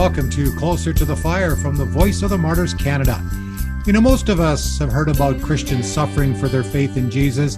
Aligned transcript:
Welcome 0.00 0.30
to 0.30 0.50
Closer 0.56 0.94
to 0.94 1.04
the 1.04 1.14
Fire 1.14 1.54
from 1.54 1.76
the 1.76 1.84
Voice 1.84 2.22
of 2.22 2.30
the 2.30 2.38
Martyrs 2.38 2.72
Canada. 2.72 3.22
You 3.84 3.92
know, 3.92 4.00
most 4.00 4.30
of 4.30 4.40
us 4.40 4.78
have 4.78 4.90
heard 4.90 5.10
about 5.10 5.42
Christians 5.42 5.86
suffering 5.86 6.34
for 6.34 6.48
their 6.48 6.62
faith 6.62 6.96
in 6.96 7.10
Jesus. 7.10 7.56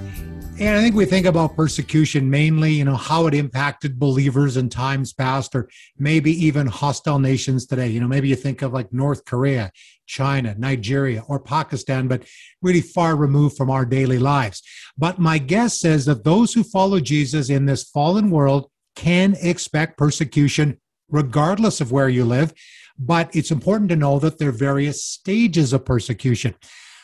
And 0.59 0.77
I 0.77 0.83
think 0.83 0.97
we 0.97 1.05
think 1.05 1.25
about 1.25 1.55
persecution 1.55 2.29
mainly, 2.29 2.73
you 2.73 2.85
know, 2.85 2.97
how 2.97 3.29
it 3.29 3.35
impacted 3.35 3.97
believers 3.97 4.57
in 4.57 4.69
times 4.69 5.13
past, 5.13 5.55
or 5.55 5.69
maybe 5.97 6.33
even 6.45 6.67
hostile 6.67 7.21
nations 7.21 7.65
today. 7.65 7.87
You 7.87 8.01
know, 8.01 8.09
maybe 8.09 8.29
you 8.29 8.35
think 8.35 8.63
of 8.63 8.73
like 8.73 8.93
North 8.93 9.25
Korea, 9.25 9.71
China, 10.07 10.57
Nigeria, 10.59 11.23
or 11.29 11.39
Pakistan, 11.39 12.09
but 12.09 12.25
really 12.61 12.81
far 12.81 13.15
removed 13.15 13.57
from 13.57 13.71
our 13.71 13.85
daily 13.85 14.19
lives. 14.19 14.65
But 14.99 15.21
my 15.21 15.39
guess 15.39 15.79
says 15.79 16.07
that 16.07 16.25
those 16.25 16.53
who 16.55 16.65
follow 16.65 16.99
Jesus 16.99 17.51
in 17.51 17.67
this 17.67 17.85
fallen 17.85 18.31
world 18.31 18.69
can 18.97 19.37
expect 19.41 19.97
persecution 19.97 20.81
regardless 21.13 21.81
of 21.81 21.93
where 21.93 22.09
you 22.09 22.25
live. 22.25 22.53
But 22.99 23.35
it's 23.37 23.53
important 23.53 23.91
to 23.91 23.97
know 23.97 24.19
that 24.19 24.39
there 24.39 24.49
are 24.49 24.53
various 24.53 25.05
stages 25.05 25.73
of 25.73 25.85
persecution. 25.85 26.57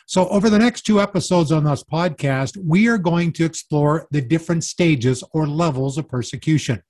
So, 0.07 0.27
over 0.29 0.49
the 0.49 0.59
next 0.59 0.83
two 0.83 1.01
episodes 1.01 1.53
on 1.53 1.65
this 1.65 1.85
podcast, 1.85 2.57
we 2.57 2.89
are 2.89 2.99
going 2.99 3.33
to 3.35 3.45
explore 3.45 4.09
the 4.11 4.23
different 4.23 4.65
stages 4.65 5.23
or 5.33 5.47
levels 5.47 5.99
of 5.99 6.09
persecution. 6.09 6.83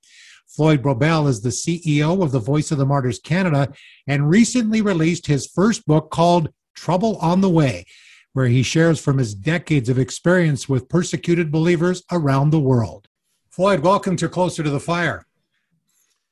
Floyd 0.47 0.83
Brobbel 0.83 1.29
is 1.29 1.41
the 1.41 1.51
CEO 1.51 2.23
of 2.23 2.33
the 2.33 2.39
Voice 2.39 2.71
of 2.71 2.79
the 2.79 2.87
Martyrs 2.87 3.19
Canada 3.19 3.73
and 4.07 4.31
recently 4.31 4.81
released 4.81 5.27
his 5.27 5.47
first 5.47 5.85
book 5.85 6.11
called 6.11 6.51
Trouble 6.75 7.17
on 7.17 7.41
the 7.41 7.51
Way, 7.51 7.85
where 8.33 8.47
he 8.49 8.63
shares 8.63 9.01
from 9.01 9.19
his 9.19 9.35
decades 9.35 9.89
of 9.89 9.99
experience 9.99 10.69
with 10.69 10.89
persecuted 10.89 11.53
believers 11.53 12.03
around 12.11 12.51
the 12.51 12.61
world. 12.61 13.09
Floyd, 13.51 13.81
welcome 13.81 14.17
to 14.17 14.29
Closer 14.29 14.63
to 14.63 14.71
the 14.71 14.81
Fire. 14.81 15.28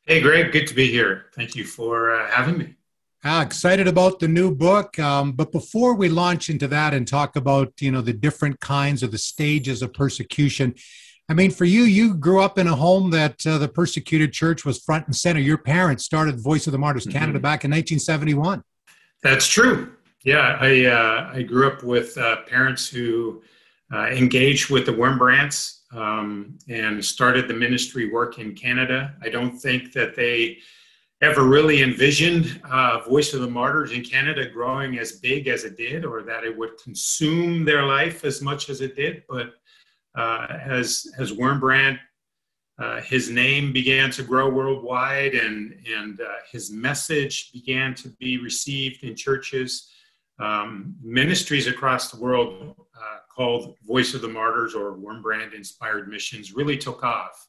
Hey, 0.09 0.21
Greg, 0.21 0.53
good 0.53 0.69
to 0.69 0.75
be 0.75 0.89
here. 0.89 1.27
Thank 1.35 1.57
you 1.57 1.65
for 1.65 2.15
uh, 2.15 2.31
having 2.31 2.57
me. 2.57 2.77
Ah, 3.25 3.43
excited 3.43 3.89
about 3.89 4.21
the 4.21 4.29
new 4.29 4.55
book. 4.55 4.97
Um, 5.01 5.33
but 5.33 5.51
before 5.51 5.97
we 5.97 6.09
launch 6.09 6.49
into 6.49 6.69
that 6.69 6.95
and 6.95 7.09
talk 7.09 7.35
about, 7.35 7.73
you 7.81 7.91
know, 7.91 8.01
the 8.01 8.12
different 8.12 8.61
kinds 8.61 9.03
of 9.03 9.11
the 9.11 9.19
stages 9.19 9.83
of 9.83 9.93
persecution, 9.93 10.77
I 11.29 11.34
mean, 11.34 11.51
for 11.51 11.65
you, 11.65 11.83
you 11.83 12.15
grew 12.15 12.41
up 12.41 12.57
in 12.57 12.69
a 12.69 12.77
home 12.77 13.11
that 13.11 13.45
uh, 13.45 13.59
the 13.59 13.67
persecuted 13.67 14.33
church 14.33 14.65
was 14.65 14.79
front 14.79 15.07
and 15.07 15.17
center. 15.17 15.41
Your 15.41 15.59
parents 15.59 16.05
started 16.05 16.39
Voice 16.39 16.69
of 16.69 16.73
the 16.73 16.79
Martyrs 16.79 17.05
mm-hmm. 17.05 17.19
Canada 17.19 17.41
back 17.41 17.65
in 17.65 17.73
1971. 17.73 18.62
That's 19.25 19.49
true. 19.49 19.93
Yeah, 20.23 20.57
I 20.61 20.84
uh, 20.84 21.31
I 21.34 21.43
grew 21.43 21.67
up 21.67 21.83
with 21.83 22.17
uh, 22.17 22.43
parents 22.43 22.89
who 22.89 23.43
uh, 23.93 24.07
engaged 24.07 24.71
with 24.71 24.87
the 24.87 24.93
Wurmbrandts 24.93 25.75
um, 25.92 26.59
and 26.69 27.05
started 27.05 27.48
the 27.48 27.55
ministry 27.55 28.11
work 28.11 28.39
in 28.39 28.55
Canada. 28.55 29.15
I 29.23 29.29
don't 29.29 29.59
think 29.59 29.93
that 29.93 30.15
they 30.15 30.59
ever 31.23 31.45
really 31.45 31.83
envisioned 31.83 32.61
uh, 32.70 33.01
Voice 33.01 33.33
of 33.33 33.41
the 33.41 33.48
Martyrs 33.48 33.93
in 33.93 34.03
Canada 34.03 34.48
growing 34.48 34.98
as 34.98 35.12
big 35.12 35.48
as 35.48 35.65
it 35.65 35.77
did, 35.77 36.05
or 36.05 36.23
that 36.23 36.45
it 36.45 36.56
would 36.56 36.77
consume 36.83 37.65
their 37.65 37.84
life 37.84 38.25
as 38.25 38.43
much 38.43 38.69
as 38.69 38.81
it 38.81 38.97
did. 38.97 39.23
But 39.28 39.55
uh, 40.17 40.47
as 40.51 41.06
as 41.19 41.33
Wurmbrand, 41.33 41.98
uh, 42.78 43.00
his 43.00 43.31
name 43.31 43.73
began 43.73 44.11
to 44.12 44.23
grow 44.23 44.50
worldwide, 44.50 45.34
and 45.34 45.75
and 45.91 46.21
uh, 46.21 46.27
his 46.50 46.71
message 46.71 47.53
began 47.53 47.95
to 47.95 48.09
be 48.21 48.39
received 48.39 49.05
in 49.05 49.17
churches. 49.17 49.91
Um, 50.39 50.97
ministries 51.03 51.67
across 51.67 52.11
the 52.11 52.21
world 52.21 52.77
called 53.37 53.75
Voice 53.83 54.15
of 54.15 54.23
the 54.23 54.29
Martyrs 54.29 54.75
or 54.75 54.97
Wurmbrand 54.97 55.55
Inspired 55.55 56.09
Missions 56.09 56.55
really 56.55 56.79
took 56.79 57.05
off, 57.05 57.47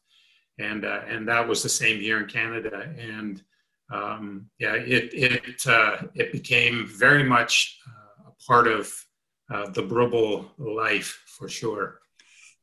and 0.60 0.86
uh, 0.86 1.02
and 1.08 1.28
that 1.28 1.48
was 1.48 1.64
the 1.64 1.70
same 1.70 2.00
here 2.00 2.20
in 2.20 2.28
Canada. 2.28 2.94
And 2.98 3.42
um, 3.92 4.50
yeah, 4.60 4.76
it 4.76 5.14
it 5.14 5.67
uh, 5.67 5.98
it 6.14 6.32
became 6.32 6.88
very 6.88 7.23
much 7.23 7.80
uh, 7.88 8.30
a 8.30 8.45
part 8.45 8.67
of 8.67 8.94
uh, 9.54 9.70
the 9.70 9.84
Brobbel 9.84 10.50
life 10.58 11.23
for 11.38 11.48
sure. 11.48 12.00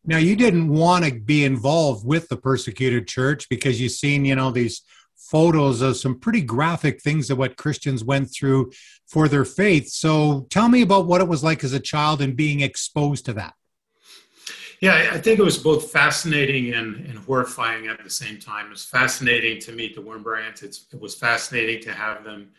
Now, 0.07 0.19
you 0.19 0.37
didn't 0.37 0.69
want 0.69 1.07
to 1.07 1.15
be 1.15 1.45
involved 1.45 2.07
with 2.07 2.29
the 2.29 2.37
persecuted 2.37 3.09
church 3.09 3.49
because 3.49 3.81
you've 3.81 3.93
seen, 3.93 4.27
you 4.27 4.37
know, 4.37 4.51
these 4.51 4.83
photos 5.17 5.81
of 5.81 5.97
some 5.97 6.19
pretty 6.19 6.41
graphic 6.41 7.03
things 7.03 7.31
of 7.31 7.39
what 7.39 7.57
Christians 7.57 8.05
went 8.05 8.33
through 8.33 8.73
for 9.07 9.29
their 9.29 9.45
faith. 9.45 9.89
So 9.89 10.47
tell 10.51 10.69
me 10.69 10.83
about 10.83 11.07
what 11.07 11.21
it 11.21 11.29
was 11.29 11.43
like 11.43 11.65
as 11.65 11.73
a 11.73 11.81
child 11.81 12.21
and 12.21 12.37
being 12.37 12.61
exposed 12.61 13.25
to 13.27 13.33
that. 13.35 13.55
Yeah, 14.81 15.11
I 15.13 15.19
think 15.19 15.39
it 15.39 15.45
was 15.45 15.57
both 15.57 15.91
fascinating 15.91 16.75
and, 16.75 16.97
and 17.07 17.19
horrifying 17.19 17.87
at 17.87 18.03
the 18.03 18.11
same 18.11 18.39
time. 18.39 18.67
It 18.67 18.71
was 18.71 18.85
fascinating 18.85 19.59
to 19.61 19.73
meet 19.73 19.95
the 19.95 20.03
Wurmbrandts. 20.03 20.63
It's, 20.63 20.87
it 20.93 21.01
was 21.01 21.15
fascinating 21.15 21.83
to 21.85 21.93
have 21.93 22.25
them 22.25 22.51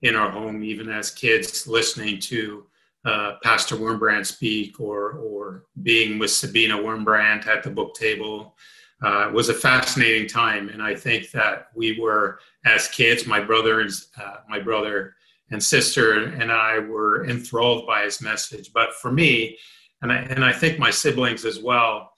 in 0.00 0.14
our 0.14 0.30
home, 0.30 0.62
even 0.64 0.88
as 0.88 1.10
kids, 1.10 1.66
listening 1.66 2.20
to 2.20 2.66
uh, 3.04 3.34
Pastor 3.42 3.76
Wurmbrand 3.76 4.24
speak 4.24 4.80
or, 4.80 5.12
or 5.12 5.64
being 5.82 6.18
with 6.18 6.30
Sabina 6.30 6.78
Wurmbrand 6.78 7.46
at 7.46 7.62
the 7.62 7.70
book 7.70 7.94
table 7.94 8.56
uh, 9.04 9.30
was 9.32 9.50
a 9.50 9.54
fascinating 9.54 10.26
time, 10.26 10.70
and 10.70 10.82
I 10.82 10.94
think 10.94 11.30
that 11.32 11.68
we 11.74 12.00
were 12.00 12.38
as 12.64 12.88
kids, 12.88 13.26
my 13.26 13.38
brothers, 13.38 14.08
uh, 14.18 14.36
my 14.48 14.58
brother 14.58 15.14
and 15.50 15.62
sister, 15.62 16.24
and 16.24 16.50
I 16.50 16.78
were 16.78 17.26
enthralled 17.26 17.86
by 17.86 18.04
his 18.04 18.22
message. 18.22 18.72
But 18.72 18.94
for 18.94 19.12
me, 19.12 19.58
and 20.00 20.10
I, 20.10 20.16
and 20.16 20.42
I 20.42 20.52
think 20.52 20.78
my 20.78 20.90
siblings 20.90 21.44
as 21.44 21.60
well, 21.60 22.12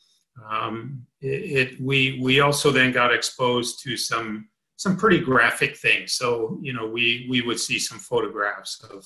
um, 0.49 1.05
it, 1.21 1.27
it, 1.73 1.81
we 1.81 2.21
we 2.23 2.39
also 2.39 2.71
then 2.71 2.93
got 2.93 3.13
exposed 3.13 3.83
to 3.83 3.97
some 3.97 4.49
some 4.77 4.97
pretty 4.97 5.19
graphic 5.19 5.77
things. 5.77 6.13
So 6.13 6.57
you 6.63 6.73
know, 6.73 6.87
we 6.87 7.27
we 7.29 7.43
would 7.43 7.59
see 7.59 7.81
some 7.81 7.99
photographs 7.99 8.81
of 8.93 9.05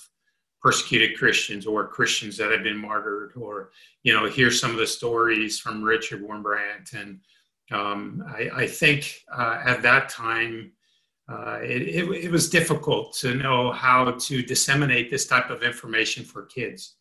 persecuted 0.61 1.17
Christians 1.17 1.67
or 1.67 1.89
Christians 1.89 2.37
that 2.37 2.51
had 2.51 2.63
been 2.63 2.77
martyred, 2.77 3.33
or 3.37 3.71
you 4.03 4.13
know, 4.13 4.27
hear 4.29 4.51
some 4.51 4.71
of 4.71 4.77
the 4.77 4.87
stories 4.87 5.59
from 5.59 5.83
Richard 5.83 6.23
Wurmbrand 6.23 6.93
and 6.95 7.21
um, 7.71 8.25
I, 8.27 8.51
I, 8.63 8.67
think 8.67 9.23
uh, 9.33 9.61
at 9.65 9.83
that 9.83 10.09
time 10.09 10.73
uh, 11.31 11.59
it, 11.63 11.83
it, 11.83 12.25
it, 12.25 12.31
was 12.31 12.51
difficult 12.51 13.15
to 13.15 13.35
know 13.35 13.71
how 13.71 14.11
to 14.11 14.43
disseminate 14.43 15.11
this 15.11 15.27
type 15.27 15.51
of 15.51 15.63
information 15.63 16.25
for 16.25 16.47
kids. 16.47 16.97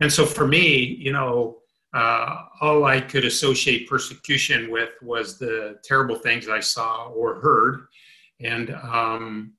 And 0.00 0.12
so 0.12 0.26
for 0.26 0.46
me, 0.46 0.84
you 0.98 1.12
know, 1.12 1.58
uh, 1.94 2.44
all 2.60 2.84
I 2.84 3.00
could 3.00 3.24
associate 3.24 3.88
persecution 3.88 4.70
with 4.70 4.90
was 5.02 5.38
the 5.38 5.78
terrible 5.84 6.16
things 6.16 6.48
I 6.48 6.60
saw 6.60 7.08
or 7.08 7.40
heard. 7.40 7.86
And 8.40 8.70
um, 8.70 9.54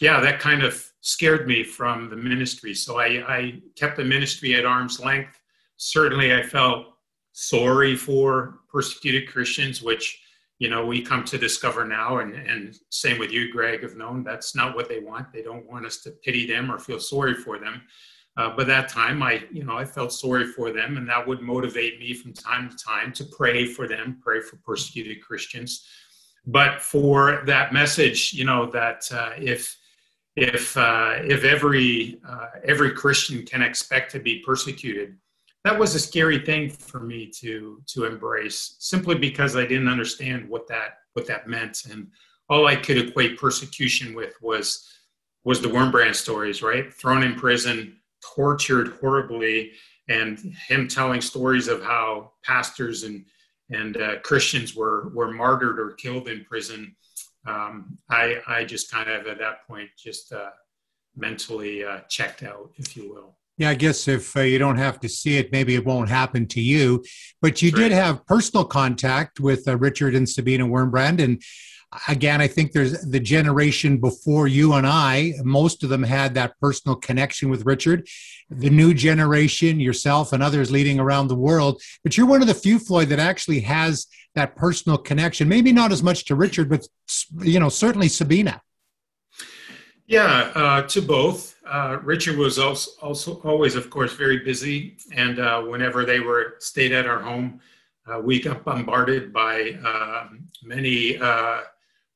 yeah, 0.00 0.20
that 0.20 0.40
kind 0.40 0.62
of 0.62 0.84
scared 1.00 1.46
me 1.46 1.62
from 1.62 2.08
the 2.08 2.16
ministry. 2.16 2.74
So 2.74 2.98
I, 2.98 3.06
I 3.28 3.62
kept 3.76 3.96
the 3.96 4.04
ministry 4.04 4.54
at 4.54 4.64
arm's 4.64 5.00
length. 5.00 5.38
Certainly, 5.76 6.34
I 6.34 6.42
felt 6.42 6.91
sorry 7.32 7.96
for 7.96 8.60
persecuted 8.70 9.28
Christians, 9.28 9.82
which 9.82 10.20
you 10.58 10.68
know 10.68 10.86
we 10.86 11.02
come 11.02 11.24
to 11.24 11.38
discover 11.38 11.84
now, 11.84 12.18
and 12.18 12.34
and 12.34 12.78
same 12.90 13.18
with 13.18 13.32
you, 13.32 13.52
Greg, 13.52 13.82
have 13.82 13.96
known 13.96 14.22
that's 14.22 14.54
not 14.54 14.76
what 14.76 14.88
they 14.88 15.00
want. 15.00 15.32
They 15.32 15.42
don't 15.42 15.68
want 15.70 15.86
us 15.86 15.98
to 16.02 16.10
pity 16.10 16.46
them 16.46 16.70
or 16.70 16.78
feel 16.78 17.00
sorry 17.00 17.34
for 17.34 17.58
them. 17.58 17.82
Uh, 18.36 18.54
but 18.56 18.66
that 18.66 18.88
time, 18.88 19.22
I 19.22 19.44
you 19.52 19.64
know 19.64 19.76
I 19.76 19.84
felt 19.84 20.12
sorry 20.12 20.46
for 20.46 20.72
them, 20.72 20.96
and 20.96 21.08
that 21.08 21.26
would 21.26 21.42
motivate 21.42 21.98
me 21.98 22.14
from 22.14 22.32
time 22.32 22.70
to 22.70 22.76
time 22.76 23.12
to 23.14 23.24
pray 23.24 23.66
for 23.66 23.86
them, 23.86 24.20
pray 24.22 24.40
for 24.40 24.56
persecuted 24.56 25.22
Christians. 25.22 25.86
But 26.46 26.80
for 26.80 27.42
that 27.46 27.72
message, 27.72 28.32
you 28.32 28.44
know 28.44 28.70
that 28.70 29.08
uh, 29.12 29.30
if 29.36 29.76
if 30.36 30.76
uh, 30.76 31.16
if 31.22 31.44
every 31.44 32.20
uh, 32.26 32.46
every 32.64 32.92
Christian 32.92 33.44
can 33.44 33.62
expect 33.62 34.12
to 34.12 34.18
be 34.18 34.38
persecuted, 34.40 35.16
that 35.64 35.78
was 35.78 35.94
a 35.94 36.00
scary 36.00 36.38
thing 36.38 36.70
for 36.70 37.00
me 37.00 37.30
to 37.40 37.82
to 37.86 38.04
embrace 38.04 38.76
simply 38.78 39.14
because 39.14 39.56
I 39.56 39.66
didn't 39.66 39.88
understand 39.88 40.48
what 40.48 40.66
that 40.68 40.98
what 41.14 41.26
that 41.26 41.48
meant 41.48 41.84
and 41.90 42.08
all 42.48 42.66
I 42.66 42.76
could 42.76 42.98
equate 42.98 43.38
persecution 43.38 44.14
with 44.14 44.34
was 44.42 44.88
was 45.44 45.60
the 45.60 45.68
Wurmbrand 45.68 46.14
stories, 46.14 46.62
right? 46.62 46.92
Thrown 46.92 47.22
in 47.22 47.34
prison, 47.34 47.96
tortured 48.34 48.94
horribly, 49.00 49.72
and 50.08 50.38
him 50.68 50.86
telling 50.86 51.20
stories 51.20 51.68
of 51.68 51.82
how 51.82 52.32
pastors 52.44 53.04
and 53.04 53.24
and 53.70 53.96
uh, 53.96 54.20
Christians 54.20 54.74
were 54.74 55.10
were 55.14 55.32
martyred 55.32 55.78
or 55.78 55.92
killed 55.92 56.28
in 56.28 56.44
prison. 56.44 56.94
Um, 57.46 57.98
I 58.10 58.40
I 58.46 58.64
just 58.64 58.90
kind 58.90 59.08
of 59.08 59.26
at 59.26 59.38
that 59.38 59.66
point 59.66 59.88
just 59.96 60.32
uh, 60.32 60.50
mentally 61.16 61.84
uh, 61.84 62.00
checked 62.08 62.42
out, 62.42 62.70
if 62.76 62.96
you 62.96 63.10
will. 63.12 63.36
Yeah, 63.62 63.70
I 63.70 63.74
guess 63.74 64.08
if 64.08 64.36
uh, 64.36 64.40
you 64.40 64.58
don't 64.58 64.76
have 64.76 64.98
to 64.98 65.08
see 65.08 65.38
it, 65.38 65.52
maybe 65.52 65.76
it 65.76 65.86
won't 65.86 66.08
happen 66.08 66.48
to 66.48 66.60
you. 66.60 67.04
But 67.40 67.62
you 67.62 67.70
did 67.70 67.92
have 67.92 68.26
personal 68.26 68.64
contact 68.64 69.38
with 69.38 69.68
uh, 69.68 69.76
Richard 69.76 70.16
and 70.16 70.28
Sabina 70.28 70.66
Wurmbrand. 70.66 71.22
And 71.22 71.40
again, 72.08 72.40
I 72.40 72.48
think 72.48 72.72
there's 72.72 73.00
the 73.02 73.20
generation 73.20 73.98
before 73.98 74.48
you 74.48 74.72
and 74.72 74.84
I, 74.84 75.34
most 75.44 75.84
of 75.84 75.90
them 75.90 76.02
had 76.02 76.34
that 76.34 76.58
personal 76.58 76.96
connection 76.96 77.50
with 77.50 77.64
Richard. 77.64 78.08
The 78.50 78.68
new 78.68 78.94
generation, 78.94 79.78
yourself 79.78 80.32
and 80.32 80.42
others 80.42 80.72
leading 80.72 80.98
around 80.98 81.28
the 81.28 81.36
world. 81.36 81.80
But 82.02 82.16
you're 82.16 82.26
one 82.26 82.42
of 82.42 82.48
the 82.48 82.54
few, 82.54 82.80
Floyd, 82.80 83.10
that 83.10 83.20
actually 83.20 83.60
has 83.60 84.08
that 84.34 84.56
personal 84.56 84.98
connection. 84.98 85.48
Maybe 85.48 85.72
not 85.72 85.92
as 85.92 86.02
much 86.02 86.24
to 86.24 86.34
Richard, 86.34 86.68
but, 86.68 86.84
you 87.38 87.60
know, 87.60 87.68
certainly 87.68 88.08
Sabina. 88.08 88.60
Yeah, 90.12 90.52
uh, 90.54 90.82
to 90.88 91.00
both. 91.00 91.56
Uh, 91.66 91.96
Richard 92.02 92.36
was 92.36 92.58
also, 92.58 92.90
also 93.00 93.40
always, 93.44 93.76
of 93.76 93.88
course, 93.88 94.12
very 94.12 94.40
busy, 94.40 94.98
and 95.12 95.38
uh, 95.38 95.62
whenever 95.62 96.04
they 96.04 96.20
were 96.20 96.56
stayed 96.58 96.92
at 96.92 97.06
our 97.06 97.18
home, 97.18 97.62
uh, 98.06 98.20
we 98.20 98.38
got 98.38 98.62
bombarded 98.62 99.32
by 99.32 99.70
um, 99.82 100.46
many 100.62 101.16
uh, 101.16 101.60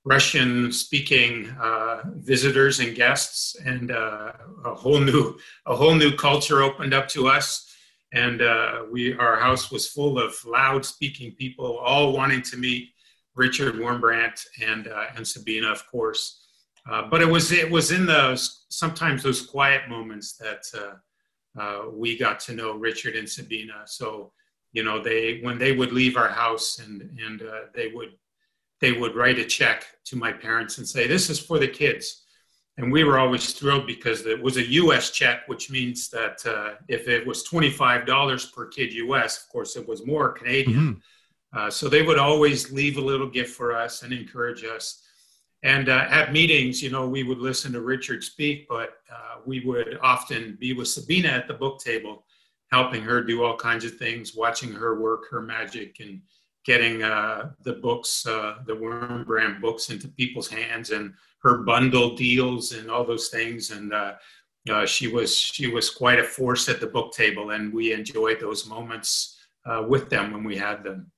Russian-speaking 0.05 1.49
uh, 1.59 2.03
visitors 2.17 2.81
and 2.81 2.95
guests, 2.95 3.57
and 3.65 3.91
a 3.91 4.75
whole 4.75 5.01
new 5.01 5.39
a 5.65 5.75
whole 5.75 5.95
new 5.95 6.15
culture 6.15 6.63
opened 6.63 6.93
up 6.93 7.09
to 7.09 7.29
us. 7.29 7.75
And 8.13 8.43
we 8.93 9.17
our 9.17 9.37
house 9.41 9.73
was 9.73 9.89
full 9.89 10.19
of 10.19 10.35
loud-speaking 10.45 11.37
people, 11.37 11.79
all 11.79 12.13
wanting 12.13 12.43
to 12.43 12.59
meet 12.59 12.91
Richard 13.35 13.77
Wurmbrand 13.77 14.39
and 14.63 14.87
and 15.17 15.27
Sabina, 15.27 15.73
of 15.73 15.87
course. 15.87 16.46
Uh, 16.91 17.03
but 17.11 17.21
it 17.21 17.29
was 17.29 17.51
it 17.51 17.71
was 17.71 17.91
in 17.91 18.07
those 18.07 18.65
sometimes 18.69 19.23
those 19.23 19.45
quiet 19.45 19.89
moments 19.89 20.37
that 20.37 20.65
uh, 20.75 21.61
uh, 21.61 21.91
we 21.91 22.17
got 22.17 22.39
to 22.39 22.53
know 22.53 22.75
Richard 22.75 23.17
and 23.17 23.29
Sabina. 23.29 23.83
So 23.87 24.33
you 24.73 24.85
know 24.85 25.03
they 25.03 25.41
when 25.43 25.59
they 25.59 25.73
would 25.73 25.93
leave 25.93 26.17
our 26.17 26.29
house 26.29 26.79
and 26.79 27.19
and 27.19 27.43
uh, 27.43 27.61
they 27.75 27.89
would 27.89 28.13
they 28.81 28.93
would 28.93 29.17
write 29.17 29.39
a 29.39 29.45
check 29.45 29.85
to 30.05 30.17
my 30.17 30.33
parents 30.33 30.79
and 30.79 30.87
say 30.87 31.07
this 31.07 31.29
is 31.29 31.41
for 31.41 31.59
the 31.59 31.69
kids. 31.69 32.23
And 32.79 32.93
we 32.93 33.05
were 33.05 33.19
always 33.19 33.55
thrilled 33.55 33.87
because 33.87 34.27
it 34.27 34.41
was 34.41 34.59
a 34.59 34.67
U.S. 34.73 35.11
check, 35.11 35.49
which 35.49 35.71
means 35.71 36.11
that 36.11 36.45
uh, 36.45 36.75
if 36.89 37.09
it 37.09 37.27
was 37.27 37.49
$25 37.49 38.53
per 38.53 38.67
kid 38.67 38.93
U.S., 38.93 39.43
of 39.43 39.49
course, 39.49 39.77
it 39.77 39.89
was 39.89 40.05
more 40.05 40.33
Canadian. 40.33 41.01
Mm-hmm. 41.55 41.71
so 41.71 41.89
they 41.89 42.03
would 42.03 42.19
always 42.19 42.71
leave 42.71 42.99
a 42.99 43.01
little 43.01 43.31
gift 43.31 43.57
for 43.57 43.75
us 43.75 44.03
and 44.03 44.13
encourage 44.13 44.63
us 44.63 45.07
and 45.67 45.89
uh, 45.89 46.07
at 46.11 46.33
meetings, 46.33 46.81
you 46.81 46.91
know, 46.91 47.09
we 47.09 47.25
would 47.25 47.39
listen 47.39 47.73
to 47.73 47.81
Richard 47.81 48.23
speak, 48.23 48.69
but 48.69 48.99
uh, 49.13 49.41
we 49.45 49.59
would 49.67 49.99
often 50.01 50.57
be 50.61 50.73
with 50.73 50.87
Sabina 50.87 51.27
at 51.27 51.49
the 51.49 51.55
book 51.55 51.81
table, 51.81 52.25
helping 52.71 53.03
her 53.03 53.21
do 53.21 53.43
all 53.43 53.57
kinds 53.57 53.85
of 53.85 53.97
things, 53.97 54.37
watching 54.37 54.73
her 54.73 55.01
work 55.01 55.29
her 55.29 55.43
magic, 55.43 55.97
and 55.99 56.21
getting 56.65 57.03
uh, 57.03 57.51
the 57.65 57.73
books, 57.73 58.25
uh, 58.29 58.59
the 58.65 58.77
Wurmbrand 58.77 59.61
books, 59.61 59.91
into 59.91 60.07
people's 60.07 60.47
hands, 60.47 60.91
and 60.91 61.13
her 61.43 61.65
bundle 61.65 62.15
deals 62.15 62.71
and 62.71 62.89
all 62.89 63.05
those 63.05 63.29
things. 63.29 63.73
And 63.73 63.93
uh, 63.93 64.13
uh, 64.71 64.87
she 64.87 65.09
was 65.09 65.37
she 65.37 65.67
was 65.67 65.91
quite 65.91 66.21
a 66.21 66.25
force 66.25 66.69
at 66.69 66.79
the 66.79 66.87
book 66.87 67.13
table, 67.13 67.51
and 67.51 67.73
we 67.73 67.93
enjoyed 67.93 68.39
those 68.39 68.69
moments 68.69 69.37
with 69.89 70.09
them 70.11 70.31
when 70.31 70.45
we 70.45 70.57
had 70.57 70.85
them. 70.85 71.11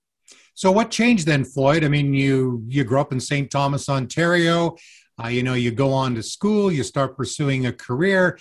So 0.59 0.73
what 0.73 0.91
changed 0.91 1.25
then, 1.25 1.45
Floyd? 1.45 1.85
I 1.85 1.89
mean, 1.89 2.13
you 2.13 2.65
you 2.67 2.83
grew 2.83 3.01
up 3.01 3.13
in 3.13 3.21
St. 3.21 3.49
Thomas, 3.49 3.89
Ontario. 3.89 4.75
Uh, 5.23 5.29
you 5.29 5.45
know, 5.45 5.55
you 5.55 5.71
go 5.71 5.93
on 5.93 6.17
to 6.17 6.23
school, 6.25 6.73
you 6.73 6.83
start 6.83 7.17
pursuing 7.17 7.67
a 7.67 7.73
career, 7.73 8.41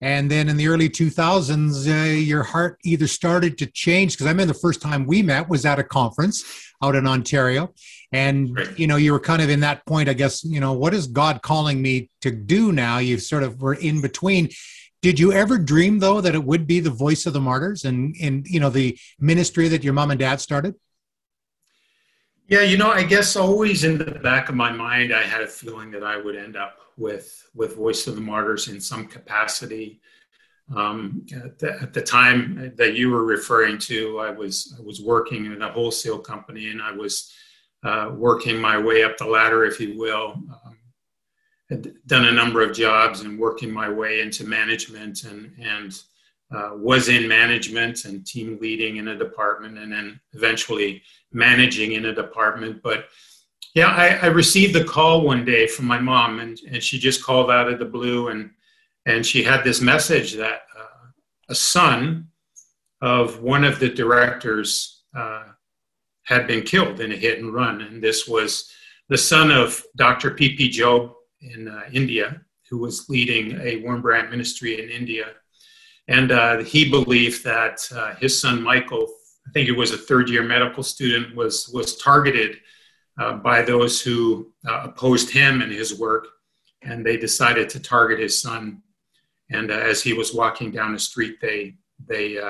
and 0.00 0.30
then 0.30 0.48
in 0.48 0.56
the 0.56 0.68
early 0.68 0.88
2000s, 0.88 1.88
uh, 1.88 2.12
your 2.12 2.44
heart 2.44 2.78
either 2.84 3.08
started 3.08 3.58
to 3.58 3.66
change 3.66 4.12
because 4.12 4.26
I 4.26 4.30
remember 4.30 4.52
the 4.52 4.60
first 4.60 4.80
time 4.80 5.06
we 5.06 5.22
met 5.22 5.48
was 5.48 5.66
at 5.66 5.80
a 5.80 5.82
conference 5.82 6.44
out 6.84 6.94
in 6.94 7.04
Ontario, 7.04 7.74
and 8.12 8.56
you 8.76 8.86
know, 8.86 8.94
you 8.94 9.10
were 9.10 9.18
kind 9.18 9.42
of 9.42 9.50
in 9.50 9.58
that 9.58 9.84
point. 9.86 10.08
I 10.08 10.12
guess 10.12 10.44
you 10.44 10.60
know, 10.60 10.72
what 10.72 10.94
is 10.94 11.08
God 11.08 11.42
calling 11.42 11.82
me 11.82 12.10
to 12.20 12.30
do 12.30 12.70
now? 12.70 12.98
You 12.98 13.18
sort 13.18 13.42
of 13.42 13.60
were 13.60 13.74
in 13.74 14.00
between. 14.00 14.50
Did 15.02 15.18
you 15.18 15.32
ever 15.32 15.58
dream 15.58 15.98
though 15.98 16.20
that 16.20 16.36
it 16.36 16.44
would 16.44 16.68
be 16.68 16.78
the 16.78 16.90
voice 16.90 17.26
of 17.26 17.32
the 17.32 17.40
martyrs 17.40 17.84
and 17.84 18.14
and 18.22 18.46
you 18.46 18.60
know 18.60 18.70
the 18.70 18.96
ministry 19.18 19.66
that 19.66 19.82
your 19.82 19.94
mom 19.94 20.12
and 20.12 20.20
dad 20.20 20.40
started? 20.40 20.76
Yeah, 22.48 22.60
you 22.60 22.76
know, 22.76 22.90
I 22.90 23.02
guess 23.02 23.34
always 23.34 23.82
in 23.82 23.98
the 23.98 24.04
back 24.04 24.48
of 24.48 24.54
my 24.54 24.70
mind, 24.70 25.12
I 25.12 25.22
had 25.22 25.40
a 25.40 25.48
feeling 25.48 25.90
that 25.90 26.04
I 26.04 26.16
would 26.16 26.36
end 26.36 26.56
up 26.56 26.78
with 26.96 27.48
with 27.54 27.74
Voice 27.74 28.06
of 28.06 28.14
the 28.14 28.20
Martyrs 28.20 28.68
in 28.68 28.80
some 28.80 29.06
capacity. 29.06 30.00
Um, 30.74 31.24
at, 31.32 31.58
the, 31.58 31.72
at, 31.80 31.92
the, 31.92 32.02
time 32.02 32.72
that 32.76 32.94
you 32.94 33.10
were 33.10 33.24
referring 33.24 33.78
to, 33.78 34.18
I 34.18 34.30
was 34.30 34.74
I 34.78 34.82
was 34.82 35.00
working 35.00 35.46
in 35.46 35.62
a 35.62 35.72
wholesale 35.72 36.18
company, 36.18 36.70
and 36.70 36.80
I 36.80 36.92
was 36.92 37.32
uh, 37.82 38.10
working 38.14 38.60
my 38.60 38.78
way 38.78 39.02
up 39.02 39.16
the 39.16 39.26
ladder, 39.26 39.64
if 39.64 39.80
you 39.80 39.98
will. 39.98 40.34
Um, 40.64 40.78
had 41.68 41.92
done 42.06 42.26
a 42.26 42.32
number 42.32 42.62
of 42.62 42.72
jobs 42.72 43.22
and 43.22 43.40
working 43.40 43.72
my 43.72 43.88
way 43.88 44.20
into 44.20 44.44
management, 44.44 45.24
and 45.24 45.52
and 45.60 46.00
uh, 46.54 46.70
was 46.74 47.08
in 47.08 47.26
management 47.26 48.04
and 48.04 48.26
team 48.26 48.58
leading 48.60 48.96
in 48.96 49.08
a 49.08 49.18
department, 49.18 49.78
and 49.78 49.92
then 49.92 50.20
eventually 50.32 51.02
managing 51.32 51.92
in 51.92 52.06
a 52.06 52.14
department. 52.14 52.82
But 52.82 53.06
yeah, 53.74 53.88
I, 53.88 54.08
I, 54.22 54.26
received 54.26 54.76
a 54.76 54.84
call 54.84 55.22
one 55.22 55.44
day 55.44 55.66
from 55.66 55.86
my 55.86 55.98
mom, 55.98 56.38
and, 56.38 56.58
and 56.70 56.82
she 56.82 56.98
just 56.98 57.22
called 57.22 57.50
out 57.50 57.70
of 57.70 57.78
the 57.78 57.84
blue, 57.84 58.28
and 58.28 58.50
and 59.06 59.24
she 59.24 59.42
had 59.42 59.64
this 59.64 59.80
message 59.80 60.34
that 60.34 60.62
uh, 60.78 61.08
a 61.48 61.54
son 61.54 62.28
of 63.00 63.40
one 63.40 63.64
of 63.64 63.78
the 63.78 63.88
directors 63.88 65.02
uh, 65.16 65.44
had 66.24 66.46
been 66.46 66.62
killed 66.62 67.00
in 67.00 67.12
a 67.12 67.16
hit 67.16 67.38
and 67.38 67.52
run, 67.52 67.82
and 67.82 68.02
this 68.02 68.26
was 68.26 68.70
the 69.08 69.18
son 69.18 69.50
of 69.50 69.82
Dr. 69.96 70.32
P.P. 70.32 70.70
Job 70.70 71.12
in 71.40 71.68
uh, 71.68 71.82
India, 71.92 72.40
who 72.68 72.78
was 72.78 73.08
leading 73.08 73.52
a 73.60 73.82
Wurmbrand 73.82 74.30
ministry 74.30 74.82
in 74.82 74.90
India. 74.90 75.26
And 76.08 76.30
uh, 76.30 76.58
he 76.58 76.90
believed 76.90 77.44
that 77.44 77.86
uh, 77.94 78.14
his 78.16 78.40
son 78.40 78.62
Michael 78.62 79.08
I 79.46 79.50
think 79.52 79.68
it 79.68 79.76
was 79.76 79.92
a 79.92 79.98
third 79.98 80.28
year 80.28 80.42
medical 80.42 80.82
student, 80.82 81.34
was, 81.36 81.68
was 81.72 81.96
targeted 81.96 82.58
uh, 83.18 83.34
by 83.34 83.62
those 83.62 84.00
who 84.00 84.52
uh, 84.66 84.82
opposed 84.84 85.30
him 85.30 85.62
and 85.62 85.70
his 85.70 85.98
work. 85.98 86.26
And 86.82 87.04
they 87.04 87.16
decided 87.16 87.68
to 87.70 87.80
target 87.80 88.18
his 88.18 88.40
son. 88.40 88.82
And 89.50 89.70
uh, 89.70 89.74
as 89.74 90.02
he 90.02 90.12
was 90.12 90.34
walking 90.34 90.70
down 90.70 90.92
the 90.92 90.98
street, 90.98 91.40
they, 91.40 91.76
they, 92.06 92.40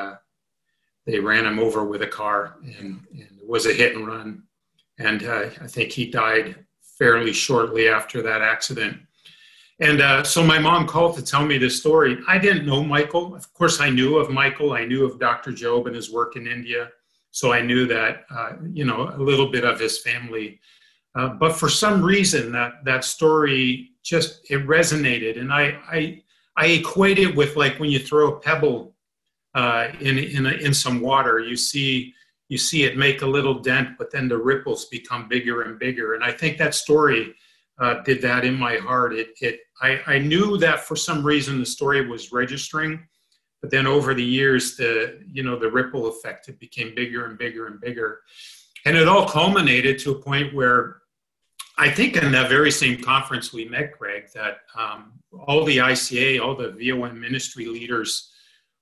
they 1.06 1.20
ran 1.20 1.46
him 1.46 1.58
over 1.58 1.84
with 1.84 2.02
a 2.02 2.06
car 2.06 2.56
and, 2.62 3.00
and 3.12 3.40
it 3.40 3.46
was 3.46 3.66
a 3.66 3.72
hit 3.72 3.94
and 3.94 4.06
run. 4.06 4.42
And 4.98 5.26
I 5.26 5.48
think 5.66 5.92
he 5.92 6.10
died 6.10 6.64
fairly 6.98 7.32
shortly 7.32 7.88
after 7.88 8.22
that 8.22 8.40
accident. 8.40 8.98
And 9.78 10.00
uh, 10.00 10.24
so 10.24 10.42
my 10.42 10.58
mom 10.58 10.86
called 10.86 11.16
to 11.16 11.22
tell 11.22 11.44
me 11.44 11.58
this 11.58 11.78
story. 11.78 12.18
I 12.26 12.38
didn't 12.38 12.64
know 12.64 12.82
Michael. 12.82 13.34
Of 13.34 13.52
course, 13.52 13.80
I 13.80 13.90
knew 13.90 14.16
of 14.16 14.30
Michael. 14.30 14.72
I 14.72 14.86
knew 14.86 15.04
of 15.04 15.18
Dr. 15.18 15.52
Job 15.52 15.86
and 15.86 15.94
his 15.94 16.10
work 16.10 16.36
in 16.36 16.46
India. 16.46 16.88
So 17.30 17.52
I 17.52 17.60
knew 17.60 17.86
that, 17.86 18.24
uh, 18.30 18.52
you 18.72 18.86
know, 18.86 19.12
a 19.14 19.20
little 19.20 19.50
bit 19.50 19.64
of 19.64 19.78
his 19.78 19.98
family. 19.98 20.60
Uh, 21.14 21.28
but 21.28 21.52
for 21.52 21.68
some 21.68 22.02
reason, 22.02 22.52
that, 22.52 22.84
that 22.84 23.04
story 23.04 23.90
just, 24.02 24.50
it 24.50 24.66
resonated. 24.66 25.38
And 25.38 25.52
I, 25.52 25.78
I, 25.90 26.22
I 26.56 26.66
equate 26.68 27.18
it 27.18 27.36
with 27.36 27.56
like 27.56 27.78
when 27.78 27.90
you 27.90 27.98
throw 27.98 28.32
a 28.32 28.40
pebble 28.40 28.94
uh, 29.54 29.88
in, 30.00 30.16
in, 30.16 30.46
a, 30.46 30.52
in 30.52 30.72
some 30.72 31.02
water, 31.02 31.38
you 31.38 31.56
see, 31.56 32.14
you 32.48 32.56
see 32.56 32.84
it 32.84 32.96
make 32.96 33.20
a 33.20 33.26
little 33.26 33.58
dent, 33.58 33.98
but 33.98 34.10
then 34.10 34.28
the 34.28 34.38
ripples 34.38 34.86
become 34.86 35.28
bigger 35.28 35.62
and 35.62 35.78
bigger. 35.78 36.14
And 36.14 36.24
I 36.24 36.32
think 36.32 36.56
that 36.58 36.74
story 36.74 37.34
uh, 37.78 38.02
did 38.02 38.22
that 38.22 38.44
in 38.44 38.54
my 38.54 38.76
heart. 38.76 39.14
It, 39.14 39.28
it 39.40 39.60
I, 39.80 40.00
I 40.06 40.18
knew 40.18 40.56
that 40.58 40.80
for 40.80 40.96
some 40.96 41.24
reason 41.24 41.58
the 41.58 41.66
story 41.66 42.06
was 42.06 42.32
registering, 42.32 43.06
but 43.60 43.70
then 43.70 43.86
over 43.86 44.14
the 44.14 44.24
years, 44.24 44.76
the 44.76 45.20
you 45.30 45.42
know 45.42 45.58
the 45.58 45.70
ripple 45.70 46.06
effect 46.08 46.48
it 46.48 46.58
became 46.58 46.94
bigger 46.94 47.26
and 47.26 47.38
bigger 47.38 47.66
and 47.66 47.80
bigger, 47.80 48.20
and 48.84 48.96
it 48.96 49.08
all 49.08 49.28
culminated 49.28 49.98
to 50.00 50.12
a 50.12 50.22
point 50.22 50.54
where 50.54 51.02
I 51.78 51.90
think 51.90 52.16
in 52.16 52.32
that 52.32 52.48
very 52.48 52.70
same 52.70 53.02
conference 53.02 53.52
we 53.52 53.66
met, 53.66 53.98
Greg, 53.98 54.28
that 54.34 54.60
um, 54.78 55.12
all 55.46 55.64
the 55.64 55.76
ICA, 55.78 56.40
all 56.40 56.56
the 56.56 56.70
VOM 56.70 57.20
ministry 57.20 57.66
leaders 57.66 58.32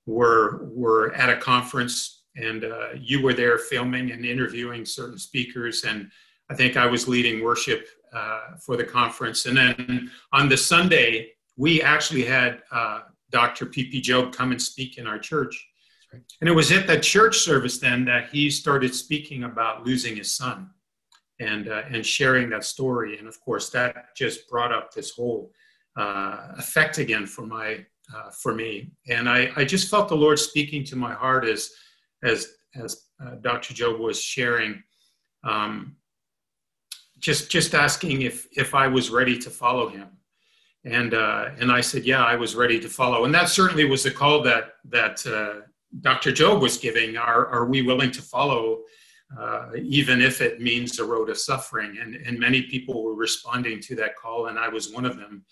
were 0.07 0.69
were 0.71 1.13
at 1.15 1.31
a 1.31 1.37
conference, 1.37 2.23
and 2.37 2.65
uh, 2.65 2.89
you 2.97 3.23
were 3.23 3.35
there 3.35 3.59
filming 3.59 4.13
and 4.13 4.25
interviewing 4.25 4.85
certain 4.85 5.19
speakers, 5.19 5.83
and 5.85 6.11
I 6.51 6.55
think 6.55 6.77
I 6.77 6.87
was 6.87 7.09
leading 7.09 7.43
worship 7.43 7.89
uh, 8.15 8.57
for 8.65 8.77
the 8.77 8.85
conference. 8.85 9.47
And 9.47 9.57
then 9.57 10.11
on 10.33 10.49
the 10.49 10.57
Sunday, 10.57 11.33
we 11.57 11.83
actually 11.83 12.25
had 12.25 12.63
uh, 12.71 13.01
Dr. 13.31 13.67
P.P. 13.67 14.01
Job 14.01 14.33
come 14.33 14.53
and 14.53 14.61
speak 14.61 14.99
in 14.99 15.07
our 15.07 15.19
church. 15.19 15.67
Right. 16.13 16.23
And 16.41 16.49
it 16.49 16.53
was 16.53 16.71
at 16.71 16.87
that 16.87 17.03
church 17.03 17.39
service 17.39 17.79
then 17.79 18.05
that 18.05 18.29
he 18.31 18.51
started 18.51 18.95
speaking 18.95 19.45
about 19.45 19.85
losing 19.85 20.17
his 20.17 20.35
son 20.35 20.71
and, 21.41 21.69
uh, 21.69 21.83
and 21.91 22.07
sharing 22.07 22.49
that 22.51 22.65
story. 22.65 23.19
And 23.19 23.27
of 23.27 23.41
course, 23.41 23.71
that 23.71 24.15
just 24.17 24.49
brought 24.49 24.73
up 24.73 24.93
this 24.93 25.11
whole 25.11 25.51
uh, 25.97 26.53
effect 26.59 26.99
again 26.99 27.27
for, 27.27 27.47
my, 27.47 27.85
uh, 28.15 28.31
for 28.31 28.55
me. 28.55 28.93
And 29.09 29.29
I, 29.29 29.51
I 29.57 29.65
just 29.65 29.89
felt 29.89 30.09
the 30.09 30.17
Lord 30.17 30.39
speaking 30.39 30.85
to 30.85 30.97
my 30.97 31.13
heart 31.13 31.45
as, 31.45 31.71
as, 32.23 32.55
as 32.81 33.07
uh, 33.25 33.37
Dr. 33.41 33.75
Job 33.75 33.99
was 33.99 34.21
sharing. 34.21 34.83
Um, 35.43 35.97
just 37.25 37.51
just 37.51 37.75
asking 37.75 38.23
if 38.23 38.47
if 38.53 38.75
I 38.75 38.87
was 38.87 39.09
ready 39.11 39.39
to 39.39 39.49
follow 39.49 39.89
him, 39.89 40.09
and 40.85 41.15
uh, 41.15 41.51
and 41.59 41.73
I 41.73 41.81
said, 41.81 42.05
yeah, 42.05 42.23
I 42.23 42.37
was 42.37 42.55
ready 42.55 42.79
to 42.81 42.89
follow, 42.89 43.25
and 43.25 43.35
that 43.35 43.49
certainly 43.49 43.87
was 43.87 44.03
the 44.03 44.11
call 44.11 44.43
that 44.43 44.75
that 44.91 45.27
uh, 45.27 45.67
Dr. 46.03 46.33
Job 46.33 46.61
was 46.61 46.77
giving. 46.77 47.17
Are 47.17 47.47
are 47.47 47.65
we 47.65 47.81
willing 47.81 48.11
to 48.11 48.21
follow, 48.21 48.83
uh, 49.41 49.71
even 49.83 50.21
if 50.21 50.43
it 50.43 50.61
means 50.61 50.99
a 50.99 51.05
road 51.05 51.31
of 51.31 51.39
suffering? 51.39 51.97
And 51.99 52.15
and 52.15 52.39
many 52.39 52.61
people 52.63 53.03
were 53.03 53.15
responding 53.15 53.81
to 53.81 53.97
that 53.97 54.17
call, 54.17 54.49
and 54.49 54.59
I 54.59 54.69
was 54.69 54.93
one 54.93 55.07
of 55.07 55.17
them. 55.17 55.47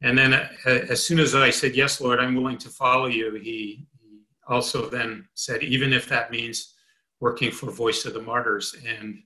And 0.00 0.16
then 0.16 0.32
uh, 0.34 0.48
as 0.66 1.02
soon 1.02 1.18
as 1.18 1.34
I 1.34 1.50
said, 1.50 1.74
Yes, 1.74 2.00
Lord, 2.00 2.20
I'm 2.20 2.36
willing 2.36 2.58
to 2.58 2.68
follow 2.68 3.06
you, 3.06 3.34
he, 3.34 3.88
he 4.00 4.20
also 4.46 4.88
then 4.88 5.26
said, 5.34 5.64
Even 5.64 5.92
if 5.92 6.08
that 6.08 6.30
means 6.30 6.74
working 7.18 7.50
for 7.50 7.72
Voice 7.72 8.04
of 8.04 8.14
the 8.14 8.22
Martyrs. 8.22 8.76
And 8.86 9.18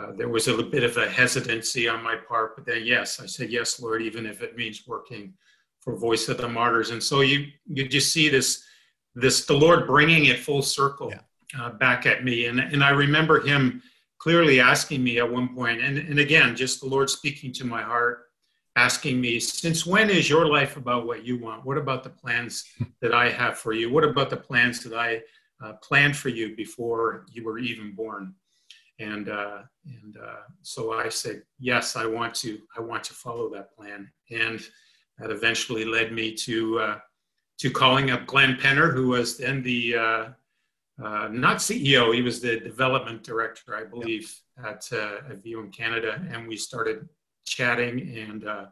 uh, 0.00 0.12
there 0.12 0.28
was 0.28 0.48
a 0.48 0.52
little 0.52 0.70
bit 0.70 0.84
of 0.84 0.96
a 0.96 1.08
hesitancy 1.08 1.88
on 1.88 2.02
my 2.02 2.16
part, 2.16 2.56
but 2.56 2.64
then, 2.64 2.82
yes, 2.84 3.20
I 3.20 3.26
said, 3.26 3.50
Yes, 3.50 3.80
Lord, 3.80 4.02
even 4.02 4.26
if 4.26 4.42
it 4.42 4.56
means 4.56 4.86
working 4.86 5.34
for 5.80 5.96
Voice 5.96 6.28
of 6.28 6.38
the 6.38 6.48
Martyrs. 6.48 6.90
And 6.90 7.02
so 7.02 7.20
you, 7.20 7.46
you 7.66 7.88
just 7.88 8.12
see 8.12 8.28
this, 8.28 8.64
this 9.14 9.46
the 9.46 9.54
Lord 9.54 9.86
bringing 9.86 10.26
it 10.26 10.38
full 10.38 10.62
circle 10.62 11.10
yeah. 11.10 11.60
uh, 11.60 11.70
back 11.70 12.06
at 12.06 12.24
me. 12.24 12.46
And, 12.46 12.60
and 12.60 12.82
I 12.82 12.90
remember 12.90 13.40
Him 13.40 13.82
clearly 14.18 14.60
asking 14.60 15.02
me 15.02 15.18
at 15.18 15.30
one 15.30 15.54
point, 15.54 15.80
and, 15.80 15.98
and 15.98 16.18
again, 16.18 16.54
just 16.54 16.80
the 16.80 16.86
Lord 16.86 17.08
speaking 17.10 17.52
to 17.54 17.64
my 17.64 17.82
heart 17.82 18.30
asking 18.76 19.20
me, 19.20 19.40
Since 19.40 19.86
when 19.86 20.10
is 20.10 20.28
your 20.28 20.46
life 20.46 20.76
about 20.76 21.06
what 21.06 21.24
you 21.24 21.38
want? 21.38 21.64
What 21.64 21.78
about 21.78 22.04
the 22.04 22.10
plans 22.10 22.64
that 23.00 23.14
I 23.14 23.30
have 23.30 23.58
for 23.58 23.72
you? 23.72 23.90
What 23.90 24.04
about 24.04 24.30
the 24.30 24.36
plans 24.36 24.82
that 24.84 24.94
I 24.94 25.22
uh, 25.62 25.74
planned 25.82 26.16
for 26.16 26.28
you 26.28 26.56
before 26.56 27.26
you 27.30 27.44
were 27.44 27.58
even 27.58 27.92
born? 27.92 28.34
And 29.00 29.28
uh, 29.28 29.62
and 29.86 30.16
uh, 30.16 30.42
so 30.62 30.92
I 30.92 31.08
said, 31.08 31.42
yes, 31.58 31.96
I 31.96 32.06
want 32.06 32.34
to. 32.36 32.58
I 32.76 32.80
want 32.80 33.02
to 33.04 33.14
follow 33.14 33.48
that 33.50 33.74
plan. 33.74 34.10
And 34.30 34.60
that 35.18 35.30
eventually 35.30 35.84
led 35.84 36.12
me 36.12 36.34
to 36.34 36.78
uh, 36.78 36.98
to 37.58 37.70
calling 37.70 38.10
up 38.10 38.26
Glenn 38.26 38.56
Penner, 38.56 38.92
who 38.92 39.08
was 39.08 39.38
then 39.38 39.62
the 39.62 39.96
uh, 39.96 40.24
uh, 41.02 41.28
not 41.32 41.58
CEO. 41.58 42.14
He 42.14 42.22
was 42.22 42.40
the 42.40 42.60
development 42.60 43.22
director, 43.24 43.74
I 43.74 43.84
believe, 43.84 44.34
yep. 44.62 44.82
at 44.92 44.92
at 44.92 45.42
VOM 45.42 45.72
Canada, 45.72 46.22
and 46.30 46.46
we 46.46 46.56
started 46.56 47.08
chatting, 47.46 48.16
and 48.16 48.46
uh, 48.46 48.66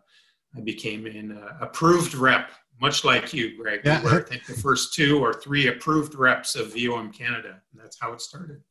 I 0.56 0.61
became 0.61 1.06
an 1.06 1.32
uh, 1.32 1.58
approved 1.61 2.14
rep, 2.14 2.50
much 2.80 3.04
like 3.04 3.32
you, 3.35 3.56
Greg. 3.56 3.80
Yeah. 3.85 4.02
We 4.02 4.11
were, 4.11 4.20
I 4.20 4.23
think, 4.23 4.47
the 4.47 4.54
first 4.54 4.94
two 4.94 5.23
or 5.23 5.35
three 5.35 5.68
approved 5.68 6.14
reps 6.14 6.54
of 6.54 6.73
VOM 6.73 7.12
Canada. 7.12 7.61
And 7.73 7.80
that's 7.80 7.99
how 8.00 8.12
it 8.12 8.20
started. 8.20 8.62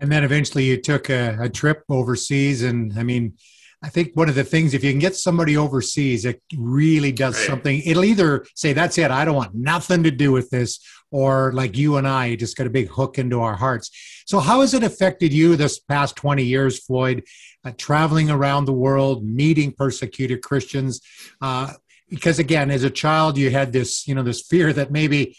And 0.00 0.10
then 0.12 0.24
eventually 0.24 0.64
you 0.64 0.80
took 0.80 1.08
a, 1.08 1.36
a 1.40 1.48
trip 1.48 1.82
overseas. 1.88 2.62
And 2.62 2.98
I 2.98 3.02
mean, 3.02 3.34
I 3.82 3.88
think 3.88 4.16
one 4.16 4.28
of 4.28 4.34
the 4.34 4.44
things, 4.44 4.74
if 4.74 4.82
you 4.82 4.90
can 4.90 4.98
get 4.98 5.16
somebody 5.16 5.56
overseas, 5.56 6.24
it 6.24 6.42
really 6.56 7.12
does 7.12 7.36
right. 7.36 7.46
something. 7.46 7.82
It'll 7.84 8.04
either 8.04 8.46
say, 8.54 8.72
that's 8.72 8.98
it, 8.98 9.10
I 9.10 9.24
don't 9.24 9.36
want 9.36 9.54
nothing 9.54 10.02
to 10.04 10.10
do 10.10 10.32
with 10.32 10.50
this, 10.50 10.80
or 11.10 11.52
like 11.52 11.76
you 11.76 11.96
and 11.96 12.08
I, 12.08 12.34
just 12.36 12.56
got 12.56 12.66
a 12.66 12.70
big 12.70 12.88
hook 12.88 13.18
into 13.18 13.40
our 13.40 13.54
hearts. 13.54 13.90
So, 14.26 14.40
how 14.40 14.62
has 14.62 14.74
it 14.74 14.82
affected 14.82 15.32
you 15.32 15.56
this 15.56 15.78
past 15.78 16.16
20 16.16 16.42
years, 16.42 16.84
Floyd, 16.84 17.24
uh, 17.64 17.72
traveling 17.76 18.30
around 18.30 18.64
the 18.64 18.72
world, 18.72 19.24
meeting 19.24 19.72
persecuted 19.72 20.42
Christians? 20.42 21.00
Uh, 21.40 21.72
because 22.08 22.38
again, 22.38 22.70
as 22.70 22.82
a 22.82 22.90
child, 22.90 23.36
you 23.36 23.50
had 23.50 23.72
this, 23.72 24.08
you 24.08 24.14
know, 24.14 24.22
this 24.22 24.42
fear 24.42 24.72
that 24.72 24.90
maybe 24.90 25.36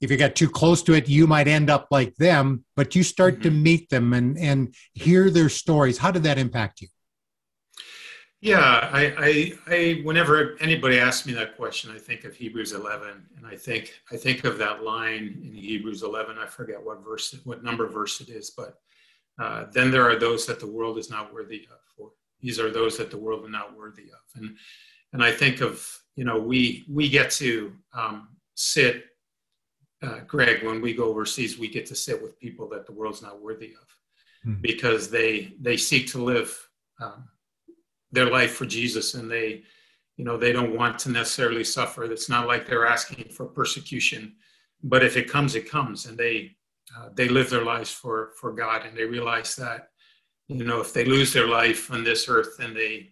if 0.00 0.10
you 0.10 0.16
got 0.16 0.34
too 0.34 0.48
close 0.48 0.82
to 0.84 0.94
it, 0.94 1.08
you 1.08 1.26
might 1.26 1.48
end 1.48 1.70
up 1.70 1.88
like 1.90 2.14
them. 2.16 2.64
But 2.76 2.94
you 2.94 3.02
start 3.02 3.34
mm-hmm. 3.34 3.42
to 3.42 3.50
meet 3.50 3.90
them 3.90 4.12
and 4.12 4.38
and 4.38 4.74
hear 4.92 5.30
their 5.30 5.48
stories. 5.48 5.98
How 5.98 6.10
did 6.10 6.24
that 6.24 6.38
impact 6.38 6.80
you? 6.80 6.88
Yeah, 8.40 8.90
I, 8.92 9.14
I, 9.16 9.52
I, 9.74 10.00
whenever 10.04 10.58
anybody 10.60 10.98
asks 10.98 11.26
me 11.26 11.32
that 11.32 11.56
question, 11.56 11.90
I 11.90 11.98
think 11.98 12.24
of 12.24 12.36
Hebrews 12.36 12.72
11, 12.72 13.08
and 13.38 13.46
I 13.46 13.56
think, 13.56 13.94
I 14.12 14.18
think 14.18 14.44
of 14.44 14.58
that 14.58 14.84
line 14.84 15.40
in 15.42 15.54
Hebrews 15.54 16.02
11. 16.02 16.36
I 16.36 16.44
forget 16.44 16.84
what 16.84 17.02
verse, 17.02 17.34
what 17.44 17.64
number 17.64 17.88
verse 17.88 18.20
it 18.20 18.28
is, 18.28 18.50
but 18.50 18.74
uh, 19.38 19.64
then 19.72 19.90
there 19.90 20.08
are 20.08 20.18
those 20.18 20.46
that 20.46 20.60
the 20.60 20.66
world 20.66 20.98
is 20.98 21.10
not 21.10 21.32
worthy 21.32 21.66
of. 21.70 21.78
For 21.96 22.10
these 22.40 22.60
are 22.60 22.70
those 22.70 22.96
that 22.98 23.10
the 23.10 23.18
world 23.18 23.44
is 23.44 23.50
not 23.50 23.76
worthy 23.76 24.04
of, 24.04 24.40
and 24.40 24.56
and 25.12 25.24
I 25.24 25.32
think 25.32 25.60
of 25.60 25.86
you 26.14 26.24
know 26.24 26.38
we 26.38 26.84
we 26.88 27.08
get 27.08 27.30
to 27.32 27.72
um, 27.94 28.28
sit, 28.54 29.04
uh, 30.04 30.20
Greg, 30.26 30.64
when 30.64 30.80
we 30.80 30.94
go 30.94 31.04
overseas, 31.04 31.58
we 31.58 31.68
get 31.68 31.86
to 31.86 31.94
sit 31.94 32.22
with 32.22 32.38
people 32.38 32.68
that 32.68 32.86
the 32.86 32.92
world's 32.92 33.22
not 33.22 33.42
worthy 33.42 33.72
of, 33.72 34.48
mm-hmm. 34.48 34.60
because 34.60 35.10
they 35.10 35.54
they 35.60 35.76
seek 35.76 36.06
to 36.08 36.22
live. 36.22 36.56
Um, 37.00 37.28
their 38.14 38.30
life 38.30 38.52
for 38.54 38.64
Jesus 38.64 39.14
and 39.14 39.30
they 39.30 39.62
you 40.16 40.24
know 40.24 40.36
they 40.36 40.52
don't 40.52 40.76
want 40.76 40.98
to 41.00 41.10
necessarily 41.10 41.64
suffer 41.64 42.04
it's 42.04 42.28
not 42.28 42.46
like 42.46 42.66
they're 42.66 42.86
asking 42.86 43.24
for 43.30 43.46
persecution 43.46 44.34
but 44.82 45.04
if 45.04 45.16
it 45.16 45.28
comes 45.28 45.54
it 45.54 45.68
comes 45.68 46.06
and 46.06 46.16
they 46.16 46.52
uh, 46.96 47.08
they 47.14 47.28
live 47.28 47.50
their 47.50 47.64
lives 47.64 47.90
for 47.90 48.30
for 48.40 48.52
God 48.52 48.86
and 48.86 48.96
they 48.96 49.04
realize 49.04 49.56
that 49.56 49.88
you 50.46 50.64
know 50.64 50.80
if 50.80 50.92
they 50.92 51.04
lose 51.04 51.32
their 51.32 51.48
life 51.48 51.90
on 51.90 52.04
this 52.04 52.28
earth 52.28 52.56
then 52.58 52.72
they 52.72 53.10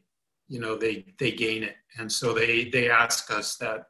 you 0.49 0.61
know 0.61 0.77
they 0.77 1.05
they 1.19 1.33
gain 1.33 1.65
it 1.65 1.77
and 1.99 2.11
so 2.11 2.33
they 2.33 2.69
they 2.71 2.89
ask 2.89 3.31
us 3.31 3.57
that 3.57 3.87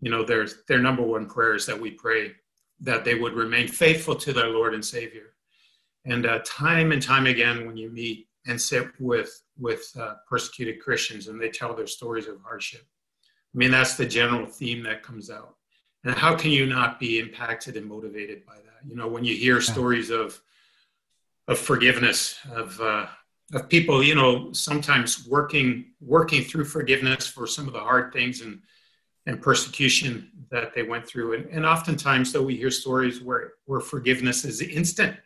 you 0.00 0.10
know 0.10 0.24
their 0.24 0.46
their 0.68 0.80
number 0.80 1.02
one 1.02 1.26
prayer 1.26 1.54
is 1.54 1.66
that 1.66 1.80
we 1.80 1.90
pray 1.90 2.32
that 2.80 3.04
they 3.04 3.14
would 3.14 3.34
remain 3.34 3.68
faithful 3.68 4.14
to 4.16 4.32
their 4.32 4.48
Lord 4.48 4.74
and 4.74 4.84
Savior 4.84 5.34
and 6.04 6.26
uh, 6.26 6.40
time 6.44 6.92
and 6.92 7.02
time 7.02 7.26
again 7.26 7.66
when 7.66 7.76
you 7.76 7.90
meet 7.90 8.28
and 8.46 8.60
sit 8.60 8.88
with 8.98 9.42
with 9.58 9.90
uh, 9.98 10.14
persecuted 10.28 10.80
Christians 10.80 11.28
and 11.28 11.40
they 11.40 11.48
tell 11.48 11.74
their 11.74 11.86
stories 11.86 12.26
of 12.26 12.40
hardship. 12.42 12.82
I 13.54 13.58
mean, 13.58 13.70
that's 13.70 13.96
the 13.96 14.06
general 14.06 14.46
theme 14.46 14.82
that 14.82 15.02
comes 15.02 15.30
out. 15.30 15.54
And 16.04 16.14
how 16.14 16.34
can 16.34 16.50
you 16.50 16.66
not 16.66 16.98
be 16.98 17.18
impacted 17.18 17.76
and 17.76 17.86
motivated 17.86 18.44
by 18.44 18.56
that? 18.56 18.86
You 18.86 18.96
know, 18.96 19.08
when 19.08 19.24
you 19.24 19.34
hear 19.34 19.60
stories 19.60 20.10
of 20.10 20.40
of 21.48 21.58
forgiveness, 21.58 22.38
of 22.52 22.78
uh, 22.80 23.06
of 23.52 23.68
people, 23.68 24.02
you 24.02 24.14
know, 24.14 24.52
sometimes 24.52 25.26
working 25.26 25.92
working 26.00 26.42
through 26.42 26.64
forgiveness 26.64 27.26
for 27.26 27.46
some 27.46 27.66
of 27.66 27.72
the 27.72 27.80
hard 27.80 28.12
things 28.12 28.40
and 28.42 28.60
and 29.26 29.40
persecution 29.40 30.30
that 30.50 30.74
they 30.74 30.82
went 30.82 31.06
through. 31.06 31.34
And, 31.34 31.46
and 31.46 31.66
oftentimes, 31.66 32.32
though, 32.32 32.42
we 32.42 32.56
hear 32.56 32.70
stories 32.70 33.20
where 33.20 33.54
where 33.66 33.80
forgiveness 33.80 34.44
is 34.44 34.60
instant 34.60 35.16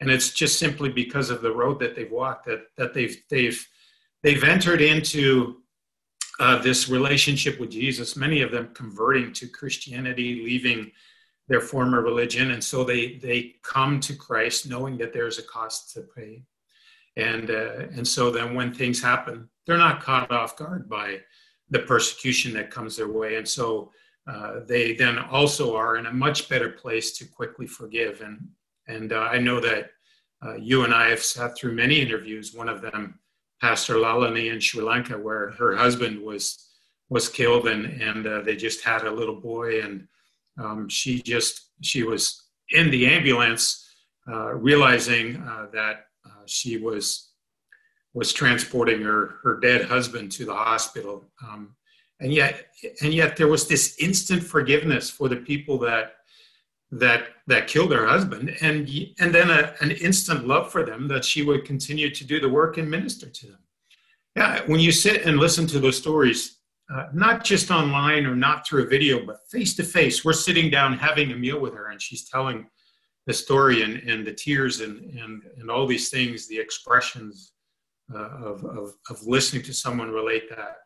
and 0.00 0.10
it's 0.10 0.30
just 0.30 0.58
simply 0.58 0.88
because 0.88 1.30
of 1.30 1.42
the 1.42 1.52
road 1.52 1.78
that 1.80 1.94
they've 1.94 2.10
walked 2.10 2.46
that 2.46 2.66
that 2.76 2.94
they've 2.94 3.22
they've 3.28 3.66
they've 4.22 4.44
entered 4.44 4.80
into 4.80 5.56
uh, 6.38 6.58
this 6.58 6.88
relationship 6.88 7.60
with 7.60 7.70
Jesus. 7.70 8.16
Many 8.16 8.40
of 8.40 8.50
them 8.50 8.70
converting 8.72 9.32
to 9.34 9.46
Christianity, 9.46 10.42
leaving 10.42 10.90
their 11.48 11.60
former 11.60 12.00
religion, 12.00 12.52
and 12.52 12.64
so 12.64 12.82
they 12.82 13.16
they 13.16 13.56
come 13.62 14.00
to 14.00 14.14
Christ 14.14 14.68
knowing 14.68 14.96
that 14.98 15.12
there's 15.12 15.38
a 15.38 15.42
cost 15.42 15.92
to 15.94 16.02
pay, 16.16 16.42
and 17.16 17.50
uh, 17.50 17.86
and 17.94 18.06
so 18.06 18.30
then 18.30 18.54
when 18.54 18.72
things 18.72 19.02
happen, 19.02 19.48
they're 19.66 19.76
not 19.76 20.02
caught 20.02 20.30
off 20.30 20.56
guard 20.56 20.88
by 20.88 21.20
the 21.70 21.80
persecution 21.80 22.52
that 22.54 22.70
comes 22.70 22.96
their 22.96 23.08
way, 23.08 23.36
and 23.36 23.48
so. 23.48 23.90
Uh, 24.30 24.60
they 24.66 24.92
then 24.92 25.18
also 25.18 25.74
are 25.74 25.96
in 25.96 26.06
a 26.06 26.12
much 26.12 26.48
better 26.48 26.68
place 26.68 27.16
to 27.16 27.24
quickly 27.24 27.66
forgive 27.66 28.20
and 28.20 28.38
and 28.90 29.12
uh, 29.12 29.28
I 29.32 29.38
know 29.38 29.60
that 29.60 29.90
uh, 30.44 30.56
you 30.56 30.84
and 30.84 30.92
I 30.92 31.08
have 31.10 31.22
sat 31.22 31.56
through 31.56 31.74
many 31.74 32.00
interviews. 32.00 32.54
One 32.54 32.68
of 32.68 32.80
them, 32.80 33.18
Pastor 33.60 33.94
Lalani 33.94 34.52
in 34.52 34.60
Sri 34.60 34.82
Lanka, 34.82 35.16
where 35.16 35.50
her 35.52 35.76
husband 35.76 36.20
was 36.20 36.66
was 37.08 37.28
killed, 37.28 37.68
and 37.68 38.00
and 38.00 38.26
uh, 38.26 38.40
they 38.40 38.56
just 38.56 38.82
had 38.82 39.04
a 39.04 39.10
little 39.10 39.40
boy, 39.40 39.82
and 39.82 40.06
um, 40.58 40.88
she 40.88 41.22
just 41.22 41.70
she 41.82 42.02
was 42.02 42.44
in 42.70 42.90
the 42.90 43.06
ambulance, 43.06 43.86
uh, 44.30 44.54
realizing 44.54 45.36
uh, 45.36 45.66
that 45.72 46.06
she 46.46 46.78
was 46.78 47.29
was 48.14 48.32
transporting 48.32 49.02
her 49.02 49.36
her 49.42 49.60
dead 49.60 49.84
husband 49.84 50.32
to 50.32 50.44
the 50.44 50.54
hospital. 50.54 51.24
Um, 51.46 51.76
and 52.20 52.32
yet, 52.34 52.66
and 53.02 53.14
yet, 53.14 53.36
there 53.36 53.48
was 53.48 53.66
this 53.66 53.96
instant 53.98 54.42
forgiveness 54.42 55.08
for 55.08 55.28
the 55.28 55.36
people 55.36 55.78
that 55.78 56.16
that 56.92 57.28
that 57.46 57.68
killed 57.68 57.92
her 57.92 58.06
husband 58.06 58.56
and 58.60 58.88
and 59.20 59.32
then 59.32 59.48
a, 59.48 59.74
an 59.80 59.92
instant 59.92 60.46
love 60.46 60.72
for 60.72 60.84
them 60.84 61.06
that 61.06 61.24
she 61.24 61.42
would 61.42 61.64
continue 61.64 62.10
to 62.10 62.24
do 62.24 62.40
the 62.40 62.48
work 62.48 62.78
and 62.78 62.90
minister 62.90 63.28
to 63.28 63.46
them 63.46 63.58
yeah 64.34 64.60
when 64.66 64.80
you 64.80 64.90
sit 64.90 65.24
and 65.24 65.38
listen 65.38 65.68
to 65.68 65.78
those 65.78 65.96
stories 65.96 66.58
uh, 66.92 67.06
not 67.14 67.44
just 67.44 67.70
online 67.70 68.26
or 68.26 68.34
not 68.34 68.66
through 68.66 68.82
a 68.82 68.88
video 68.88 69.24
but 69.24 69.38
face 69.48 69.76
to 69.76 69.84
face 69.84 70.24
we're 70.24 70.32
sitting 70.32 70.68
down 70.68 70.98
having 70.98 71.30
a 71.30 71.36
meal 71.36 71.60
with 71.60 71.74
her 71.74 71.90
and 71.90 72.02
she's 72.02 72.28
telling 72.28 72.66
the 73.26 73.32
story 73.32 73.82
and, 73.82 73.98
and 74.08 74.26
the 74.26 74.32
tears 74.32 74.80
and, 74.80 74.98
and, 75.16 75.42
and 75.58 75.70
all 75.70 75.86
these 75.86 76.08
things 76.08 76.48
the 76.48 76.58
expressions 76.58 77.52
uh, 78.14 78.18
of, 78.18 78.64
of, 78.64 78.94
of 79.08 79.22
listening 79.26 79.62
to 79.62 79.72
someone 79.72 80.10
relate 80.10 80.48
that 80.50 80.76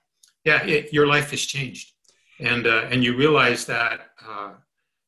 yeah 0.44 0.64
it, 0.64 0.92
your 0.92 1.06
life 1.06 1.30
has 1.30 1.42
changed. 1.42 1.92
And 2.40 2.66
uh, 2.66 2.86
and 2.90 3.04
you 3.04 3.16
realize 3.16 3.64
that 3.66 4.00
uh, 4.26 4.54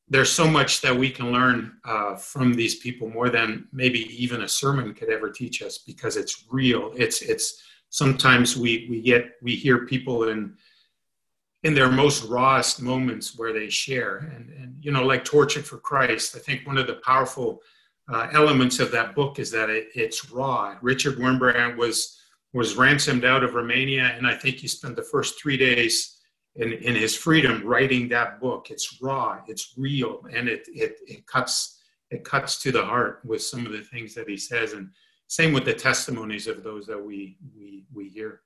there's 0.07 0.31
so 0.31 0.47
much 0.47 0.81
that 0.81 0.95
we 0.95 1.09
can 1.09 1.31
learn 1.31 1.73
uh, 1.83 2.15
from 2.15 2.53
these 2.53 2.75
people 2.75 3.09
more 3.09 3.29
than 3.29 3.67
maybe 3.73 3.99
even 4.23 4.43
a 4.43 4.47
sermon 4.47 4.93
could 4.93 5.09
ever 5.09 5.29
teach 5.29 5.61
us 5.61 5.79
because 5.79 6.15
it's 6.15 6.45
real. 6.49 6.93
It's 6.95 7.21
it's 7.21 7.61
sometimes 7.89 8.55
we 8.55 8.87
we 8.89 9.01
get 9.01 9.31
we 9.41 9.55
hear 9.55 9.85
people 9.85 10.29
in 10.29 10.55
in 11.63 11.73
their 11.73 11.91
most 11.91 12.23
rawest 12.23 12.81
moments 12.81 13.37
where 13.37 13.51
they 13.51 13.69
share. 13.69 14.31
And 14.33 14.49
and 14.49 14.67
you 14.87 14.91
know 14.91 15.03
like 15.03 15.23
tortured 15.23 15.65
for 15.65 15.77
christ 15.77 16.35
i 16.35 16.39
think 16.39 16.65
one 16.65 16.77
of 16.77 16.87
the 16.87 16.95
powerful 17.05 17.61
uh, 18.11 18.27
elements 18.31 18.79
of 18.79 18.91
that 18.91 19.15
book 19.15 19.39
is 19.39 19.51
that 19.51 19.69
it, 19.69 19.89
it's 19.95 20.31
raw 20.31 20.75
richard 20.81 21.17
wurmbrand 21.17 21.75
was 21.77 22.19
was 22.53 22.75
ransomed 22.75 23.25
out 23.25 23.43
of 23.43 23.53
romania 23.53 24.13
and 24.15 24.25
i 24.25 24.33
think 24.33 24.55
he 24.57 24.67
spent 24.67 24.95
the 24.95 25.03
first 25.03 25.39
three 25.39 25.57
days 25.57 26.17
in, 26.57 26.73
in 26.73 26.95
his 26.95 27.15
freedom 27.15 27.61
writing 27.63 28.09
that 28.09 28.39
book. 28.39 28.69
It's 28.69 28.99
raw, 29.01 29.39
it's 29.47 29.73
real, 29.77 30.23
and 30.33 30.49
it, 30.49 30.67
it, 30.67 30.97
it 31.07 31.25
cuts 31.27 31.75
it 32.09 32.23
cuts 32.23 32.61
to 32.61 32.71
the 32.71 32.83
heart 32.83 33.19
with 33.25 33.41
some 33.41 33.65
of 33.65 33.73
the 33.73 33.81
things 33.81 34.13
that 34.15 34.29
he 34.29 34.37
says. 34.37 34.71
And 34.71 34.89
same 35.27 35.51
with 35.51 35.65
the 35.65 35.73
testimonies 35.73 36.47
of 36.47 36.63
those 36.63 36.85
that 36.87 37.01
we 37.03 37.37
we 37.55 37.85
we 37.93 38.09
hear. 38.09 38.41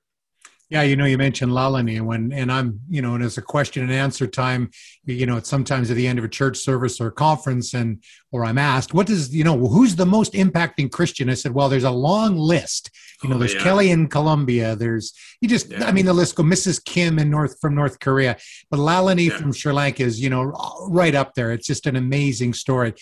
Yeah, 0.72 0.84
you 0.84 0.96
know, 0.96 1.04
you 1.04 1.18
mentioned 1.18 1.52
Lalani, 1.52 1.98
and 1.98 2.08
when 2.08 2.32
and 2.32 2.50
I'm, 2.50 2.80
you 2.90 3.02
know, 3.02 3.14
and 3.14 3.22
as 3.22 3.38
a 3.38 3.42
question 3.42 3.84
and 3.84 3.92
answer 3.92 4.26
time, 4.26 4.72
you 5.04 5.26
know, 5.26 5.36
it's 5.36 5.50
sometimes 5.50 5.92
at 5.92 5.98
the 5.98 6.08
end 6.08 6.18
of 6.18 6.24
a 6.24 6.30
church 6.30 6.58
service 6.58 7.02
or 7.02 7.12
conference, 7.12 7.74
and 7.74 8.02
or 8.32 8.46
I'm 8.46 8.58
asked, 8.58 8.94
what 8.94 9.06
does 9.06 9.36
you 9.36 9.44
know, 9.44 9.58
who's 9.58 9.98
the 9.98 10.06
most 10.06 10.32
impacting 10.32 10.90
Christian? 10.90 11.30
I 11.30 11.34
said, 11.34 11.54
well, 11.54 11.68
there's 11.68 11.84
a 11.84 11.92
long 11.92 12.38
list. 12.38 12.90
You 13.22 13.28
know, 13.28 13.36
oh, 13.36 13.40
there's 13.40 13.54
yeah. 13.54 13.64
Kelly 13.64 13.92
in 13.92 14.08
Colombia. 14.08 14.78
There's 14.78 15.14
you 15.42 15.50
just, 15.50 15.72
yeah. 15.72 15.84
I 15.84 15.92
mean, 15.92 16.06
the 16.06 16.14
list 16.14 16.36
go. 16.36 16.44
Mrs. 16.44 16.82
Kim 16.84 17.20
in 17.20 17.30
North 17.30 17.60
from 17.60 17.76
North 17.76 18.00
Korea, 18.00 18.38
but 18.70 18.80
Lalani 18.80 19.28
yeah. 19.28 19.36
from 19.36 19.52
Sri 19.52 19.74
Lanka 19.74 20.04
is, 20.04 20.22
you 20.22 20.30
know, 20.30 20.54
right 20.88 21.14
up 21.14 21.34
there. 21.34 21.52
It's 21.52 21.68
just 21.68 21.86
an 21.86 21.98
amazing 21.98 22.54
story. 22.54 22.94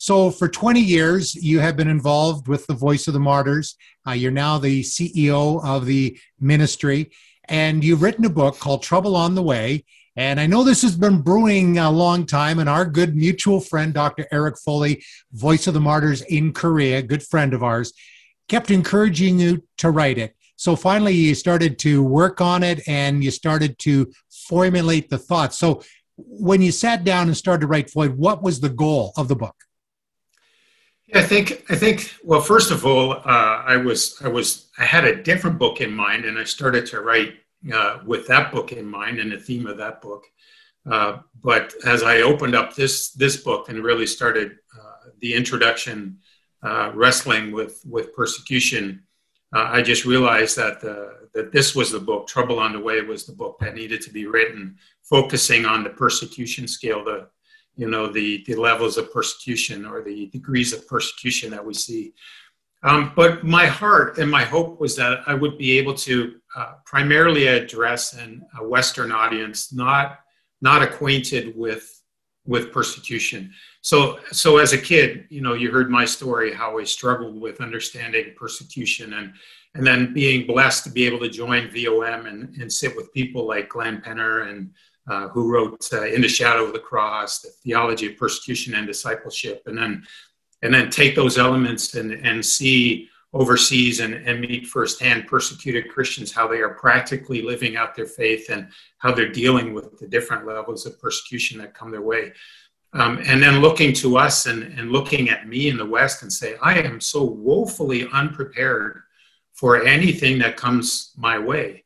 So, 0.00 0.30
for 0.30 0.48
20 0.48 0.80
years, 0.80 1.34
you 1.34 1.58
have 1.58 1.76
been 1.76 1.88
involved 1.88 2.46
with 2.46 2.64
the 2.68 2.74
Voice 2.74 3.08
of 3.08 3.14
the 3.14 3.20
Martyrs. 3.20 3.76
Uh, 4.06 4.12
you're 4.12 4.30
now 4.30 4.56
the 4.56 4.82
CEO 4.82 5.62
of 5.64 5.86
the 5.86 6.16
ministry, 6.38 7.10
and 7.46 7.82
you've 7.82 8.02
written 8.02 8.24
a 8.24 8.30
book 8.30 8.60
called 8.60 8.84
Trouble 8.84 9.16
on 9.16 9.34
the 9.34 9.42
Way. 9.42 9.84
And 10.14 10.38
I 10.38 10.46
know 10.46 10.62
this 10.62 10.82
has 10.82 10.96
been 10.96 11.20
brewing 11.20 11.78
a 11.78 11.90
long 11.90 12.26
time, 12.26 12.60
and 12.60 12.68
our 12.68 12.84
good 12.84 13.16
mutual 13.16 13.60
friend, 13.60 13.92
Dr. 13.92 14.28
Eric 14.30 14.58
Foley, 14.64 15.02
Voice 15.32 15.66
of 15.66 15.74
the 15.74 15.80
Martyrs 15.80 16.22
in 16.22 16.52
Korea, 16.52 17.02
good 17.02 17.24
friend 17.24 17.52
of 17.52 17.64
ours, 17.64 17.92
kept 18.48 18.70
encouraging 18.70 19.40
you 19.40 19.64
to 19.78 19.90
write 19.90 20.18
it. 20.18 20.32
So 20.54 20.76
finally, 20.76 21.14
you 21.14 21.34
started 21.34 21.76
to 21.80 22.04
work 22.04 22.40
on 22.40 22.62
it 22.62 22.86
and 22.88 23.22
you 23.22 23.32
started 23.32 23.78
to 23.80 24.12
formulate 24.30 25.10
the 25.10 25.18
thoughts. 25.18 25.58
So 25.58 25.82
when 26.16 26.62
you 26.62 26.72
sat 26.72 27.02
down 27.02 27.26
and 27.26 27.36
started 27.36 27.62
to 27.62 27.66
write 27.66 27.90
Floyd, 27.90 28.16
what 28.16 28.42
was 28.42 28.60
the 28.60 28.68
goal 28.68 29.12
of 29.16 29.28
the 29.28 29.36
book? 29.36 29.54
Yeah, 31.08 31.20
I 31.20 31.22
think 31.22 31.64
I 31.70 31.74
think 31.74 32.14
well, 32.22 32.42
first 32.42 32.70
of 32.70 32.84
all, 32.84 33.12
uh, 33.12 33.62
I 33.66 33.76
was 33.78 34.20
I 34.22 34.28
was 34.28 34.68
I 34.78 34.84
had 34.84 35.04
a 35.04 35.22
different 35.22 35.58
book 35.58 35.80
in 35.80 35.92
mind, 35.92 36.26
and 36.26 36.38
I 36.38 36.44
started 36.44 36.84
to 36.86 37.00
write 37.00 37.34
uh, 37.72 38.00
with 38.04 38.26
that 38.26 38.52
book 38.52 38.72
in 38.72 38.86
mind 38.86 39.18
and 39.18 39.32
the 39.32 39.38
theme 39.38 39.66
of 39.66 39.78
that 39.78 40.02
book. 40.02 40.24
Uh, 40.90 41.18
but 41.42 41.72
as 41.86 42.02
I 42.02 42.20
opened 42.20 42.54
up 42.54 42.74
this 42.74 43.10
this 43.12 43.38
book 43.38 43.70
and 43.70 43.82
really 43.82 44.06
started 44.06 44.58
uh, 44.78 45.10
the 45.20 45.32
introduction, 45.32 46.18
uh, 46.62 46.92
wrestling 46.94 47.52
with 47.52 47.80
with 47.86 48.14
persecution, 48.14 49.02
uh, 49.54 49.68
I 49.72 49.80
just 49.80 50.04
realized 50.04 50.56
that 50.58 50.80
the, 50.82 51.28
that 51.32 51.52
this 51.52 51.74
was 51.74 51.90
the 51.90 52.00
book. 52.00 52.26
Trouble 52.26 52.58
on 52.58 52.74
the 52.74 52.80
Way 52.80 53.00
was 53.00 53.24
the 53.24 53.32
book 53.32 53.58
that 53.60 53.74
needed 53.74 54.02
to 54.02 54.10
be 54.10 54.26
written, 54.26 54.76
focusing 55.02 55.64
on 55.64 55.84
the 55.84 55.90
persecution 55.90 56.68
scale, 56.68 57.02
the 57.02 57.28
you 57.78 57.88
know 57.88 58.08
the 58.08 58.44
the 58.46 58.56
levels 58.56 58.98
of 58.98 59.10
persecution 59.12 59.86
or 59.86 60.02
the 60.02 60.26
degrees 60.26 60.72
of 60.74 60.86
persecution 60.86 61.50
that 61.52 61.64
we 61.64 61.72
see. 61.72 62.12
Um, 62.82 63.12
but 63.16 63.44
my 63.44 63.66
heart 63.66 64.18
and 64.18 64.30
my 64.30 64.44
hope 64.44 64.78
was 64.80 64.94
that 64.96 65.20
i 65.26 65.34
would 65.34 65.58
be 65.58 65.78
able 65.78 65.94
to 65.94 66.34
uh, 66.54 66.74
primarily 66.84 67.48
address 67.48 68.14
an, 68.14 68.42
a 68.60 68.66
western 68.66 69.10
audience 69.10 69.72
not 69.72 70.20
not 70.60 70.82
acquainted 70.82 71.56
with 71.56 71.86
with 72.46 72.72
persecution. 72.72 73.52
So 73.82 74.18
so 74.32 74.58
as 74.58 74.72
a 74.72 74.78
kid 74.78 75.26
you 75.30 75.40
know 75.40 75.54
you 75.54 75.70
heard 75.70 75.90
my 75.90 76.04
story 76.04 76.52
how 76.52 76.78
i 76.78 76.84
struggled 76.84 77.40
with 77.40 77.60
understanding 77.60 78.34
persecution 78.36 79.12
and 79.14 79.32
and 79.74 79.86
then 79.86 80.12
being 80.12 80.46
blessed 80.46 80.82
to 80.84 80.90
be 80.90 81.06
able 81.06 81.20
to 81.20 81.28
join 81.28 81.70
vom 81.70 82.26
and, 82.26 82.56
and 82.60 82.72
sit 82.72 82.96
with 82.96 83.12
people 83.12 83.46
like 83.46 83.68
glenn 83.68 84.00
penner 84.00 84.48
and 84.48 84.70
uh, 85.08 85.28
who 85.28 85.50
wrote 85.50 85.88
uh, 85.92 86.06
In 86.06 86.20
the 86.20 86.28
Shadow 86.28 86.64
of 86.66 86.72
the 86.72 86.78
Cross, 86.78 87.40
the 87.40 87.50
theology 87.62 88.12
of 88.12 88.16
persecution 88.16 88.74
and 88.74 88.86
discipleship, 88.86 89.62
and 89.66 89.76
then 89.76 90.06
and 90.62 90.74
then 90.74 90.90
take 90.90 91.14
those 91.14 91.38
elements 91.38 91.94
and, 91.94 92.12
and 92.12 92.44
see 92.44 93.08
overseas 93.32 94.00
and, 94.00 94.14
and 94.14 94.40
meet 94.40 94.66
firsthand 94.66 95.26
persecuted 95.26 95.88
Christians, 95.88 96.32
how 96.32 96.48
they 96.48 96.58
are 96.58 96.74
practically 96.74 97.42
living 97.42 97.76
out 97.76 97.94
their 97.94 98.06
faith 98.06 98.48
and 98.50 98.68
how 98.96 99.12
they're 99.12 99.30
dealing 99.30 99.74
with 99.74 99.98
the 99.98 100.08
different 100.08 100.46
levels 100.46 100.86
of 100.86 101.00
persecution 101.00 101.58
that 101.58 101.74
come 101.74 101.90
their 101.90 102.02
way. 102.02 102.32
Um, 102.94 103.20
and 103.24 103.42
then 103.42 103.60
looking 103.60 103.92
to 103.94 104.16
us 104.16 104.46
and, 104.46 104.62
and 104.62 104.90
looking 104.90 105.28
at 105.28 105.46
me 105.46 105.68
in 105.68 105.76
the 105.76 105.86
West 105.86 106.22
and 106.22 106.32
say, 106.32 106.56
I 106.62 106.78
am 106.80 107.00
so 107.00 107.22
woefully 107.22 108.08
unprepared 108.12 109.02
for 109.52 109.84
anything 109.84 110.38
that 110.38 110.56
comes 110.56 111.12
my 111.16 111.38
way. 111.38 111.84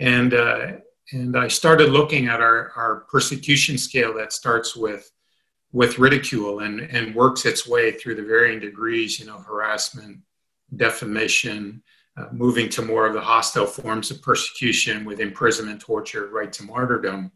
And, 0.00 0.34
uh, 0.34 0.72
and 1.12 1.36
I 1.36 1.48
started 1.48 1.90
looking 1.90 2.26
at 2.26 2.40
our, 2.40 2.72
our 2.76 3.06
persecution 3.10 3.78
scale 3.78 4.14
that 4.14 4.32
starts 4.32 4.74
with 4.76 5.10
with 5.72 5.98
ridicule 5.98 6.60
and, 6.60 6.80
and 6.80 7.14
works 7.14 7.46
its 7.46 7.66
way 7.66 7.92
through 7.92 8.14
the 8.14 8.22
varying 8.22 8.60
degrees, 8.60 9.18
you 9.18 9.24
know, 9.24 9.38
harassment, 9.38 10.18
defamation, 10.76 11.82
uh, 12.18 12.26
moving 12.30 12.68
to 12.68 12.82
more 12.82 13.06
of 13.06 13.14
the 13.14 13.20
hostile 13.20 13.64
forms 13.64 14.10
of 14.10 14.20
persecution 14.20 15.02
with 15.06 15.18
imprisonment, 15.18 15.80
torture, 15.80 16.28
right 16.28 16.52
to 16.52 16.62
martyrdom. 16.62 17.32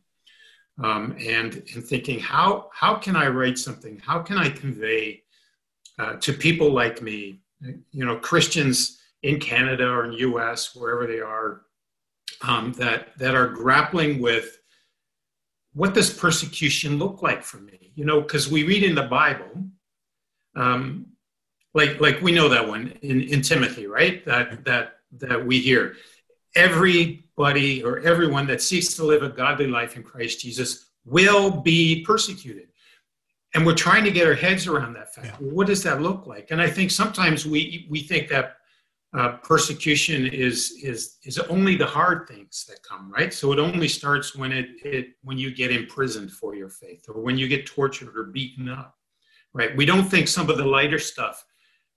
Um, 0.84 1.16
and, 1.18 1.54
and 1.74 1.82
thinking, 1.82 2.20
how, 2.20 2.68
how 2.74 2.96
can 2.96 3.16
I 3.16 3.28
write 3.28 3.56
something? 3.56 3.98
How 4.04 4.18
can 4.18 4.36
I 4.36 4.50
convey 4.50 5.22
uh, 5.98 6.16
to 6.16 6.34
people 6.34 6.70
like 6.70 7.00
me, 7.00 7.40
you 7.62 8.04
know, 8.04 8.16
Christians 8.16 9.00
in 9.22 9.40
Canada 9.40 9.88
or 9.88 10.04
in 10.04 10.12
US, 10.12 10.76
wherever 10.76 11.06
they 11.06 11.20
are, 11.20 11.62
um, 12.42 12.72
that 12.75 13.16
that 13.18 13.35
are 13.35 13.49
grappling 13.49 14.20
with 14.20 14.59
what 15.75 15.94
does 15.94 16.11
persecution 16.12 16.99
look 16.99 17.22
like 17.22 17.42
for 17.42 17.59
me? 17.59 17.92
You 17.94 18.05
know, 18.05 18.20
because 18.20 18.51
we 18.51 18.64
read 18.64 18.83
in 18.83 18.94
the 18.94 19.03
Bible, 19.03 19.64
um, 20.55 21.07
like 21.75 22.01
like 22.01 22.20
we 22.22 22.33
know 22.33 22.49
that 22.49 22.66
one 22.66 22.92
in, 23.03 23.22
in 23.22 23.42
Timothy, 23.42 23.87
right? 23.87 24.25
That 24.25 24.64
that 24.64 24.99
that 25.12 25.44
we 25.44 25.61
hear 25.61 25.94
everybody 26.55 27.85
or 27.85 27.99
everyone 28.01 28.46
that 28.46 28.62
seeks 28.62 28.94
to 28.94 29.05
live 29.05 29.22
a 29.22 29.29
godly 29.29 29.66
life 29.66 29.96
in 29.96 30.03
Christ 30.03 30.40
Jesus 30.40 30.87
will 31.05 31.51
be 31.51 32.03
persecuted. 32.03 32.68
And 33.55 33.64
we're 33.64 33.75
trying 33.75 34.05
to 34.05 34.11
get 34.11 34.27
our 34.27 34.35
heads 34.35 34.66
around 34.66 34.94
that 34.94 35.14
fact. 35.14 35.40
Yeah. 35.40 35.49
What 35.49 35.66
does 35.66 35.83
that 35.85 36.03
look 36.03 36.27
like? 36.27 36.51
And 36.51 36.61
I 36.61 36.68
think 36.68 36.90
sometimes 36.90 37.46
we 37.46 37.87
we 37.90 38.01
think 38.01 38.29
that 38.29 38.57
uh, 39.14 39.37
persecution 39.38 40.27
is 40.27 40.79
is 40.83 41.19
is 41.25 41.38
only 41.38 41.77
the 41.77 41.87
hard 41.87 42.27
things 42.29 42.64
that 42.69 42.83
come 42.83 43.11
right? 43.11 43.33
So 43.33 43.53
it 43.53 43.59
only 43.59 43.88
starts 43.88 44.35
when 44.35 44.53
it, 44.53 44.66
it 44.85 45.09
when 45.23 45.38
you 45.38 45.55
get 45.55 45.71
imprisoned 45.71 46.33
for 46.33 46.55
your 46.55 46.69
faith 46.69 47.05
or 47.09 47.23
when 47.23 47.38
you 47.38 47.49
get 47.49 47.66
tortured 47.66 48.16
or 48.16 48.25
beaten 48.25 48.69
up 48.69 48.97
right? 49.57 49.75
We 49.75 49.87
don't 49.87 50.05
think 50.05 50.29
some 50.29 50.51
of 50.51 50.59
the 50.59 50.64
lighter 50.64 50.99
stuff 50.99 51.45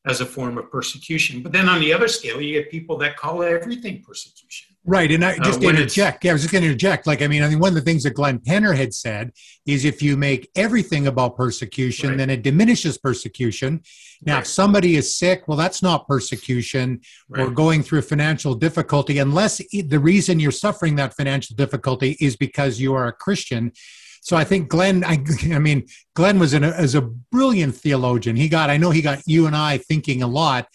as 0.07 0.21
a 0.21 0.25
form 0.25 0.57
of 0.57 0.71
persecution 0.71 1.43
but 1.43 1.51
then 1.51 1.67
on 1.67 1.79
the 1.79 1.91
other 1.91 2.07
scale 2.07 2.41
you 2.41 2.53
get 2.61 2.71
people 2.71 2.97
that 2.97 3.17
call 3.17 3.43
everything 3.43 4.01
persecution 4.01 4.69
Right, 4.85 5.11
and 5.11 5.23
I 5.23 5.33
uh, 5.33 5.43
just 5.43 5.63
uh, 5.63 5.67
interject. 5.67 6.23
Yeah, 6.23 6.31
I 6.31 6.33
was 6.33 6.41
just 6.41 6.51
going 6.51 6.63
to 6.63 6.69
interject. 6.69 7.05
Like, 7.05 7.21
I 7.21 7.27
mean, 7.27 7.43
I 7.43 7.49
mean, 7.49 7.59
one 7.59 7.69
of 7.69 7.75
the 7.75 7.81
things 7.81 8.03
that 8.03 8.15
Glenn 8.15 8.39
Penner 8.39 8.75
had 8.75 8.93
said 8.93 9.33
is 9.67 9.85
if 9.85 10.01
you 10.01 10.15
make 10.15 10.49
everything 10.55 11.05
about 11.05 11.35
persecution, 11.35 12.09
right. 12.09 12.17
then 12.17 12.29
it 12.29 12.41
diminishes 12.41 12.97
persecution. 12.97 13.81
Now, 14.21 14.35
right. 14.35 14.41
if 14.41 14.47
somebody 14.47 14.95
is 14.95 15.15
sick, 15.15 15.47
well, 15.47 15.57
that's 15.57 15.83
not 15.83 16.07
persecution 16.07 17.01
right. 17.27 17.43
or 17.43 17.51
going 17.51 17.83
through 17.83 18.01
financial 18.01 18.55
difficulty, 18.55 19.19
unless 19.19 19.57
the 19.57 19.99
reason 19.99 20.39
you're 20.39 20.51
suffering 20.51 20.95
that 20.95 21.13
financial 21.13 21.55
difficulty 21.55 22.17
is 22.19 22.35
because 22.35 22.79
you 22.79 22.95
are 22.95 23.07
a 23.07 23.13
Christian. 23.13 23.73
So 24.21 24.35
I 24.37 24.43
think 24.43 24.69
Glenn, 24.69 25.03
I, 25.03 25.23
I 25.53 25.59
mean, 25.59 25.87
Glenn 26.15 26.39
was 26.39 26.53
an, 26.53 26.63
as 26.63 26.95
a 26.95 27.01
brilliant 27.01 27.75
theologian. 27.75 28.35
He 28.35 28.49
got, 28.49 28.69
I 28.69 28.77
know 28.77 28.91
he 28.91 29.01
got 29.01 29.21
you 29.25 29.47
and 29.47 29.55
I 29.55 29.77
thinking 29.77 30.23
a 30.23 30.27
lot 30.27 30.67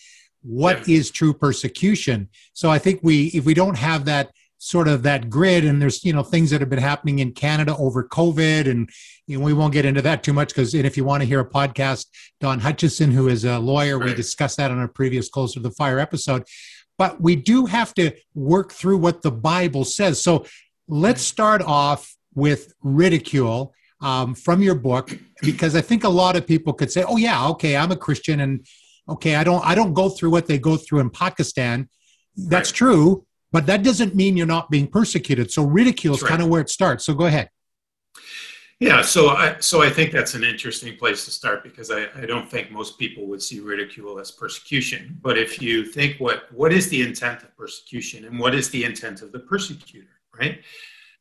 what 0.44 0.86
yeah. 0.86 0.98
is 0.98 1.10
true 1.10 1.32
persecution 1.32 2.28
so 2.52 2.70
i 2.70 2.78
think 2.78 3.00
we 3.02 3.26
if 3.28 3.46
we 3.46 3.54
don't 3.54 3.78
have 3.78 4.04
that 4.04 4.30
sort 4.58 4.86
of 4.86 5.02
that 5.02 5.28
grid 5.30 5.64
and 5.64 5.80
there's 5.80 6.04
you 6.04 6.12
know 6.12 6.22
things 6.22 6.50
that 6.50 6.60
have 6.60 6.68
been 6.68 6.78
happening 6.78 7.18
in 7.18 7.32
canada 7.32 7.74
over 7.76 8.06
covid 8.06 8.70
and 8.70 8.88
you 9.26 9.38
know, 9.38 9.44
we 9.44 9.54
won't 9.54 9.72
get 9.72 9.86
into 9.86 10.02
that 10.02 10.22
too 10.22 10.34
much 10.34 10.48
because 10.48 10.74
if 10.74 10.98
you 10.98 11.04
want 11.04 11.22
to 11.22 11.26
hear 11.26 11.40
a 11.40 11.48
podcast 11.48 12.06
don 12.40 12.60
hutchinson 12.60 13.10
who 13.10 13.28
is 13.28 13.44
a 13.44 13.58
lawyer 13.58 13.98
right. 13.98 14.10
we 14.10 14.14
discussed 14.14 14.58
that 14.58 14.70
on 14.70 14.80
a 14.80 14.88
previous 14.88 15.30
closer 15.30 15.54
to 15.54 15.60
the 15.60 15.70
fire 15.70 15.98
episode 15.98 16.44
but 16.98 17.20
we 17.20 17.34
do 17.34 17.64
have 17.64 17.94
to 17.94 18.12
work 18.34 18.70
through 18.70 18.98
what 18.98 19.22
the 19.22 19.32
bible 19.32 19.84
says 19.84 20.22
so 20.22 20.44
let's 20.88 21.22
mm. 21.22 21.28
start 21.28 21.62
off 21.62 22.14
with 22.34 22.74
ridicule 22.82 23.74
um, 24.00 24.34
from 24.34 24.62
your 24.62 24.74
book 24.74 25.18
because 25.42 25.74
i 25.76 25.80
think 25.80 26.04
a 26.04 26.08
lot 26.08 26.36
of 26.36 26.46
people 26.46 26.72
could 26.72 26.90
say 26.90 27.04
oh 27.06 27.16
yeah 27.16 27.46
okay 27.48 27.76
i'm 27.76 27.92
a 27.92 27.96
christian 27.96 28.40
and 28.40 28.66
okay 29.08 29.36
i 29.36 29.44
don't 29.44 29.64
i 29.64 29.74
don't 29.74 29.94
go 29.94 30.08
through 30.08 30.30
what 30.30 30.46
they 30.46 30.58
go 30.58 30.76
through 30.76 31.00
in 31.00 31.10
pakistan. 31.10 31.88
That's 32.36 32.70
right. 32.70 32.76
true 32.76 33.26
but 33.54 33.66
that 33.66 33.84
doesn't 33.84 34.16
mean 34.16 34.36
you're 34.36 34.48
not 34.48 34.68
being 34.68 34.88
persecuted. 34.88 35.48
So 35.48 35.62
ridicule 35.62 36.16
is 36.16 36.22
right. 36.22 36.28
kind 36.28 36.42
of 36.42 36.48
where 36.48 36.60
it 36.60 36.68
starts. 36.68 37.04
So 37.04 37.14
go 37.14 37.26
ahead. 37.26 37.48
Yeah 38.80 39.00
so 39.02 39.28
i 39.28 39.56
so 39.60 39.82
i 39.82 39.88
think 39.88 40.10
that's 40.10 40.34
an 40.34 40.42
interesting 40.42 40.96
place 40.96 41.24
to 41.26 41.30
start 41.30 41.62
because 41.62 41.92
I, 41.92 42.08
I 42.20 42.26
don't 42.26 42.50
think 42.50 42.72
most 42.72 42.98
people 42.98 43.22
would 43.28 43.40
see 43.40 43.60
ridicule 43.60 44.18
as 44.18 44.32
persecution. 44.32 45.16
But 45.22 45.38
if 45.38 45.62
you 45.62 45.86
think 45.96 46.18
what 46.18 46.52
what 46.52 46.72
is 46.72 46.88
the 46.88 47.00
intent 47.00 47.44
of 47.44 47.56
persecution 47.56 48.24
and 48.24 48.36
what 48.40 48.52
is 48.60 48.70
the 48.70 48.82
intent 48.82 49.22
of 49.22 49.30
the 49.30 49.38
persecutor 49.38 50.16
right 50.38 50.58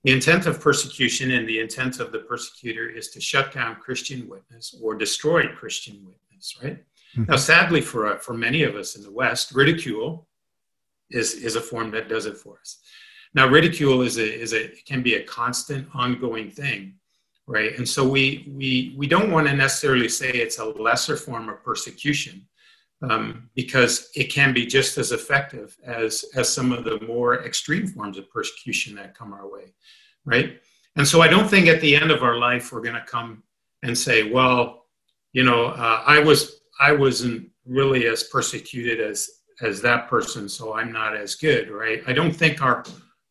The 0.03 0.11
intent 0.11 0.45
of 0.47 0.59
persecution 0.59 1.31
and 1.31 1.47
the 1.47 1.59
intent 1.59 1.99
of 1.99 2.11
the 2.11 2.19
persecutor 2.19 2.89
is 2.89 3.09
to 3.11 3.21
shut 3.21 3.53
down 3.53 3.75
Christian 3.75 4.27
witness 4.27 4.75
or 4.81 4.95
destroy 4.95 5.47
Christian 5.47 6.05
witness, 6.05 6.57
right? 6.61 6.83
Mm-hmm. 7.15 7.31
Now, 7.31 7.37
sadly, 7.37 7.79
for, 7.79 8.07
uh, 8.07 8.17
for 8.17 8.33
many 8.33 8.63
of 8.63 8.75
us 8.75 8.97
in 8.97 9.03
the 9.03 9.11
West, 9.11 9.53
ridicule 9.53 10.27
is, 11.09 11.35
is 11.35 11.55
a 11.55 11.61
form 11.61 11.89
that 11.91 12.09
does 12.09 12.25
it 12.25 12.37
for 12.37 12.59
us. 12.59 12.79
Now, 13.33 13.47
ridicule 13.47 14.01
is 14.01 14.17
a, 14.17 14.41
is 14.41 14.53
a, 14.53 14.67
can 14.85 15.03
be 15.03 15.15
a 15.15 15.23
constant, 15.23 15.87
ongoing 15.93 16.51
thing, 16.51 16.95
right? 17.47 17.77
And 17.77 17.87
so 17.87 18.07
we, 18.07 18.51
we, 18.51 18.93
we 18.97 19.07
don't 19.07 19.31
want 19.31 19.47
to 19.47 19.55
necessarily 19.55 20.09
say 20.09 20.31
it's 20.31 20.59
a 20.59 20.65
lesser 20.65 21.15
form 21.15 21.47
of 21.47 21.63
persecution 21.63 22.45
um, 23.03 23.49
because 23.53 24.09
it 24.15 24.25
can 24.25 24.53
be 24.53 24.65
just 24.65 24.97
as 24.97 25.11
effective 25.11 25.77
as, 25.83 26.23
as 26.35 26.51
some 26.51 26.71
of 26.71 26.83
the 26.83 26.99
more 27.01 27.43
extreme 27.45 27.85
forms 27.85 28.17
of 28.17 28.29
persecution 28.29 28.95
that 28.95 29.17
come 29.17 29.33
our 29.33 29.49
way, 29.49 29.73
right? 30.25 30.59
And 30.95 31.07
so 31.07 31.21
I 31.21 31.27
don't 31.27 31.49
think 31.49 31.67
at 31.67 31.81
the 31.81 31.95
end 31.95 32.11
of 32.11 32.23
our 32.23 32.37
life 32.37 32.71
we're 32.71 32.81
going 32.81 32.95
to 32.95 33.01
come 33.01 33.43
and 33.83 33.97
say, 33.97 34.31
well, 34.31 34.85
you 35.33 35.43
know, 35.43 35.67
uh, 35.67 36.03
I 36.05 36.19
was 36.19 36.61
I 36.79 36.91
wasn't 36.91 37.49
really 37.65 38.07
as 38.07 38.23
persecuted 38.23 38.99
as 39.01 39.29
as 39.61 39.81
that 39.81 40.07
person, 40.07 40.47
so 40.47 40.73
I'm 40.73 40.91
not 40.91 41.15
as 41.15 41.35
good, 41.35 41.69
right? 41.69 42.01
I 42.07 42.13
don't 42.13 42.31
think 42.31 42.61
our 42.61 42.83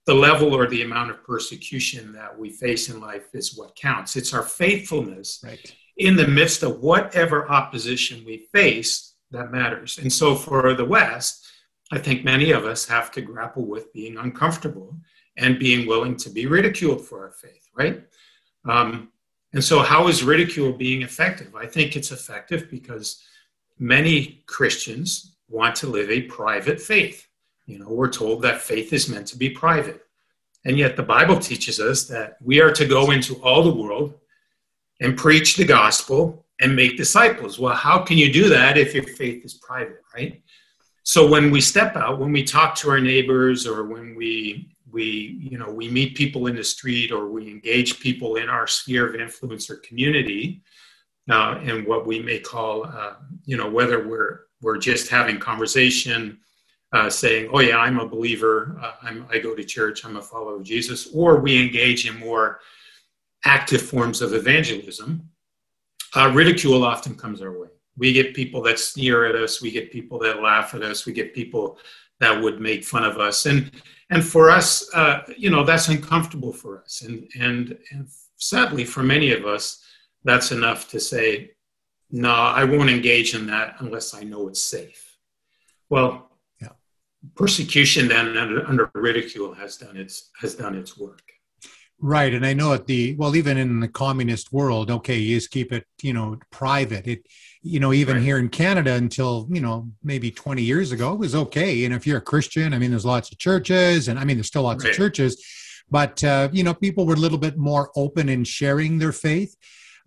the 0.06 0.14
level 0.14 0.54
or 0.54 0.66
the 0.66 0.82
amount 0.82 1.12
of 1.12 1.22
persecution 1.24 2.12
that 2.12 2.36
we 2.36 2.50
face 2.50 2.88
in 2.88 3.00
life 3.00 3.28
is 3.34 3.56
what 3.56 3.76
counts. 3.76 4.16
It's 4.16 4.34
our 4.34 4.42
faithfulness 4.42 5.40
right. 5.44 5.74
in 5.96 6.16
the 6.16 6.26
midst 6.26 6.64
of 6.64 6.80
whatever 6.80 7.48
opposition 7.48 8.24
we 8.26 8.48
face 8.52 9.11
that 9.32 9.50
matters. 9.50 9.98
And 9.98 10.12
so 10.12 10.34
for 10.34 10.74
the 10.74 10.84
West, 10.84 11.46
I 11.90 11.98
think 11.98 12.24
many 12.24 12.52
of 12.52 12.64
us 12.64 12.86
have 12.86 13.10
to 13.12 13.20
grapple 13.20 13.66
with 13.66 13.92
being 13.92 14.16
uncomfortable 14.16 14.96
and 15.36 15.58
being 15.58 15.86
willing 15.86 16.16
to 16.16 16.30
be 16.30 16.46
ridiculed 16.46 17.06
for 17.06 17.24
our 17.24 17.32
faith, 17.32 17.68
right? 17.74 18.02
Um, 18.64 19.10
and 19.52 19.62
so, 19.62 19.80
how 19.80 20.08
is 20.08 20.24
ridicule 20.24 20.72
being 20.72 21.02
effective? 21.02 21.54
I 21.54 21.66
think 21.66 21.94
it's 21.94 22.10
effective 22.10 22.70
because 22.70 23.22
many 23.78 24.42
Christians 24.46 25.36
want 25.48 25.76
to 25.76 25.86
live 25.86 26.10
a 26.10 26.22
private 26.22 26.80
faith. 26.80 27.28
You 27.66 27.78
know, 27.78 27.88
we're 27.88 28.10
told 28.10 28.42
that 28.42 28.62
faith 28.62 28.92
is 28.92 29.08
meant 29.08 29.26
to 29.28 29.36
be 29.36 29.50
private. 29.50 30.02
And 30.64 30.78
yet, 30.78 30.96
the 30.96 31.02
Bible 31.02 31.38
teaches 31.38 31.80
us 31.80 32.04
that 32.04 32.38
we 32.40 32.60
are 32.60 32.72
to 32.72 32.86
go 32.86 33.10
into 33.10 33.34
all 33.42 33.62
the 33.62 33.74
world 33.74 34.14
and 35.00 35.18
preach 35.18 35.56
the 35.56 35.64
gospel 35.64 36.41
and 36.62 36.74
make 36.74 36.96
disciples. 36.96 37.58
Well, 37.58 37.74
how 37.74 37.98
can 37.98 38.16
you 38.16 38.32
do 38.32 38.48
that 38.48 38.78
if 38.78 38.94
your 38.94 39.02
faith 39.02 39.44
is 39.44 39.54
private, 39.54 40.02
right? 40.14 40.42
So 41.02 41.28
when 41.28 41.50
we 41.50 41.60
step 41.60 41.96
out, 41.96 42.20
when 42.20 42.32
we 42.32 42.44
talk 42.44 42.76
to 42.76 42.90
our 42.90 43.00
neighbors 43.00 43.66
or 43.66 43.84
when 43.84 44.14
we 44.14 44.72
we 44.92 45.38
you 45.40 45.58
know 45.58 45.70
we 45.70 45.88
meet 45.88 46.14
people 46.14 46.46
in 46.46 46.54
the 46.54 46.62
street 46.62 47.10
or 47.10 47.28
we 47.28 47.50
engage 47.50 47.98
people 47.98 48.36
in 48.36 48.48
our 48.48 48.66
sphere 48.66 49.08
of 49.08 49.14
influence 49.14 49.70
or 49.70 49.76
community 49.76 50.62
uh, 51.30 51.58
and 51.62 51.86
what 51.86 52.06
we 52.06 52.20
may 52.20 52.38
call 52.38 52.84
uh, 52.84 53.14
you 53.44 53.56
know 53.56 53.68
whether 53.68 54.06
we're 54.06 54.40
we're 54.60 54.76
just 54.76 55.08
having 55.08 55.38
conversation 55.38 56.38
uh, 56.92 57.08
saying 57.08 57.48
oh 57.54 57.60
yeah 57.60 57.78
i'm 57.78 57.98
a 57.98 58.06
believer 58.06 58.78
uh, 58.82 58.92
I'm, 59.02 59.26
i 59.30 59.38
go 59.38 59.54
to 59.54 59.64
church 59.64 60.04
i'm 60.04 60.16
a 60.18 60.22
follower 60.22 60.56
of 60.56 60.62
jesus 60.62 61.08
or 61.14 61.40
we 61.40 61.60
engage 61.60 62.06
in 62.06 62.18
more 62.18 62.60
active 63.46 63.80
forms 63.80 64.20
of 64.20 64.34
evangelism 64.34 65.26
uh, 66.14 66.30
ridicule 66.34 66.84
often 66.84 67.14
comes 67.14 67.42
our 67.42 67.58
way. 67.58 67.68
We 67.96 68.12
get 68.12 68.34
people 68.34 68.62
that 68.62 68.78
sneer 68.78 69.26
at 69.26 69.34
us. 69.34 69.60
We 69.60 69.70
get 69.70 69.92
people 69.92 70.18
that 70.20 70.42
laugh 70.42 70.74
at 70.74 70.82
us. 70.82 71.06
We 71.06 71.12
get 71.12 71.34
people 71.34 71.78
that 72.20 72.40
would 72.40 72.60
make 72.60 72.84
fun 72.84 73.04
of 73.04 73.18
us. 73.18 73.46
And 73.46 73.70
and 74.10 74.24
for 74.24 74.50
us, 74.50 74.88
uh, 74.94 75.22
you 75.36 75.50
know, 75.50 75.64
that's 75.64 75.88
uncomfortable 75.88 76.52
for 76.52 76.82
us. 76.82 77.02
And 77.02 77.28
and 77.38 77.78
and 77.90 78.08
sadly, 78.36 78.84
for 78.84 79.02
many 79.02 79.32
of 79.32 79.46
us, 79.46 79.82
that's 80.24 80.52
enough 80.52 80.88
to 80.90 81.00
say, 81.00 81.52
no, 82.10 82.30
I 82.30 82.64
won't 82.64 82.90
engage 82.90 83.34
in 83.34 83.46
that 83.46 83.76
unless 83.80 84.14
I 84.14 84.22
know 84.22 84.48
it's 84.48 84.60
safe. 84.62 85.16
Well, 85.88 86.30
yeah. 86.60 86.68
persecution 87.34 88.08
then 88.08 88.36
under, 88.36 88.66
under 88.66 88.90
ridicule 88.94 89.54
has 89.54 89.76
done 89.76 89.96
its 89.96 90.30
has 90.40 90.54
done 90.54 90.74
its 90.74 90.96
work. 90.96 91.31
Right, 92.04 92.34
and 92.34 92.44
I 92.44 92.52
know 92.52 92.74
at 92.74 92.88
the 92.88 93.14
well, 93.14 93.36
even 93.36 93.56
in 93.56 93.78
the 93.78 93.86
communist 93.86 94.52
world, 94.52 94.90
okay, 94.90 95.16
you 95.18 95.36
just 95.36 95.52
keep 95.52 95.72
it, 95.72 95.86
you 96.02 96.12
know, 96.12 96.36
private. 96.50 97.06
It, 97.06 97.28
you 97.62 97.78
know, 97.78 97.92
even 97.92 98.16
right. 98.16 98.24
here 98.24 98.38
in 98.38 98.48
Canada, 98.48 98.94
until 98.94 99.46
you 99.48 99.60
know 99.60 99.88
maybe 100.02 100.32
twenty 100.32 100.62
years 100.62 100.90
ago, 100.90 101.12
it 101.12 101.20
was 101.20 101.36
okay. 101.36 101.84
And 101.84 101.94
if 101.94 102.04
you're 102.04 102.18
a 102.18 102.20
Christian, 102.20 102.74
I 102.74 102.78
mean, 102.78 102.90
there's 102.90 103.04
lots 103.04 103.30
of 103.30 103.38
churches, 103.38 104.08
and 104.08 104.18
I 104.18 104.24
mean, 104.24 104.36
there's 104.36 104.48
still 104.48 104.64
lots 104.64 104.82
right. 104.82 104.90
of 104.90 104.96
churches, 104.96 105.46
but 105.92 106.24
uh, 106.24 106.48
you 106.50 106.64
know, 106.64 106.74
people 106.74 107.06
were 107.06 107.14
a 107.14 107.24
little 107.24 107.38
bit 107.38 107.56
more 107.56 107.92
open 107.94 108.28
in 108.28 108.42
sharing 108.42 108.98
their 108.98 109.12
faith. 109.12 109.56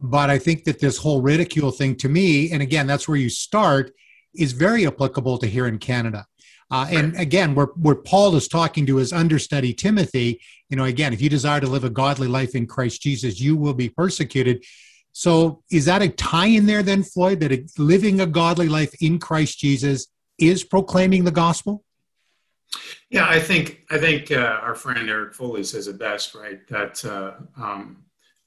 But 0.01 0.29
I 0.29 0.38
think 0.38 0.65
that 0.65 0.81
this 0.81 0.97
whole 0.97 1.21
ridicule 1.21 1.71
thing, 1.71 1.95
to 1.97 2.10
me, 2.10 2.51
and 2.51 2.62
again, 2.62 2.88
that's 2.88 3.08
where 3.08 3.15
you 3.15 3.29
start, 3.29 3.93
is 4.36 4.51
very 4.51 4.86
applicable 4.86 5.38
to 5.38 5.47
here 5.47 5.65
in 5.65 5.79
Canada. 5.79 6.25
Uh, 6.71 6.88
and 6.89 7.15
again, 7.19 7.54
where, 7.54 7.67
where 7.78 7.95
Paul 7.95 8.36
is 8.36 8.47
talking 8.47 8.86
to 8.88 8.95
his 8.95 9.13
understudy 9.13 9.73
Timothy, 9.73 10.41
you 10.69 10.78
know, 10.78 10.86
again, 10.86 11.13
if 11.13 11.21
you 11.21 11.30
desire 11.30 11.62
to 11.62 11.67
live 11.67 11.84
a 11.84 11.89
godly 11.89 12.28
life 12.28 12.56
in 12.56 12.65
Christ 12.65 13.01
Jesus, 13.01 13.39
you 13.39 13.56
will 13.56 13.75
be 13.75 13.89
persecuted. 13.89 14.63
So 15.12 15.63
is 15.71 15.86
that 15.86 16.01
a 16.01 16.10
tie 16.10 16.47
in 16.47 16.65
there 16.65 16.84
then, 16.84 17.04
Floyd, 17.04 17.39
that 17.41 17.51
a, 17.51 17.65
living 17.78 18.19
a 18.19 18.25
godly 18.25 18.67
life 18.67 18.93
in 19.01 19.19
Christ 19.19 19.60
Jesus 19.60 20.08
is 20.38 20.63
proclaiming 20.63 21.23
the 21.23 21.32
gospel? 21.32 21.84
Yeah, 23.10 23.28
I 23.28 23.39
think 23.39 23.86
I 23.89 23.97
think 23.97 24.32
uh, 24.32 24.60
our 24.62 24.75
friend 24.75 25.10
Eric 25.10 25.34
Foley 25.34 25.63
says 25.63 25.88
it 25.88 25.99
best, 25.99 26.36
right? 26.36 26.67
That 26.67 27.06
uh, 27.06 27.34
um, 27.56 28.04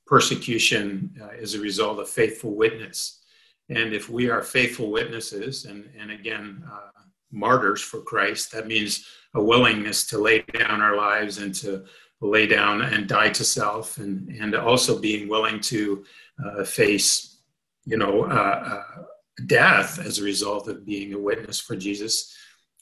persecution 0.06 1.14
uh, 1.22 1.28
is 1.38 1.54
a 1.54 1.60
result 1.60 1.98
of 2.00 2.08
faithful 2.08 2.54
witness, 2.54 3.22
and 3.70 3.94
if 3.94 4.10
we 4.10 4.28
are 4.28 4.42
faithful 4.42 4.90
witnesses, 4.90 5.64
and 5.64 5.88
and 5.98 6.10
again, 6.10 6.62
uh, 6.70 6.97
martyrs 7.30 7.80
for 7.80 8.00
Christ. 8.02 8.52
That 8.52 8.66
means 8.66 9.06
a 9.34 9.42
willingness 9.42 10.06
to 10.08 10.18
lay 10.18 10.40
down 10.52 10.80
our 10.80 10.96
lives 10.96 11.38
and 11.38 11.54
to 11.56 11.84
lay 12.20 12.46
down 12.46 12.82
and 12.82 13.08
die 13.08 13.30
to 13.30 13.44
self, 13.44 13.98
and 13.98 14.28
and 14.28 14.54
also 14.54 14.98
being 14.98 15.28
willing 15.28 15.60
to 15.60 16.04
uh, 16.44 16.64
face, 16.64 17.38
you 17.84 17.96
know, 17.96 18.24
uh, 18.24 18.82
uh, 18.98 19.02
death 19.46 19.98
as 19.98 20.18
a 20.18 20.24
result 20.24 20.68
of 20.68 20.84
being 20.84 21.12
a 21.12 21.18
witness 21.18 21.60
for 21.60 21.76
Jesus. 21.76 22.34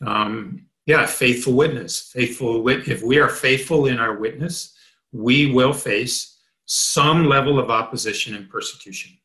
Um, 0.05 0.67
yeah, 0.87 1.05
faithful 1.05 1.53
witness. 1.53 2.11
Faithful 2.13 2.63
wit. 2.63 2.89
If 2.89 3.03
we 3.03 3.19
are 3.19 3.29
faithful 3.29 3.87
in 3.87 3.99
our 3.99 4.17
witness, 4.17 4.75
we 5.13 5.53
will 5.53 5.73
face 5.73 6.39
some 6.67 7.27
level 7.27 7.59
of 7.59 7.71
opposition 7.71 8.35
and 8.35 8.49
persecution. 8.49 9.17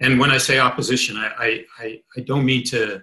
And 0.00 0.18
when 0.18 0.30
I 0.30 0.38
say 0.38 0.58
opposition, 0.58 1.16
I 1.16 1.64
I, 1.78 2.00
I, 2.16 2.20
don't 2.22 2.44
mean 2.44 2.64
to 2.64 3.02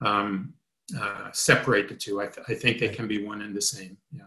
um, 0.00 0.54
uh, 0.94 1.30
separate 1.32 1.88
the 1.88 1.94
two. 1.94 2.20
I, 2.20 2.26
th- 2.26 2.46
I, 2.48 2.54
think 2.54 2.78
they 2.78 2.88
can 2.88 3.06
be 3.06 3.24
one 3.24 3.42
and 3.42 3.54
the 3.54 3.62
same. 3.62 3.96
Yeah. 4.12 4.22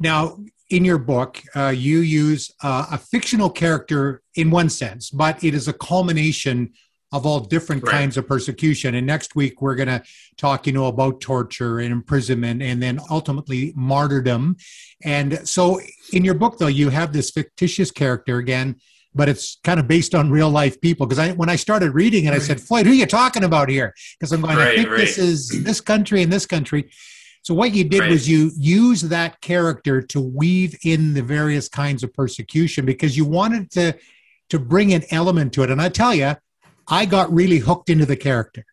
Now, 0.00 0.38
in 0.70 0.84
your 0.84 0.98
book, 0.98 1.40
uh, 1.54 1.68
you 1.68 2.00
use 2.00 2.50
uh, 2.62 2.86
a 2.90 2.98
fictional 2.98 3.50
character 3.50 4.22
in 4.34 4.50
one 4.50 4.68
sense, 4.68 5.10
but 5.10 5.42
it 5.44 5.54
is 5.54 5.68
a 5.68 5.72
culmination 5.72 6.72
of 7.12 7.26
all 7.26 7.40
different 7.40 7.82
right. 7.82 7.92
kinds 7.92 8.16
of 8.16 8.26
persecution. 8.26 8.94
And 8.94 9.06
next 9.06 9.36
week 9.36 9.60
we're 9.60 9.74
going 9.74 9.88
to 9.88 10.02
talk, 10.38 10.66
you 10.66 10.72
know, 10.72 10.86
about 10.86 11.20
torture 11.20 11.78
and 11.78 11.92
imprisonment, 11.92 12.62
and 12.62 12.82
then 12.82 12.98
ultimately 13.10 13.72
martyrdom. 13.76 14.56
And 15.02 15.46
so, 15.46 15.80
in 16.12 16.24
your 16.24 16.34
book, 16.34 16.58
though, 16.58 16.68
you 16.68 16.88
have 16.88 17.12
this 17.12 17.30
fictitious 17.30 17.90
character 17.90 18.38
again 18.38 18.76
but 19.14 19.28
it's 19.28 19.58
kind 19.62 19.78
of 19.78 19.86
based 19.86 20.14
on 20.14 20.30
real 20.30 20.50
life 20.50 20.80
people. 20.80 21.06
Because 21.06 21.18
I, 21.18 21.32
when 21.32 21.48
I 21.48 21.56
started 21.56 21.92
reading 21.92 22.24
it, 22.24 22.34
I 22.34 22.38
said, 22.38 22.60
Floyd, 22.60 22.86
who 22.86 22.92
are 22.92 22.96
you 22.96 23.06
talking 23.06 23.44
about 23.44 23.68
here? 23.68 23.94
Because 24.18 24.32
I'm 24.32 24.40
going, 24.40 24.56
right, 24.56 24.68
I 24.68 24.76
think 24.76 24.88
right. 24.88 24.98
this 24.98 25.18
is 25.18 25.64
this 25.64 25.80
country 25.80 26.22
and 26.22 26.32
this 26.32 26.46
country. 26.46 26.90
So 27.42 27.54
what 27.54 27.74
you 27.74 27.84
did 27.84 28.00
right. 28.00 28.10
was 28.10 28.28
you 28.28 28.52
use 28.56 29.02
that 29.02 29.40
character 29.40 30.00
to 30.00 30.20
weave 30.20 30.78
in 30.84 31.14
the 31.14 31.22
various 31.22 31.68
kinds 31.68 32.02
of 32.02 32.14
persecution 32.14 32.86
because 32.86 33.16
you 33.16 33.24
wanted 33.24 33.70
to 33.72 33.94
to 34.50 34.58
bring 34.58 34.92
an 34.92 35.02
element 35.10 35.52
to 35.54 35.62
it. 35.62 35.70
And 35.70 35.80
I 35.80 35.88
tell 35.88 36.14
you, 36.14 36.36
I 36.86 37.06
got 37.06 37.32
really 37.32 37.58
hooked 37.58 37.88
into 37.88 38.06
the 38.06 38.16
character. 38.16 38.64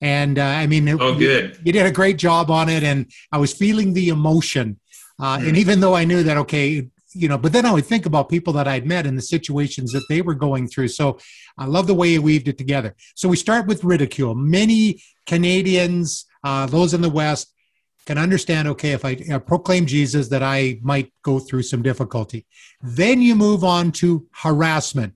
And 0.00 0.38
uh, 0.38 0.44
I 0.44 0.66
mean, 0.66 0.88
oh, 0.88 1.14
good. 1.14 1.56
You, 1.56 1.60
you, 1.64 1.72
did 1.72 1.86
a 1.86 1.92
great 1.92 2.18
job 2.18 2.50
on 2.50 2.68
it, 2.68 2.82
and 2.82 3.10
I 3.32 3.38
was 3.38 3.52
feeling 3.52 3.94
the 3.94 4.08
emotion. 4.08 4.78
Uh, 5.18 5.38
mm. 5.38 5.48
And 5.48 5.56
even 5.56 5.80
though 5.80 5.94
I 5.94 6.04
knew 6.04 6.22
that, 6.22 6.36
okay, 6.38 6.88
you 7.16 7.28
know, 7.28 7.38
but 7.38 7.52
then 7.52 7.66
I 7.66 7.72
would 7.72 7.86
think 7.86 8.06
about 8.06 8.28
people 8.28 8.52
that 8.54 8.68
I'd 8.68 8.86
met 8.86 9.06
and 9.06 9.16
the 9.16 9.22
situations 9.22 9.92
that 9.92 10.04
they 10.08 10.22
were 10.22 10.34
going 10.34 10.68
through. 10.68 10.88
So 10.88 11.18
I 11.58 11.66
love 11.66 11.86
the 11.86 11.94
way 11.94 12.08
you 12.08 12.22
weaved 12.22 12.48
it 12.48 12.58
together. 12.58 12.94
So 13.14 13.28
we 13.28 13.36
start 13.36 13.66
with 13.66 13.84
ridicule. 13.84 14.34
Many 14.34 15.02
Canadians, 15.26 16.26
uh, 16.44 16.66
those 16.66 16.94
in 16.94 17.00
the 17.00 17.10
West, 17.10 17.52
can 18.06 18.18
understand 18.18 18.68
okay 18.68 18.92
if 18.92 19.04
I 19.04 19.14
proclaim 19.38 19.84
Jesus 19.84 20.28
that 20.28 20.42
I 20.42 20.78
might 20.82 21.12
go 21.22 21.40
through 21.40 21.64
some 21.64 21.82
difficulty. 21.82 22.46
Then 22.80 23.20
you 23.20 23.34
move 23.34 23.64
on 23.64 23.90
to 23.92 24.26
harassment. 24.32 25.14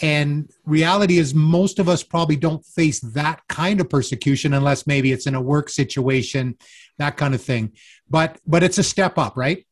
And 0.00 0.50
reality 0.64 1.18
is 1.18 1.34
most 1.34 1.78
of 1.78 1.88
us 1.88 2.02
probably 2.02 2.36
don't 2.36 2.64
face 2.64 3.00
that 3.00 3.42
kind 3.48 3.80
of 3.80 3.90
persecution 3.90 4.54
unless 4.54 4.86
maybe 4.86 5.12
it's 5.12 5.26
in 5.26 5.34
a 5.34 5.40
work 5.40 5.68
situation, 5.68 6.56
that 6.98 7.16
kind 7.16 7.34
of 7.34 7.42
thing. 7.42 7.72
But 8.08 8.38
but 8.46 8.62
it's 8.62 8.78
a 8.78 8.82
step 8.82 9.18
up, 9.18 9.36
right? 9.36 9.66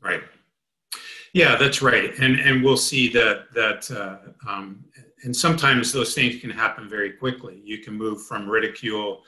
Right. 0.00 0.22
Yeah, 1.32 1.56
that's 1.56 1.80
right, 1.80 2.12
and 2.18 2.38
and 2.38 2.62
we'll 2.62 2.76
see 2.76 3.08
that 3.12 3.52
that 3.54 3.90
uh, 3.90 4.18
um, 4.46 4.84
and 5.24 5.34
sometimes 5.34 5.90
those 5.90 6.14
things 6.14 6.40
can 6.40 6.50
happen 6.50 6.88
very 6.88 7.12
quickly. 7.12 7.62
You 7.64 7.78
can 7.78 7.94
move 7.94 8.26
from 8.26 8.48
ridicule 8.48 9.22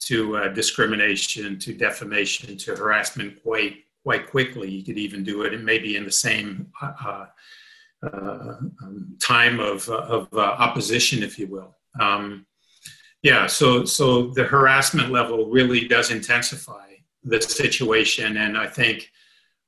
to 0.00 0.36
uh, 0.36 0.48
discrimination 0.48 1.58
to 1.58 1.74
defamation 1.74 2.56
to 2.56 2.76
harassment 2.76 3.42
quite 3.42 3.78
quite 4.04 4.30
quickly. 4.30 4.70
You 4.70 4.84
could 4.84 4.96
even 4.98 5.24
do 5.24 5.42
it, 5.42 5.52
and 5.52 5.64
maybe 5.64 5.96
in 5.96 6.04
the 6.04 6.12
same 6.12 6.68
uh, 6.80 6.92
uh, 7.04 7.26
um, 8.12 9.16
time 9.20 9.58
of 9.58 9.88
of 9.88 10.28
uh, 10.32 10.38
opposition, 10.40 11.22
if 11.24 11.36
you 11.36 11.48
will. 11.48 11.76
Um, 11.98 12.46
yeah, 13.22 13.48
so 13.48 13.84
so 13.84 14.28
the 14.28 14.44
harassment 14.44 15.10
level 15.10 15.50
really 15.50 15.88
does 15.88 16.12
intensify 16.12 16.90
the 17.24 17.42
situation, 17.42 18.36
and 18.36 18.56
I 18.56 18.68
think 18.68 19.10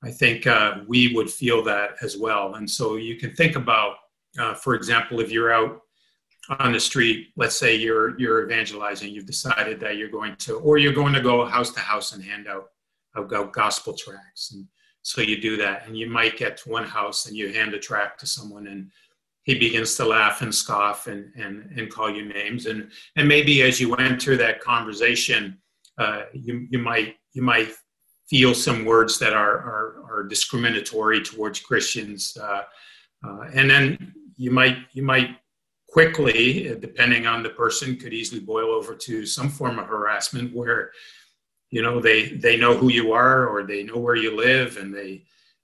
I 0.04 0.10
think 0.10 0.46
uh, 0.46 0.78
we 0.86 1.14
would 1.14 1.30
feel 1.30 1.62
that 1.64 1.90
as 2.02 2.16
well. 2.16 2.54
And 2.54 2.68
so 2.68 2.96
you 2.96 3.16
can 3.16 3.34
think 3.34 3.56
about, 3.56 3.96
uh, 4.38 4.54
for 4.54 4.74
example, 4.74 5.20
if 5.20 5.30
you're 5.30 5.52
out 5.52 5.80
on 6.58 6.72
the 6.72 6.80
street, 6.80 7.28
let's 7.36 7.56
say 7.56 7.76
you're 7.76 8.18
you're 8.18 8.44
evangelizing, 8.44 9.12
you've 9.12 9.26
decided 9.26 9.78
that 9.80 9.96
you're 9.96 10.08
going 10.08 10.34
to, 10.36 10.58
or 10.58 10.76
you're 10.76 10.92
going 10.92 11.12
to 11.12 11.20
go 11.20 11.44
house 11.44 11.70
to 11.70 11.80
house 11.80 12.12
and 12.12 12.24
hand 12.24 12.48
out, 12.48 13.52
gospel 13.52 13.94
tracts, 13.94 14.52
and 14.52 14.66
so 15.02 15.20
you 15.20 15.40
do 15.40 15.56
that, 15.56 15.86
and 15.86 15.96
you 15.96 16.08
might 16.08 16.36
get 16.36 16.56
to 16.58 16.70
one 16.70 16.84
house 16.84 17.26
and 17.26 17.36
you 17.36 17.52
hand 17.52 17.74
a 17.74 17.78
tract 17.78 18.18
to 18.20 18.26
someone, 18.26 18.66
and 18.66 18.90
he 19.44 19.56
begins 19.56 19.94
to 19.96 20.04
laugh 20.04 20.42
and 20.42 20.52
scoff 20.52 21.06
and 21.06 21.32
and 21.36 21.70
and 21.76 21.92
call 21.92 22.10
you 22.10 22.24
names, 22.24 22.66
and 22.66 22.90
and 23.14 23.28
maybe 23.28 23.62
as 23.62 23.80
you 23.80 23.94
enter 23.94 24.36
that 24.36 24.60
conversation, 24.60 25.58
uh, 25.98 26.22
you 26.32 26.66
you 26.70 26.78
might 26.78 27.16
you 27.34 27.42
might 27.42 27.72
feel 28.32 28.54
some 28.54 28.86
words 28.86 29.18
that 29.18 29.34
are 29.34 29.58
are, 29.72 29.88
are 30.10 30.22
discriminatory 30.24 31.20
towards 31.22 31.60
Christians, 31.60 32.34
uh, 32.40 32.62
uh, 33.26 33.42
and 33.52 33.68
then 33.68 34.14
you 34.38 34.50
might 34.50 34.78
you 34.94 35.02
might 35.02 35.30
quickly, 35.86 36.74
depending 36.80 37.26
on 37.26 37.42
the 37.42 37.50
person, 37.50 37.98
could 37.98 38.14
easily 38.14 38.40
boil 38.40 38.70
over 38.78 38.94
to 38.94 39.26
some 39.26 39.50
form 39.50 39.78
of 39.78 39.86
harassment 39.86 40.56
where, 40.56 40.92
you 41.70 41.82
know, 41.82 42.00
they 42.00 42.30
they 42.44 42.56
know 42.56 42.74
who 42.74 42.90
you 42.90 43.12
are 43.12 43.46
or 43.46 43.64
they 43.64 43.82
know 43.82 43.98
where 43.98 44.16
you 44.16 44.34
live 44.34 44.78
and 44.78 44.94
they, 44.94 45.12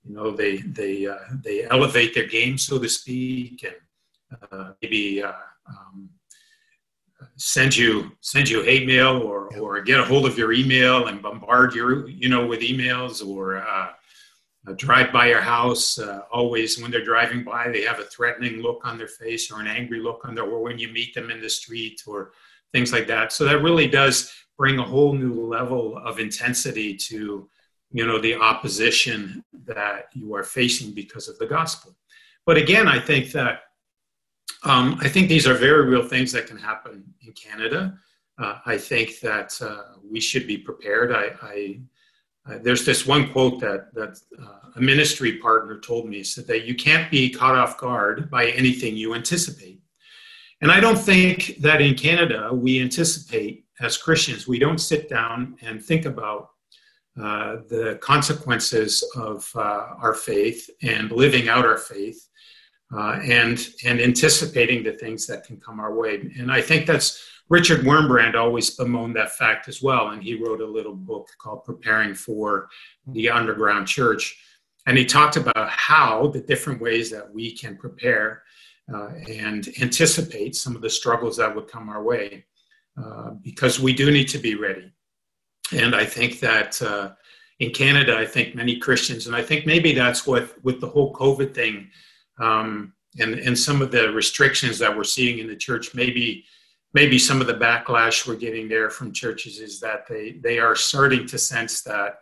you 0.05 0.15
know, 0.15 0.31
they 0.31 0.59
they 0.59 1.07
uh, 1.07 1.25
they 1.43 1.65
elevate 1.65 2.13
their 2.15 2.27
game, 2.27 2.59
so 2.59 2.79
to 2.79 2.89
speak, 3.01 3.65
and 3.65 3.79
uh, 4.53 4.73
maybe 4.83 5.23
uh, 5.23 5.33
um, 5.71 6.11
send 7.39 7.75
you 7.77 8.11
send 8.21 8.49
you 8.49 8.63
hate 8.63 8.87
mail 8.87 9.19
or 9.19 9.57
or 9.59 9.81
get 9.81 10.01
a 10.01 10.05
hold 10.05 10.27
of 10.27 10.37
your 10.37 10.53
email 10.53 11.07
and 11.07 11.23
bombard 11.23 11.73
your 11.73 12.09
you 12.09 12.29
know 12.29 12.47
with 12.47 12.61
emails 12.61 13.27
or 13.27 13.59
uh, 13.59 13.89
uh, 14.67 14.73
drive 14.77 15.13
by 15.13 15.29
your 15.29 15.41
house. 15.41 15.99
Uh, 15.99 16.23
always, 16.33 16.81
when 16.81 16.91
they're 16.91 17.05
driving 17.05 17.45
by, 17.45 17.69
they 17.69 17.83
have 17.83 18.01
a 18.01 18.05
threatening 18.05 18.61
look 18.61 18.81
on 18.85 18.99
their 18.99 19.09
face 19.09 19.51
or 19.51 19.61
an 19.61 19.67
angry 19.67 20.01
look 20.01 20.25
on 20.25 20.35
their, 20.35 20.45
or 20.45 20.63
when 20.63 20.79
you 20.79 20.89
meet 20.89 21.15
them 21.15 21.31
in 21.31 21.41
the 21.41 21.49
street 21.49 22.03
or 22.07 22.33
things 22.73 22.93
like 22.93 23.07
that. 23.07 23.33
So 23.33 23.45
that 23.45 23.63
really 23.63 23.87
does 23.87 24.33
bring 24.57 24.79
a 24.79 24.83
whole 24.83 25.15
new 25.15 25.47
level 25.47 25.97
of 25.99 26.19
intensity 26.19 26.97
to, 26.97 27.49
you 27.93 28.07
know, 28.07 28.19
the 28.19 28.35
opposition 28.35 29.45
that 29.65 30.09
you 30.13 30.35
are 30.35 30.43
facing 30.43 30.93
because 30.93 31.29
of 31.29 31.39
the 31.39 31.47
gospel. 31.47 31.97
But 32.45 32.57
again, 32.57 32.89
I 32.89 32.99
think 32.99 33.31
that 33.33 33.61
um, 34.65 34.99
I 35.01 35.09
think 35.09 35.29
these 35.29 35.47
are 35.47 35.55
very 35.55 35.87
real 35.87 36.07
things 36.07 36.33
that 36.33 36.47
can 36.47 36.59
happen 36.59 37.05
in 37.23 37.33
Canada. 37.33 37.99
Uh, 38.39 38.59
I 38.67 38.77
think 38.79 39.21
that 39.21 39.59
uh, 39.61 39.99
we 40.03 40.21
should 40.21 40.47
be 40.47 40.59
prepared. 40.59 41.13
I, 41.13 41.33
I 41.43 41.81
uh, 42.49 42.59
there's 42.63 42.85
this 42.85 43.07
one 43.07 43.31
quote 43.33 43.61
that 43.61 43.93
that 43.95 44.19
uh, 44.41 44.71
a 44.77 44.81
ministry 44.81 45.39
partner 45.39 45.79
told 45.81 46.09
me 46.09 46.23
said 46.23 46.47
that 46.47 46.65
you 46.65 46.75
can't 46.75 47.11
be 47.11 47.31
caught 47.31 47.57
off 47.57 47.79
guard 47.79 48.31
by 48.31 48.47
anything 48.51 48.97
you 48.97 49.15
anticipate. 49.15 49.81
And 50.61 50.73
I 50.73 50.81
don't 50.81 50.99
think 50.99 51.57
that 51.61 51.81
in 51.81 51.95
Canada 51.95 52.51
we 52.53 52.81
anticipate 52.81 53.65
as 53.81 53.97
Christians. 53.97 54.49
We 54.49 54.59
don't 54.59 54.79
sit 54.79 55.09
down 55.09 55.57
and 55.63 55.83
think 55.83 56.05
about 56.05 56.51
uh, 57.21 57.57
the 57.69 57.99
consequences 58.01 59.05
of 59.17 59.51
uh, 59.55 59.95
our 60.01 60.15
faith 60.15 60.69
and 60.83 61.11
living 61.11 61.49
out 61.49 61.65
our 61.65 61.79
faith 61.79 62.29
uh, 62.97 63.21
and 63.23 63.69
and 63.85 64.01
anticipating 64.01 64.83
the 64.83 64.93
things 64.93 65.27
that 65.27 65.45
can 65.45 65.59
come 65.59 65.81
our 65.81 65.95
way. 65.95 66.31
And 66.39 66.51
I 66.51 66.63
think 66.63 66.87
that's 66.87 67.23
Richard 67.49 67.81
Wurmbrand 67.81 68.35
always 68.35 68.71
bemoaned 68.71 69.17
that 69.17 69.33
fact 69.33 69.69
as 69.69 69.83
well, 69.83 70.09
and 70.09 70.23
he 70.23 70.35
wrote 70.35 70.61
a 70.61 70.67
little 70.67 70.95
book 70.95 71.29
called 71.39 71.65
Preparing 71.65 72.15
for 72.15 72.69
the 73.07 73.31
Underground 73.31 73.87
Church. 73.87 74.37
And 74.87 74.97
he 74.97 75.05
talked 75.05 75.37
about 75.37 75.69
how 75.69 76.29
the 76.29 76.41
different 76.41 76.81
ways 76.81 77.11
that 77.11 77.31
we 77.31 77.55
can 77.55 77.77
prepare 77.77 78.43
uh, 78.93 79.11
and 79.29 79.69
anticipate 79.83 80.57
some 80.57 80.75
of 80.75 80.83
the 80.83 80.89
struggles 80.89 81.37
that 81.37 81.55
would 81.55 81.69
come 81.69 81.91
our 81.91 82.03
way, 82.03 82.47
uh, 83.03 83.31
because 83.43 83.79
we 83.79 83.93
do 83.93 84.11
need 84.11 84.29
to 84.29 84.39
be 84.39 84.55
ready. 84.55 84.91
And 85.73 85.95
I 85.95 86.07
think 86.07 86.41
that 86.41 86.81
uh, 86.81 87.11
in 87.61 87.71
Canada, 87.71 88.17
I 88.17 88.25
think 88.25 88.55
many 88.55 88.79
Christians, 88.79 89.27
and 89.27 89.37
I 89.37 89.43
think 89.43 89.67
maybe 89.67 89.93
that's 89.93 90.27
what 90.27 90.55
with 90.65 90.81
the 90.81 90.89
whole 90.89 91.13
COVID 91.13 91.55
thing 91.55 91.91
um, 92.39 92.93
and, 93.19 93.35
and 93.35 93.59
some 93.59 93.83
of 93.83 93.91
the 93.91 94.13
restrictions 94.13 94.79
that 94.79 94.95
we're 94.95 95.05
seeing 95.05 95.39
in 95.39 95.47
the 95.47 95.57
church, 95.57 95.95
maybe 95.95 96.45
maybe 96.95 97.19
some 97.19 97.41
of 97.41 97.47
the 97.47 97.55
backlash 97.55 98.27
we're 98.27 98.35
getting 98.35 98.67
there 98.67 98.89
from 98.89 99.13
churches 99.13 99.59
is 99.59 99.79
that 99.81 100.07
they 100.09 100.39
they 100.43 100.59
are 100.59 100.75
starting 100.75 101.27
to 101.27 101.39
sense 101.39 101.83
that 101.83 102.21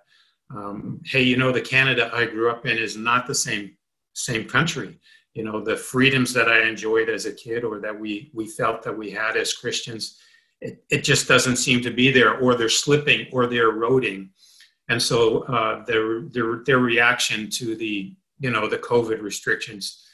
um, 0.55 1.00
hey 1.05 1.22
you 1.22 1.37
know 1.37 1.52
the 1.52 1.61
canada 1.61 2.11
i 2.12 2.24
grew 2.24 2.50
up 2.50 2.66
in 2.66 2.76
is 2.76 2.96
not 2.96 3.26
the 3.26 3.35
same 3.35 3.76
same 4.14 4.44
country. 4.44 4.98
You 5.35 5.44
know 5.44 5.61
the 5.61 5.76
freedoms 5.76 6.33
that 6.33 6.48
i 6.48 6.66
enjoyed 6.66 7.09
as 7.09 7.26
a 7.26 7.33
kid 7.33 7.62
or 7.62 7.79
that 7.79 7.98
we 7.98 8.31
we 8.35 8.48
felt 8.48 8.83
that 8.83 8.96
we 8.96 9.11
had 9.11 9.37
as 9.37 9.52
christians 9.52 10.18
it, 10.61 10.85
it 10.90 11.05
just 11.05 11.29
doesn't 11.29 11.57
seem 11.57 11.81
to 11.83 11.90
be 11.90 12.11
there 12.11 12.38
or 12.38 12.55
they're 12.55 12.68
slipping 12.68 13.26
or 13.33 13.46
they're 13.46 13.70
eroding. 13.70 14.31
And 14.88 15.02
so 15.02 15.42
uh, 15.44 15.85
their, 15.85 16.22
their 16.22 16.62
their 16.64 16.79
reaction 16.79 17.50
to 17.50 17.74
the 17.74 18.14
you 18.38 18.50
know 18.50 18.68
the 18.68 18.79
covid 18.79 19.20
restrictions 19.22 20.06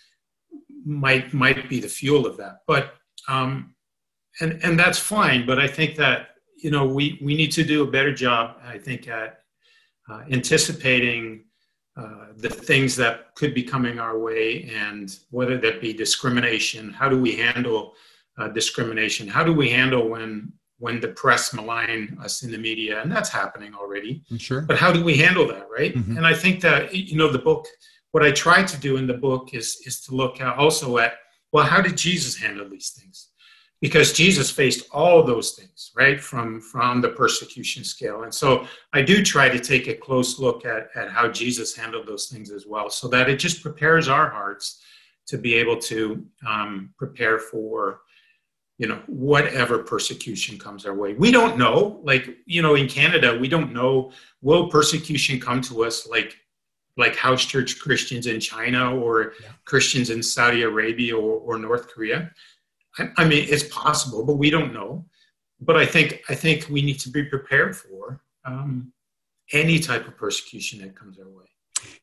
might 0.85 1.33
might 1.33 1.69
be 1.69 1.81
the 1.81 1.89
fuel 1.89 2.27
of 2.27 2.37
that 2.37 2.59
but 2.67 2.95
um, 3.29 3.75
and 4.41 4.61
and 4.63 4.79
that's 4.79 4.99
fine. 4.99 5.47
But 5.47 5.59
I 5.59 5.67
think 5.67 5.97
that 5.97 6.29
you 6.57 6.71
know 6.71 6.87
we 6.87 7.19
we 7.23 7.35
need 7.35 7.53
to 7.53 7.65
do 7.65 7.83
a 7.83 7.91
better 7.91 8.15
job. 8.15 8.57
I 8.65 8.79
think 8.79 9.09
at 9.09 9.41
uh, 10.11 10.23
anticipating 10.31 11.45
uh, 11.97 12.27
the 12.37 12.49
things 12.49 12.97
that 12.97 13.35
could 13.35 13.55
be 13.55 13.63
coming 13.63 13.99
our 13.99 14.19
way, 14.19 14.71
and 14.75 15.19
whether 15.31 15.59
that 15.59 15.81
be 15.81 15.93
discrimination. 15.93 16.93
How 16.93 17.09
do 17.09 17.21
we 17.21 17.37
handle 17.37 17.95
uh, 18.39 18.49
discrimination? 18.49 19.29
How 19.29 19.45
do 19.45 19.53
we 19.53 19.69
handle 19.71 20.09
when 20.09 20.53
when 20.79 21.01
the 21.01 21.09
press 21.09 21.55
malign 21.55 22.19
us 22.21 22.43
in 22.43 22.51
the 22.51 22.59
media, 22.59 23.01
and 23.03 23.13
that's 23.13 23.29
happening 23.29 23.73
already. 23.73 24.25
Sure. 24.37 24.63
But 24.63 24.79
how 24.79 24.93
do 24.93 25.05
we 25.05 25.17
handle 25.17 25.47
that, 25.47 25.69
right? 25.71 25.95
Mm-hmm. 25.95 26.17
And 26.17 26.27
I 26.27 26.35
think 26.35 26.61
that 26.63 26.95
you 26.95 27.17
know 27.17 27.31
the 27.31 27.39
book. 27.39 27.67
What 28.13 28.23
I 28.23 28.31
try 28.31 28.63
to 28.63 28.77
do 28.79 28.97
in 28.97 29.07
the 29.07 29.15
book 29.15 29.53
is 29.53 29.83
is 29.85 30.01
to 30.03 30.15
look 30.15 30.41
also 30.41 30.99
at 30.99 31.15
well, 31.53 31.67
how 31.67 31.83
did 31.83 31.99
Jesus 31.99 32.37
handle 32.37 32.69
these 32.69 32.91
things? 32.91 33.33
because 33.83 34.13
Jesus 34.13 34.49
faced 34.49 34.89
all 34.93 35.25
those 35.25 35.51
things, 35.51 35.91
right, 35.97 36.19
from, 36.19 36.61
from 36.61 37.01
the 37.01 37.09
persecution 37.09 37.83
scale. 37.83 38.23
And 38.23 38.33
so 38.33 38.65
I 38.93 39.03
do 39.03 39.25
try 39.25 39.49
to 39.49 39.59
take 39.59 39.89
a 39.89 39.95
close 39.95 40.39
look 40.39 40.65
at, 40.65 40.89
at 40.95 41.11
how 41.11 41.29
Jesus 41.29 41.77
handled 41.77 42.07
those 42.07 42.29
things 42.29 42.53
as 42.53 42.65
well, 42.65 42.89
so 42.89 43.09
that 43.09 43.29
it 43.29 43.41
just 43.41 43.61
prepares 43.61 44.09
our 44.09 44.31
hearts 44.31 44.83
to 45.27 45.37
be 45.37 45.55
able 45.55 45.79
to 45.79 46.25
um, 46.47 46.95
prepare 46.97 47.41
for 47.41 48.03
you 48.79 48.89
know 48.89 49.03
whatever 49.07 49.81
persecution 49.81 50.59
comes 50.59 50.87
our 50.87 50.95
way 50.95 51.13
we 51.13 51.31
don't 51.31 51.59
know 51.59 52.01
like 52.03 52.39
you 52.47 52.63
know 52.63 52.75
in 52.75 52.89
canada 52.89 53.39
we 53.39 53.47
don't 53.47 53.73
know 53.73 54.11
will 54.41 54.69
persecution 54.69 55.39
come 55.39 55.61
to 55.61 55.85
us 55.85 56.09
like 56.09 56.39
like 56.97 57.17
house 57.17 57.45
church 57.45 57.79
christians 57.79 58.27
in 58.27 58.39
china 58.39 58.95
or 58.95 59.33
yeah. 59.43 59.49
christians 59.65 60.11
in 60.11 60.23
saudi 60.23 60.63
arabia 60.63 61.17
or, 61.17 61.39
or 61.41 61.59
north 61.59 61.89
korea 61.89 62.31
I, 62.99 63.09
I 63.19 63.25
mean, 63.29 63.47
it's 63.49 63.65
possible, 63.65 64.25
but 64.25 64.35
we 64.35 64.51
don't 64.51 64.73
know. 64.73 65.07
But 65.61 65.77
I 65.77 65.87
think 65.87 66.23
I 66.29 66.35
think 66.35 66.67
we 66.69 66.83
need 66.83 66.99
to 67.01 67.11
be 67.11 67.25
prepared 67.25 67.77
for 67.77 68.21
um, 68.45 68.93
any 69.53 69.79
type 69.79 70.09
of 70.09 70.17
persecution 70.17 70.81
that 70.81 70.97
comes 70.97 71.19
our 71.19 71.29
way. 71.29 71.45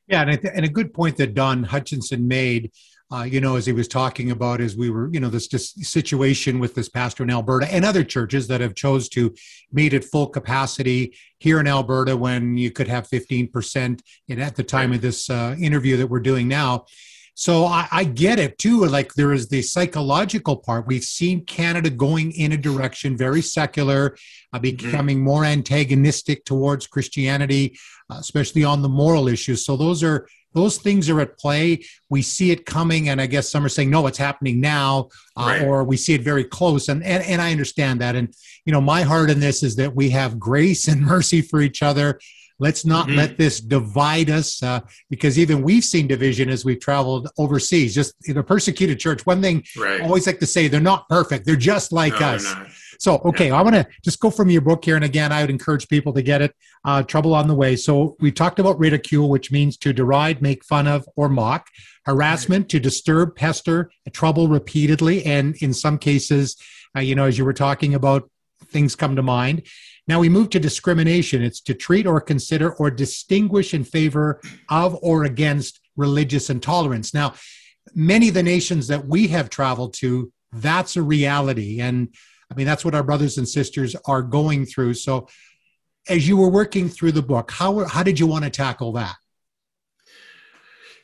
Yeah, 0.07 0.21
and, 0.21 0.41
th- 0.41 0.53
and 0.55 0.65
a 0.65 0.69
good 0.69 0.93
point 0.93 1.17
that 1.17 1.33
Don 1.33 1.63
Hutchinson 1.63 2.27
made, 2.27 2.71
uh, 3.11 3.23
you 3.23 3.41
know, 3.41 3.55
as 3.55 3.65
he 3.65 3.73
was 3.73 3.87
talking 3.87 4.29
about 4.29 4.61
as 4.61 4.77
we 4.77 4.89
were, 4.89 5.09
you 5.11 5.19
know, 5.19 5.29
this 5.29 5.47
just 5.47 5.83
situation 5.83 6.59
with 6.59 6.75
this 6.75 6.89
pastor 6.89 7.23
in 7.23 7.31
Alberta 7.31 7.71
and 7.73 7.83
other 7.83 8.03
churches 8.03 8.47
that 8.47 8.61
have 8.61 8.75
chose 8.75 9.09
to 9.09 9.33
meet 9.71 9.93
at 9.93 10.03
full 10.03 10.27
capacity 10.27 11.15
here 11.39 11.59
in 11.59 11.67
Alberta 11.67 12.15
when 12.15 12.55
you 12.55 12.69
could 12.69 12.87
have 12.87 13.07
15% 13.07 14.01
in, 14.27 14.39
at 14.39 14.55
the 14.55 14.63
time 14.63 14.93
of 14.93 15.01
this 15.01 15.29
uh, 15.29 15.55
interview 15.59 15.97
that 15.97 16.07
we're 16.07 16.19
doing 16.19 16.47
now. 16.47 16.85
So 17.39 17.63
I, 17.63 17.87
I, 17.89 18.03
get 18.03 18.37
it 18.37 18.57
too. 18.57 18.83
Like 18.83 19.13
there 19.13 19.31
is 19.31 19.47
the 19.47 19.61
psychological 19.61 20.57
part. 20.57 20.87
We've 20.87 21.05
seen 21.05 21.45
Canada 21.45 21.89
going 21.89 22.33
in 22.33 22.51
a 22.51 22.57
direction 22.57 23.15
very 23.15 23.41
secular, 23.41 24.17
uh, 24.51 24.57
mm-hmm. 24.57 24.61
becoming 24.61 25.17
mm-hmm. 25.19 25.25
more 25.25 25.45
antagonistic 25.45 26.43
towards 26.43 26.85
Christianity, 26.85 27.79
uh, 28.09 28.17
especially 28.19 28.65
on 28.65 28.81
the 28.81 28.89
moral 28.89 29.29
issues. 29.29 29.65
So 29.65 29.77
those 29.77 30.03
are 30.03 30.27
those 30.53 30.79
things 30.79 31.09
are 31.09 31.21
at 31.21 31.39
play. 31.39 31.85
We 32.09 32.23
see 32.23 32.51
it 32.51 32.65
coming, 32.65 33.07
and 33.07 33.21
I 33.21 33.25
guess 33.25 33.49
some 33.49 33.63
are 33.63 33.69
saying 33.69 33.89
no, 33.89 34.05
it's 34.07 34.17
happening 34.17 34.59
now, 34.59 35.07
uh, 35.37 35.45
right. 35.45 35.61
or 35.61 35.85
we 35.85 35.95
see 35.95 36.15
it 36.15 36.21
very 36.21 36.43
close. 36.43 36.89
And, 36.89 37.01
and 37.05 37.23
and 37.23 37.41
I 37.41 37.53
understand 37.53 38.01
that. 38.01 38.17
And 38.17 38.33
you 38.65 38.73
know, 38.73 38.81
my 38.81 39.03
heart 39.03 39.29
in 39.29 39.39
this 39.39 39.63
is 39.63 39.77
that 39.77 39.95
we 39.95 40.09
have 40.09 40.41
grace 40.41 40.89
and 40.89 41.01
mercy 41.15 41.41
for 41.41 41.61
each 41.61 41.81
other 41.81 42.19
Let's 42.59 42.85
not 42.85 43.07
mm-hmm. 43.07 43.17
let 43.17 43.37
this 43.37 43.59
divide 43.61 44.29
us 44.29 44.61
uh, 44.61 44.81
because 45.09 45.39
even 45.39 45.61
we've 45.61 45.83
seen 45.83 46.07
division 46.07 46.49
as 46.49 46.65
we've 46.65 46.79
traveled 46.79 47.29
overseas. 47.37 47.95
Just 47.95 48.13
in 48.27 48.37
a 48.37 48.43
persecuted 48.43 48.99
church, 48.99 49.25
one 49.25 49.41
thing 49.41 49.63
right. 49.77 50.01
I 50.01 50.03
always 50.03 50.27
like 50.27 50.39
to 50.39 50.45
say 50.45 50.67
they're 50.67 50.79
not 50.79 51.07
perfect, 51.09 51.45
they're 51.45 51.55
just 51.55 51.91
like 51.91 52.19
no, 52.19 52.27
us. 52.27 52.55
So, 52.99 53.21
okay, 53.23 53.47
yeah. 53.47 53.55
I 53.55 53.61
want 53.61 53.75
to 53.75 53.87
just 54.03 54.19
go 54.19 54.29
from 54.29 54.49
your 54.49 54.61
book 54.61 54.83
here. 54.83 54.97
And 54.97 55.05
again, 55.05 55.31
I 55.31 55.41
would 55.41 55.49
encourage 55.49 55.87
people 55.87 56.11
to 56.13 56.21
get 56.21 56.41
it 56.41 56.53
uh, 56.83 57.01
Trouble 57.03 57.33
on 57.33 57.47
the 57.47 57.55
Way. 57.55 57.77
So, 57.77 58.17
we 58.19 58.31
talked 58.31 58.59
about 58.59 58.77
ridicule, 58.77 59.29
which 59.29 59.51
means 59.51 59.77
to 59.77 59.93
deride, 59.93 60.41
make 60.41 60.65
fun 60.65 60.85
of, 60.85 61.07
or 61.15 61.29
mock, 61.29 61.67
harassment, 62.05 62.67
to 62.69 62.79
disturb, 62.79 63.37
pester, 63.37 63.89
trouble 64.11 64.49
repeatedly. 64.49 65.25
And 65.25 65.55
in 65.61 65.73
some 65.73 65.97
cases, 65.97 66.57
uh, 66.95 66.99
you 66.99 67.15
know, 67.15 67.25
as 67.25 67.37
you 67.37 67.45
were 67.45 67.53
talking 67.53 67.95
about, 67.95 68.29
things 68.65 68.95
come 68.95 69.15
to 69.15 69.23
mind. 69.23 69.63
Now 70.09 70.19
we 70.19 70.27
move 70.27 70.49
to 70.49 70.59
discrimination. 70.59 71.43
It's 71.43 71.61
to 71.61 71.75
treat 71.75 72.07
or 72.07 72.19
consider 72.19 72.73
or 72.73 72.89
distinguish 72.89 73.75
in 73.75 73.83
favor 73.83 74.41
of 74.67 74.97
or 75.03 75.25
against 75.25 75.81
religious 75.95 76.49
intolerance. 76.49 77.13
Now, 77.13 77.35
many 77.93 78.29
of 78.29 78.33
the 78.33 78.41
nations 78.41 78.87
that 78.87 79.05
we 79.05 79.27
have 79.27 79.51
traveled 79.51 79.93
to, 79.99 80.33
that's 80.51 80.97
a 80.97 81.03
reality. 81.03 81.79
And 81.79 82.09
I 82.51 82.55
mean, 82.55 82.65
that's 82.65 82.83
what 82.83 82.95
our 82.95 83.03
brothers 83.03 83.37
and 83.37 83.47
sisters 83.47 83.95
are 84.07 84.23
going 84.23 84.65
through. 84.65 84.95
So, 84.95 85.27
as 86.07 86.27
you 86.27 86.37
were 86.37 86.49
working 86.49 86.89
through 86.89 87.11
the 87.11 87.21
book, 87.21 87.51
how, 87.51 87.85
how 87.85 88.01
did 88.01 88.19
you 88.19 88.25
want 88.25 88.45
to 88.45 88.49
tackle 88.49 88.93
that? 88.93 89.15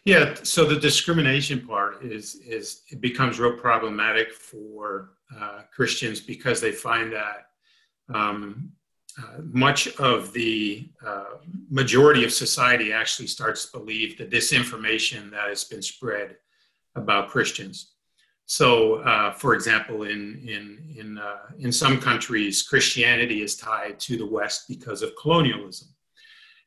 Yeah, 0.03 0.33
so 0.41 0.65
the 0.65 0.79
discrimination 0.79 1.67
part 1.67 2.03
is 2.03 2.35
is 2.35 2.81
it 2.89 3.01
becomes 3.01 3.39
real 3.39 3.57
problematic 3.57 4.33
for 4.33 5.11
uh, 5.39 5.61
Christians 5.71 6.19
because 6.19 6.59
they 6.59 6.71
find 6.71 7.13
that 7.13 7.49
um, 8.13 8.71
uh, 9.17 9.41
much 9.43 9.88
of 9.97 10.34
the 10.34 10.89
uh, 11.06 11.36
majority 11.69 12.25
of 12.25 12.34
society 12.34 12.91
actually 12.91 13.28
starts 13.28 13.65
to 13.65 13.78
believe 13.78 14.17
the 14.17 14.25
disinformation 14.25 15.32
that 15.32 15.47
has 15.47 15.63
been 15.63 15.82
spread 15.82 16.36
about 16.95 17.30
Christians. 17.30 17.93
So, 18.45 18.95
uh, 18.95 19.32
for 19.32 19.54
example, 19.54 20.04
in 20.04 20.43
in 20.47 20.95
in 20.97 21.17
uh, 21.17 21.47
in 21.58 21.71
some 21.71 21.99
countries, 21.99 22.62
Christianity 22.62 23.41
is 23.41 23.56
tied 23.56 23.99
to 24.01 24.17
the 24.17 24.25
West 24.25 24.67
because 24.67 25.01
of 25.01 25.15
colonialism, 25.19 25.88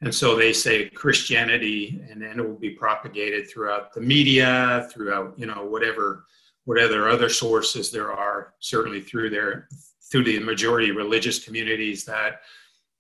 and 0.01 0.13
so 0.13 0.35
they 0.35 0.53
say 0.53 0.89
Christianity, 0.89 2.01
and 2.11 2.21
then 2.21 2.41
it 2.41 2.49
will 2.49 2.59
be 2.59 2.71
propagated 2.71 3.49
throughout 3.49 3.93
the 3.93 4.01
media, 4.01 4.89
throughout 4.91 5.39
you 5.39 5.47
know 5.47 5.67
whatever 5.67 6.25
whatever 6.65 7.09
other 7.09 7.29
sources 7.29 7.91
there 7.91 8.13
are, 8.13 8.55
certainly 8.59 9.01
through 9.01 9.31
their 9.31 9.69
through 10.11 10.25
the 10.25 10.38
majority 10.38 10.90
religious 10.90 11.44
communities 11.44 12.05
that 12.05 12.40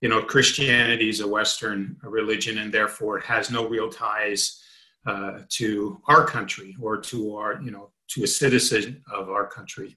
you 0.00 0.08
know 0.08 0.22
Christianity 0.22 1.08
is 1.08 1.20
a 1.20 1.28
Western 1.28 1.96
religion 2.02 2.58
and 2.58 2.72
therefore 2.72 3.18
it 3.18 3.24
has 3.24 3.50
no 3.50 3.66
real 3.66 3.88
ties 3.88 4.62
uh, 5.06 5.40
to 5.48 6.00
our 6.06 6.24
country 6.26 6.76
or 6.80 6.98
to 6.98 7.36
our 7.36 7.60
you 7.62 7.70
know 7.70 7.90
to 8.08 8.24
a 8.24 8.26
citizen 8.26 9.02
of 9.12 9.28
our 9.28 9.46
country, 9.46 9.96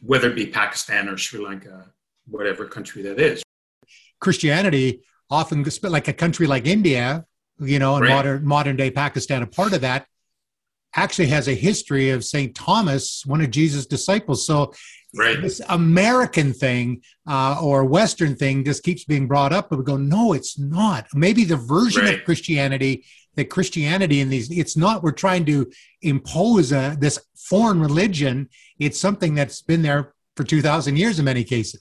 whether 0.00 0.30
it 0.30 0.36
be 0.36 0.46
Pakistan 0.46 1.08
or 1.08 1.16
Sri 1.16 1.44
Lanka, 1.44 1.90
whatever 2.26 2.66
country 2.66 3.02
that 3.02 3.18
is. 3.18 3.42
Christianity 4.20 5.02
often, 5.30 5.64
like 5.82 6.08
a 6.08 6.12
country 6.12 6.46
like 6.46 6.66
India, 6.66 7.24
you 7.58 7.78
know, 7.78 7.96
and 7.96 8.04
right. 8.04 8.14
modern 8.14 8.44
modern 8.44 8.76
day 8.76 8.90
Pakistan, 8.90 9.42
a 9.42 9.46
part 9.46 9.72
of 9.72 9.80
that 9.80 10.06
actually 10.94 11.28
has 11.28 11.48
a 11.48 11.54
history 11.54 12.10
of 12.10 12.24
St. 12.24 12.54
Thomas, 12.54 13.24
one 13.26 13.40
of 13.40 13.50
Jesus' 13.50 13.86
disciples. 13.86 14.46
So 14.46 14.72
right. 15.14 15.40
this 15.40 15.60
American 15.68 16.52
thing 16.52 17.02
uh, 17.26 17.58
or 17.62 17.84
Western 17.84 18.36
thing 18.36 18.64
just 18.64 18.82
keeps 18.82 19.04
being 19.04 19.26
brought 19.26 19.52
up, 19.52 19.70
but 19.70 19.78
we 19.78 19.84
go, 19.84 19.96
no, 19.96 20.32
it's 20.32 20.58
not. 20.58 21.06
Maybe 21.14 21.44
the 21.44 21.56
version 21.56 22.04
right. 22.04 22.18
of 22.18 22.24
Christianity 22.24 23.04
that 23.34 23.48
Christianity 23.48 24.20
in 24.20 24.28
these, 24.28 24.50
it's 24.50 24.76
not, 24.76 25.02
we're 25.02 25.12
trying 25.12 25.46
to 25.46 25.70
impose 26.02 26.72
a, 26.72 26.96
this 27.00 27.18
foreign 27.34 27.80
religion. 27.80 28.48
It's 28.78 29.00
something 29.00 29.34
that's 29.34 29.62
been 29.62 29.82
there 29.82 30.12
for 30.36 30.44
2,000 30.44 30.96
years 30.96 31.18
in 31.18 31.24
many 31.24 31.44
cases. 31.44 31.80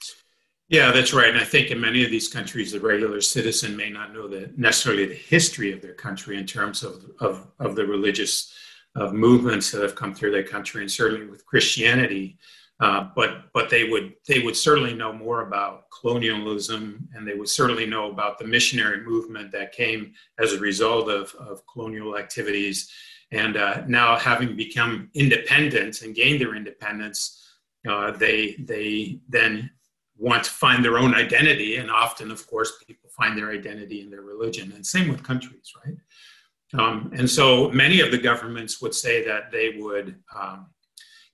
Yeah, 0.70 0.92
that's 0.92 1.14
right. 1.14 1.30
And 1.30 1.38
I 1.38 1.44
think 1.44 1.70
in 1.70 1.82
many 1.82 2.06
of 2.06 2.10
these 2.10 2.30
countries, 2.30 2.72
the 2.72 2.80
regular 2.80 3.20
citizen 3.20 3.76
may 3.76 3.90
not 3.90 4.14
know 4.14 4.30
the, 4.30 4.54
necessarily 4.56 5.06
the 5.06 5.16
history 5.16 5.74
of 5.74 5.82
their 5.82 5.94
country 5.94 6.38
in 6.38 6.46
terms 6.46 6.84
of, 6.84 7.04
of, 7.20 7.48
of 7.60 7.76
the 7.76 7.86
religious 7.86 8.54
of 8.96 9.14
movements 9.14 9.72
that 9.72 9.82
have 9.82 9.96
come 9.96 10.14
through 10.14 10.32
their 10.32 10.44
country, 10.44 10.82
and 10.82 10.92
certainly 10.92 11.26
with 11.26 11.46
Christianity. 11.46 12.38
Uh, 12.80 13.10
but 13.16 13.54
but 13.54 13.70
they 13.70 13.84
would 13.84 14.14
they 14.28 14.40
would 14.40 14.58
certainly 14.58 14.94
know 14.94 15.14
more 15.14 15.42
about 15.48 15.84
colonialism, 16.00 17.08
and 17.14 17.28
they 17.28 17.36
would 17.36 17.48
certainly 17.48 17.86
know 17.86 18.10
about 18.10 18.40
the 18.40 18.46
missionary 18.46 19.02
movement 19.06 19.52
that 19.52 19.72
came 19.72 20.14
as 20.40 20.54
a 20.54 20.60
result 20.60 21.08
of, 21.08 21.34
of 21.36 21.62
colonial 21.72 22.18
activities. 22.18 22.92
And 23.32 23.56
uh, 23.56 23.84
now, 23.88 24.18
having 24.18 24.56
become 24.56 25.10
independent 25.14 26.02
and 26.02 26.16
gained 26.16 26.42
their 26.42 26.56
independence, 26.56 27.40
uh, 27.88 28.12
they 28.12 28.56
they 28.60 29.20
then 29.30 29.70
want 30.18 30.44
to 30.44 30.52
find 30.52 30.84
their 30.84 30.98
own 30.98 31.16
identity, 31.16 31.78
and 31.78 31.90
often, 31.90 32.32
of 32.32 32.46
course, 32.48 32.84
people 32.86 33.10
find 33.16 33.38
their 33.38 33.52
identity 33.52 34.02
in 34.02 34.10
their 34.10 34.22
religion. 34.22 34.72
And 34.74 34.86
same 34.86 35.08
with 35.08 35.24
countries, 35.24 35.74
right? 35.86 35.96
Um, 36.78 37.12
and 37.16 37.30
so 37.30 37.70
many 37.72 38.00
of 38.00 38.12
the 38.12 38.18
governments 38.18 38.82
would 38.82 38.96
say 38.96 39.26
that 39.26 39.52
they 39.52 39.76
would, 39.78 40.16
um, 40.36 40.68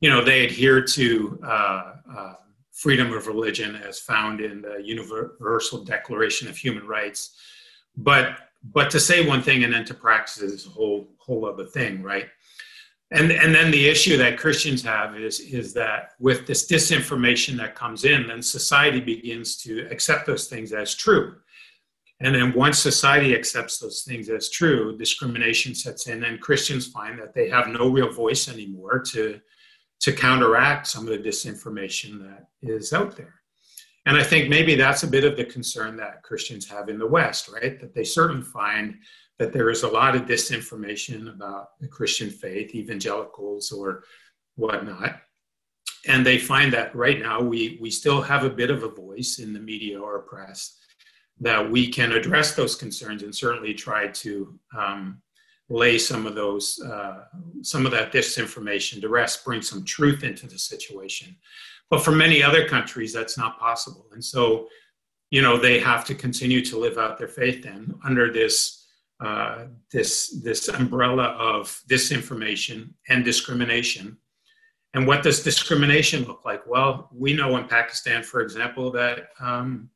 you 0.02 0.10
know, 0.10 0.23
they 0.23 0.45
adhere 0.45 0.82
to 0.82 1.39
uh, 1.43 1.93
uh, 2.15 2.34
freedom 2.71 3.13
of 3.13 3.28
religion 3.28 3.76
as 3.76 4.00
found 4.00 4.41
in 4.41 4.62
the 4.62 4.82
Universal 4.84 5.84
Declaration 5.84 6.47
of 6.47 6.58
Human 6.58 6.88
Rights. 6.88 7.36
But 7.95 8.38
but 8.63 8.89
to 8.91 9.00
say 9.00 9.26
one 9.26 9.41
thing 9.41 9.63
and 9.63 9.73
then 9.73 9.86
to 9.86 9.93
practice 9.93 10.39
is 10.39 10.65
a 10.65 10.69
whole 10.69 11.10
whole 11.17 11.45
other 11.45 11.65
thing, 11.65 12.02
right? 12.02 12.28
And 13.12 13.32
and 13.32 13.54
then 13.54 13.71
the 13.71 13.88
issue 13.88 14.17
that 14.17 14.39
Christians 14.39 14.84
have 14.84 15.15
is 15.15 15.39
is 15.39 15.73
that 15.73 16.13
with 16.19 16.47
this 16.47 16.67
disinformation 16.67 17.58
that 17.58 17.76
comes 17.76 18.06
in, 18.06 18.28
then 18.28 18.41
society 18.41 19.00
begins 19.00 19.58
to 19.58 19.88
accept 19.91 20.26
those 20.26 20.47
things 20.47 20.73
as 20.73 20.95
true 20.95 21.36
and 22.19 22.34
then 22.34 22.53
once 22.53 22.80
society 22.80 23.36
accepts 23.36 23.77
those 23.77 24.01
things 24.01 24.30
as 24.30 24.49
true, 24.49 24.97
discrimination 24.97 25.75
sets 25.75 26.08
in, 26.08 26.23
and 26.23 26.41
Christians 26.41 26.88
find 26.88 27.19
that 27.19 27.34
they 27.34 27.47
have 27.49 27.67
no 27.67 27.89
real 27.89 28.12
voice 28.12 28.49
anymore 28.49 28.99
to, 29.12 29.39
to 29.99 30.13
counteract 30.13 30.88
some 30.88 31.08
of 31.08 31.10
the 31.10 31.30
disinformation 31.30 32.19
that 32.19 32.47
is 32.62 32.91
out 32.91 33.15
there. 33.15 33.36
And 34.08 34.17
I 34.17 34.23
think 34.23 34.49
maybe 34.49 34.75
that's 34.75 35.03
a 35.03 35.08
bit 35.08 35.25
of 35.25 35.36
the 35.36 35.45
concern 35.45 35.97
that 35.97 36.23
Christians 36.23 36.67
have 36.69 36.89
in 36.89 36.97
the 36.97 37.06
West, 37.06 37.49
right? 37.49 37.80
That 37.80 37.93
they 37.93 38.06
certainly 38.06 38.43
find 38.43 38.95
that 39.38 39.53
there 39.53 39.69
is 39.69 39.84
a 39.84 39.88
lot 39.88 40.15
of 40.15 40.23
disinformation 40.23 41.32
about 41.32 41.77
the 41.80 41.88
Christian 41.88 42.32
faith, 42.32 42.73
evangelicals 42.73 43.71
or 43.71 44.03
whatnot. 44.56 45.17
And 46.08 46.25
they 46.25 46.39
find 46.39 46.73
that 46.73 46.95
right 46.95 47.19
now 47.19 47.41
we, 47.41 47.77
we 47.82 47.91
still 47.91 48.21
have 48.21 48.43
a 48.43 48.49
bit 48.49 48.71
of 48.71 48.82
a 48.82 48.89
voice 48.89 49.39
in 49.39 49.53
the 49.53 49.60
media 49.60 49.99
or 49.99 50.19
press 50.19 50.76
that 51.39 51.69
we 51.69 51.88
can 51.88 52.12
address 52.12 52.56
those 52.56 52.76
concerns 52.76 53.23
and 53.23 53.36
certainly 53.36 53.73
try 53.73 54.08
to 54.08 54.60
um, 54.78 55.21
lay 55.69 55.98
some 55.98 56.25
of 56.25 56.35
those 56.35 56.81
uh, 56.81 57.25
some 57.62 57.85
of 57.85 57.92
that 57.92 58.12
disinformation 58.12 59.02
to 59.02 59.10
rest 59.10 59.46
bring 59.46 59.62
some 59.62 59.83
truth 59.83 60.23
into 60.23 60.48
the 60.48 60.58
situation. 60.58 61.35
But 61.90 62.04
for 62.04 62.12
many 62.12 62.42
other 62.42 62.67
countries 62.67 63.13
that's 63.13 63.38
not 63.38 63.60
possible. 63.60 64.08
And 64.13 64.23
so 64.23 64.67
you 65.29 65.42
know 65.42 65.58
they 65.58 65.79
have 65.79 66.06
to 66.06 66.15
continue 66.15 66.63
to 66.65 66.79
live 66.79 66.98
out 66.98 67.17
their 67.17 67.27
faith 67.27 67.63
then 67.63 67.94
under 68.04 68.31
this 68.31 68.85
uh, 69.19 69.65
this 69.92 70.40
this 70.44 70.69
umbrella 70.69 71.29
of 71.40 71.81
disinformation 71.90 72.94
and 73.10 73.25
discrimination. 73.25 74.17
And 74.94 75.06
what 75.06 75.21
does 75.21 75.44
discrimination 75.44 76.23
look 76.23 76.46
like? 76.46 76.65
Well 76.65 77.10
we 77.13 77.33
know 77.33 77.58
in 77.58 77.67
pakistan 77.67 78.23
for 78.23 78.42
example 78.42 78.90
that 78.92 79.29
um, 79.40 79.90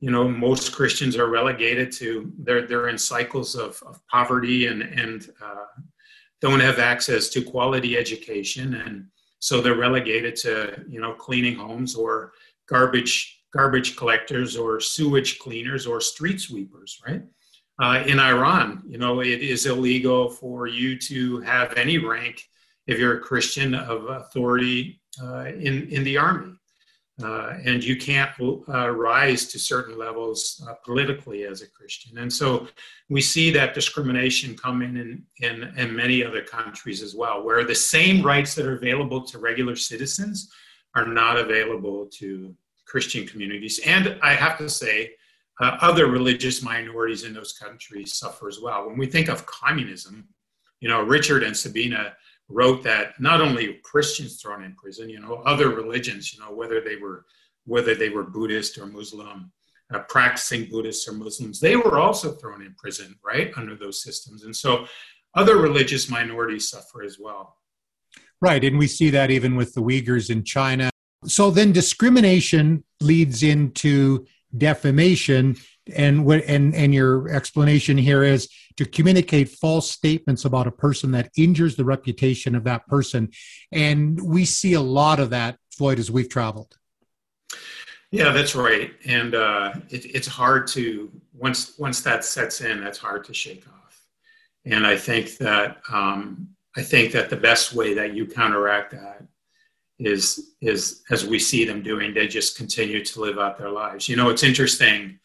you 0.00 0.10
know 0.10 0.26
most 0.28 0.72
christians 0.72 1.16
are 1.16 1.28
relegated 1.28 1.92
to 1.92 2.32
they're 2.38 2.66
they're 2.66 2.88
in 2.88 2.98
cycles 2.98 3.54
of, 3.54 3.82
of 3.86 4.00
poverty 4.08 4.66
and 4.66 4.82
and 4.82 5.30
uh, 5.42 5.66
don't 6.40 6.60
have 6.60 6.78
access 6.78 7.28
to 7.28 7.42
quality 7.42 7.96
education 7.96 8.74
and 8.74 9.06
so 9.38 9.60
they're 9.60 9.76
relegated 9.88 10.34
to 10.36 10.52
you 10.88 11.00
know 11.00 11.12
cleaning 11.12 11.56
homes 11.56 11.94
or 11.94 12.32
garbage 12.66 13.42
garbage 13.52 13.96
collectors 13.96 14.56
or 14.56 14.80
sewage 14.80 15.38
cleaners 15.38 15.86
or 15.86 16.00
street 16.00 16.40
sweepers 16.40 17.00
right 17.06 17.22
Uh, 17.80 18.04
in 18.12 18.20
Iran, 18.20 18.82
you 18.92 18.98
know, 18.98 19.22
it 19.22 19.40
is 19.40 19.64
illegal 19.64 20.28
for 20.28 20.66
you 20.68 20.98
to 21.10 21.40
have 21.40 21.68
any 21.84 21.96
rank 21.96 22.36
if 22.86 22.98
you're 22.98 23.16
a 23.16 23.26
Christian 23.30 23.74
of 23.74 24.04
authority 24.20 25.00
uh, 25.22 25.46
in 25.66 25.88
in 25.88 26.04
the 26.04 26.18
army. 26.18 26.59
Uh, 27.22 27.54
and 27.64 27.82
you 27.82 27.96
can't 27.96 28.30
uh, 28.40 28.88
rise 28.90 29.46
to 29.46 29.58
certain 29.58 29.98
levels 29.98 30.64
uh, 30.68 30.74
politically 30.84 31.44
as 31.44 31.60
a 31.62 31.68
Christian. 31.68 32.18
And 32.18 32.32
so 32.32 32.68
we 33.08 33.20
see 33.20 33.50
that 33.50 33.74
discrimination 33.74 34.56
coming 34.56 34.96
in, 34.96 35.22
in, 35.40 35.72
in 35.76 35.94
many 35.94 36.24
other 36.24 36.42
countries 36.42 37.02
as 37.02 37.14
well, 37.14 37.42
where 37.42 37.64
the 37.64 37.74
same 37.74 38.22
rights 38.22 38.54
that 38.54 38.66
are 38.66 38.76
available 38.76 39.22
to 39.24 39.38
regular 39.38 39.76
citizens 39.76 40.50
are 40.94 41.06
not 41.06 41.36
available 41.36 42.06
to 42.20 42.54
Christian 42.86 43.26
communities. 43.26 43.80
And 43.84 44.18
I 44.22 44.34
have 44.34 44.58
to 44.58 44.68
say, 44.68 45.12
uh, 45.60 45.76
other 45.82 46.06
religious 46.06 46.62
minorities 46.62 47.24
in 47.24 47.34
those 47.34 47.52
countries 47.52 48.14
suffer 48.14 48.48
as 48.48 48.60
well. 48.60 48.86
When 48.86 48.96
we 48.96 49.06
think 49.06 49.28
of 49.28 49.44
communism, 49.44 50.26
you 50.80 50.88
know, 50.88 51.02
Richard 51.02 51.42
and 51.42 51.54
Sabina 51.54 52.14
wrote 52.50 52.82
that 52.82 53.18
not 53.20 53.40
only 53.40 53.80
Christians 53.82 54.40
thrown 54.40 54.64
in 54.64 54.74
prison, 54.74 55.08
you 55.08 55.20
know, 55.20 55.36
other 55.46 55.70
religions, 55.70 56.34
you 56.34 56.40
know, 56.40 56.52
whether 56.52 56.80
they 56.80 56.96
were 56.96 57.24
whether 57.66 57.94
they 57.94 58.08
were 58.08 58.24
Buddhist 58.24 58.78
or 58.78 58.86
Muslim, 58.86 59.52
uh, 59.94 60.00
practicing 60.08 60.68
Buddhists 60.68 61.06
or 61.06 61.12
Muslims, 61.12 61.60
they 61.60 61.76
were 61.76 61.98
also 61.98 62.32
thrown 62.32 62.62
in 62.62 62.74
prison, 62.74 63.14
right, 63.24 63.52
under 63.56 63.76
those 63.76 64.02
systems. 64.02 64.44
And 64.44 64.56
so 64.56 64.86
other 65.34 65.58
religious 65.58 66.10
minorities 66.10 66.68
suffer 66.70 67.02
as 67.02 67.18
well. 67.20 67.56
Right, 68.40 68.64
and 68.64 68.78
we 68.78 68.86
see 68.86 69.10
that 69.10 69.30
even 69.30 69.54
with 69.54 69.74
the 69.74 69.82
Uyghurs 69.82 70.30
in 70.30 70.42
China. 70.42 70.90
So 71.26 71.50
then 71.50 71.70
discrimination 71.72 72.82
leads 73.00 73.42
into 73.42 74.26
defamation 74.56 75.56
and 75.94 76.24
what 76.24 76.44
and 76.44 76.74
and 76.74 76.94
your 76.94 77.28
explanation 77.28 77.96
here 77.96 78.22
is 78.22 78.48
to 78.76 78.84
communicate 78.84 79.48
false 79.48 79.90
statements 79.90 80.44
about 80.44 80.66
a 80.66 80.72
person 80.72 81.10
that 81.12 81.30
injures 81.36 81.76
the 81.76 81.84
reputation 81.84 82.54
of 82.54 82.64
that 82.64 82.86
person. 82.86 83.30
And 83.72 84.20
we 84.20 84.44
see 84.44 84.74
a 84.74 84.80
lot 84.80 85.20
of 85.20 85.30
that 85.30 85.56
floyd 85.70 85.98
as 85.98 86.10
we've 86.10 86.28
traveled. 86.28 86.76
Yeah 88.10 88.32
that's 88.32 88.54
right. 88.54 88.92
And 89.04 89.34
uh, 89.34 89.72
it, 89.88 90.04
it's 90.06 90.28
hard 90.28 90.66
to 90.68 91.10
once 91.34 91.78
once 91.78 92.00
that 92.02 92.24
sets 92.24 92.60
in 92.60 92.82
that's 92.82 92.98
hard 92.98 93.24
to 93.24 93.34
shake 93.34 93.66
off. 93.68 94.00
And 94.64 94.86
i 94.86 94.96
think 94.96 95.38
that 95.38 95.78
um, 95.90 96.48
i 96.76 96.82
think 96.82 97.12
that 97.12 97.30
the 97.30 97.36
best 97.36 97.72
way 97.72 97.94
that 97.94 98.14
you 98.14 98.26
counteract 98.26 98.92
that 98.92 99.24
is 99.98 100.54
is 100.60 101.02
as 101.10 101.26
we 101.26 101.38
see 101.38 101.64
them 101.64 101.82
doing 101.82 102.14
they 102.14 102.26
just 102.26 102.56
continue 102.56 103.04
to 103.04 103.20
live 103.20 103.38
out 103.38 103.58
their 103.58 103.70
lives. 103.70 104.08
You 104.08 104.16
know 104.16 104.30
it's 104.30 104.42
interesting 104.42 105.18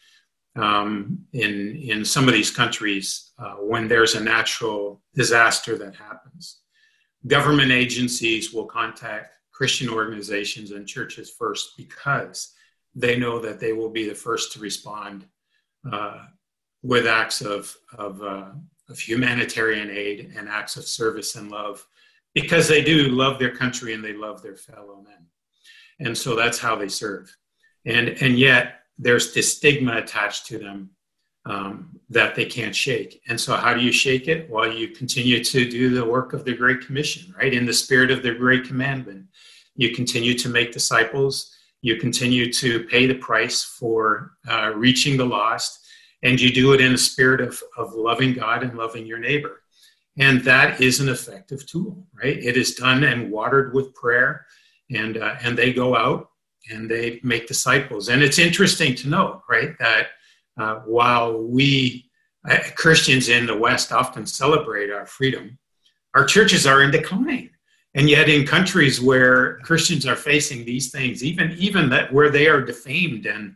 um, 0.55 1.25
in 1.33 1.75
in 1.75 2.05
some 2.05 2.27
of 2.27 2.33
these 2.33 2.51
countries 2.51 3.31
uh, 3.37 3.55
when 3.55 3.87
there's 3.87 4.15
a 4.15 4.23
natural 4.23 5.01
disaster 5.13 5.77
that 5.77 5.95
happens. 5.95 6.59
Government 7.27 7.71
agencies 7.71 8.53
will 8.53 8.65
contact 8.65 9.35
Christian 9.51 9.89
organizations 9.89 10.71
and 10.71 10.87
churches 10.87 11.29
first 11.29 11.75
because 11.77 12.53
they 12.93 13.17
know 13.17 13.39
that 13.39 13.59
they 13.59 13.73
will 13.73 13.89
be 13.89 14.07
the 14.07 14.15
first 14.15 14.53
to 14.53 14.59
respond 14.59 15.25
uh, 15.91 16.25
with 16.83 17.07
acts 17.07 17.41
of 17.41 17.75
of, 17.97 18.21
uh, 18.21 18.51
of 18.89 18.99
humanitarian 18.99 19.89
aid 19.89 20.33
and 20.37 20.47
acts 20.47 20.77
of 20.77 20.85
service 20.85 21.35
and 21.35 21.51
love 21.51 21.85
because 22.33 22.67
they 22.67 22.83
do 22.83 23.09
love 23.09 23.39
their 23.39 23.55
country 23.55 23.93
and 23.93 24.03
they 24.03 24.13
love 24.13 24.41
their 24.41 24.55
fellow 24.55 25.01
men 25.01 25.25
and 25.99 26.17
so 26.17 26.35
that's 26.35 26.59
how 26.59 26.75
they 26.75 26.87
serve 26.87 27.35
and 27.85 28.09
and 28.21 28.37
yet 28.37 28.84
there's 28.97 29.33
this 29.33 29.55
stigma 29.55 29.97
attached 29.97 30.45
to 30.47 30.57
them 30.57 30.91
um, 31.45 31.99
that 32.09 32.35
they 32.35 32.45
can't 32.45 32.75
shake. 32.75 33.21
And 33.27 33.39
so, 33.39 33.55
how 33.55 33.73
do 33.73 33.81
you 33.81 33.91
shake 33.91 34.27
it? 34.27 34.49
Well, 34.49 34.71
you 34.71 34.89
continue 34.89 35.43
to 35.43 35.69
do 35.69 35.89
the 35.93 36.05
work 36.05 36.33
of 36.33 36.43
the 36.43 36.55
Great 36.55 36.81
Commission, 36.81 37.33
right? 37.37 37.53
In 37.53 37.65
the 37.65 37.73
spirit 37.73 38.11
of 38.11 38.23
the 38.23 38.33
Great 38.33 38.65
Commandment, 38.65 39.25
you 39.75 39.93
continue 39.93 40.33
to 40.39 40.49
make 40.49 40.71
disciples. 40.71 41.55
You 41.81 41.97
continue 41.97 42.51
to 42.53 42.85
pay 42.85 43.05
the 43.05 43.15
price 43.15 43.63
for 43.63 44.31
uh, 44.49 44.71
reaching 44.75 45.17
the 45.17 45.25
lost, 45.25 45.85
and 46.23 46.41
you 46.41 46.51
do 46.51 46.73
it 46.73 46.81
in 46.81 46.93
a 46.93 46.97
spirit 46.97 47.41
of, 47.41 47.61
of 47.77 47.93
loving 47.93 48.33
God 48.33 48.63
and 48.63 48.75
loving 48.75 49.05
your 49.05 49.19
neighbor. 49.19 49.61
And 50.17 50.41
that 50.45 50.81
is 50.81 50.99
an 50.99 51.09
effective 51.09 51.67
tool, 51.67 52.07
right? 52.13 52.37
It 52.37 52.57
is 52.57 52.75
done 52.75 53.03
and 53.03 53.29
watered 53.29 53.73
with 53.73 53.93
prayer, 53.93 54.47
and 54.89 55.17
uh, 55.17 55.35
and 55.43 55.57
they 55.57 55.73
go 55.73 55.95
out 55.95 56.29
and 56.69 56.89
they 56.89 57.19
make 57.23 57.47
disciples. 57.47 58.09
And 58.09 58.21
it's 58.23 58.39
interesting 58.39 58.95
to 58.95 59.09
note, 59.09 59.41
right, 59.49 59.77
that 59.79 60.07
uh, 60.57 60.75
while 60.85 61.41
we 61.41 62.09
uh, 62.49 62.57
Christians 62.75 63.29
in 63.29 63.45
the 63.45 63.57
West 63.57 63.91
often 63.91 64.25
celebrate 64.25 64.91
our 64.91 65.05
freedom, 65.05 65.57
our 66.13 66.25
churches 66.25 66.67
are 66.67 66.83
in 66.83 66.91
decline. 66.91 67.49
And 67.95 68.09
yet, 68.09 68.27
in 68.27 68.45
countries 68.45 68.99
where 68.99 69.57
Christians 69.59 70.05
are 70.05 70.17
facing 70.17 70.65
these 70.65 70.91
things, 70.91 71.23
even 71.23 71.51
even 71.57 71.89
that 71.89 72.11
where 72.11 72.29
they 72.29 72.47
are 72.47 72.61
defamed 72.61 73.25
and 73.25 73.55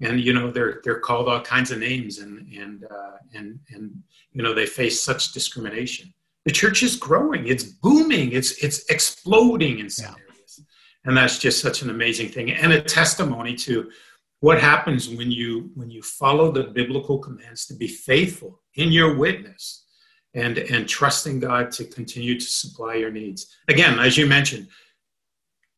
and 0.00 0.20
you 0.20 0.32
know 0.32 0.50
they're 0.50 0.80
they're 0.84 1.00
called 1.00 1.28
all 1.28 1.40
kinds 1.40 1.70
of 1.70 1.78
names 1.78 2.18
and 2.18 2.46
and 2.52 2.84
uh, 2.84 3.16
and 3.34 3.58
and 3.70 4.02
you 4.32 4.42
know 4.42 4.54
they 4.54 4.66
face 4.66 5.00
such 5.00 5.32
discrimination. 5.32 6.12
The 6.44 6.52
church 6.52 6.82
is 6.82 6.96
growing; 6.96 7.46
it's 7.46 7.64
booming; 7.64 8.32
it's 8.32 8.62
it's 8.62 8.84
exploding 8.90 9.78
in 9.78 9.90
some 9.90 10.14
yeah. 10.18 10.27
And 11.04 11.16
that's 11.16 11.38
just 11.38 11.60
such 11.60 11.82
an 11.82 11.90
amazing 11.90 12.28
thing 12.28 12.50
and 12.50 12.72
a 12.72 12.82
testimony 12.82 13.54
to 13.56 13.90
what 14.40 14.60
happens 14.60 15.08
when 15.08 15.30
you 15.30 15.70
when 15.74 15.90
you 15.90 16.02
follow 16.02 16.52
the 16.52 16.64
biblical 16.64 17.18
commands 17.18 17.66
to 17.66 17.74
be 17.74 17.88
faithful 17.88 18.60
in 18.74 18.92
your 18.92 19.16
witness 19.16 19.84
and 20.34 20.58
and 20.58 20.88
trusting 20.88 21.40
God 21.40 21.70
to 21.72 21.84
continue 21.84 22.38
to 22.38 22.46
supply 22.46 22.94
your 22.94 23.10
needs. 23.10 23.56
Again, 23.68 23.98
as 23.98 24.16
you 24.16 24.26
mentioned, 24.26 24.68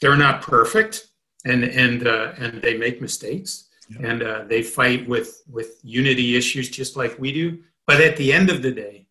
they're 0.01 0.17
not 0.17 0.43
perfect 0.43 1.07
and 1.45 1.65
and 1.65 2.07
uh, 2.07 2.33
and 2.39 2.61
they 2.61 2.77
make 2.77 3.01
mistakes 3.01 3.69
yeah. 3.89 4.09
and 4.09 4.23
uh, 4.23 4.45
they 4.47 4.63
fight 4.63 5.09
with 5.09 5.43
with 5.49 5.79
unity 5.83 6.37
issues 6.37 6.69
just 6.69 6.97
like 6.97 7.19
we 7.19 7.33
do. 7.33 7.59
But 7.87 8.01
at 8.01 8.17
the 8.17 8.33
end 8.33 8.51
of 8.51 8.63
the 8.63 8.73
day, 8.73 9.07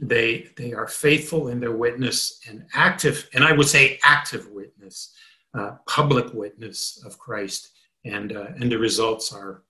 they 0.00 0.50
they 0.56 0.72
are 0.72 0.88
faithful 0.88 1.48
in 1.48 1.60
their 1.60 1.72
witness 1.72 2.40
and 2.48 2.64
active, 2.74 3.28
and 3.34 3.44
I 3.44 3.52
would 3.52 3.68
say 3.68 4.00
active 4.02 4.48
witness 4.48 5.14
uh, 5.54 5.72
public 5.86 6.32
witness 6.32 7.02
of 7.04 7.18
Christ, 7.18 7.70
and 8.04 8.36
uh, 8.36 8.48
and 8.60 8.70
the 8.70 8.78
results 8.78 9.32
are 9.32 9.64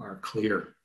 are 0.00 0.16
clear. 0.16 0.76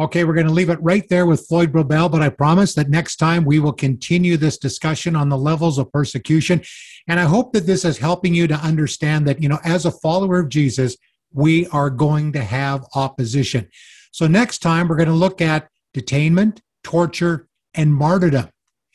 Okay, 0.00 0.22
we're 0.22 0.34
going 0.34 0.46
to 0.46 0.52
leave 0.52 0.70
it 0.70 0.80
right 0.80 1.08
there 1.08 1.26
with 1.26 1.48
Floyd 1.48 1.72
Brobbel, 1.72 2.08
but 2.08 2.22
I 2.22 2.28
promise 2.28 2.72
that 2.74 2.88
next 2.88 3.16
time 3.16 3.44
we 3.44 3.58
will 3.58 3.72
continue 3.72 4.36
this 4.36 4.56
discussion 4.56 5.16
on 5.16 5.28
the 5.28 5.36
levels 5.36 5.76
of 5.76 5.90
persecution. 5.90 6.62
And 7.08 7.18
I 7.18 7.24
hope 7.24 7.52
that 7.52 7.66
this 7.66 7.84
is 7.84 7.98
helping 7.98 8.32
you 8.32 8.46
to 8.46 8.54
understand 8.54 9.26
that, 9.26 9.42
you 9.42 9.48
know, 9.48 9.58
as 9.64 9.86
a 9.86 9.90
follower 9.90 10.38
of 10.38 10.50
Jesus, 10.50 10.96
we 11.32 11.66
are 11.68 11.90
going 11.90 12.32
to 12.34 12.44
have 12.44 12.84
opposition. 12.94 13.68
So 14.12 14.28
next 14.28 14.58
time 14.58 14.86
we're 14.86 14.96
going 14.96 15.08
to 15.08 15.14
look 15.14 15.40
at 15.40 15.68
detainment, 15.96 16.60
torture, 16.84 17.48
and 17.74 17.92
martyrdom. 17.92 18.50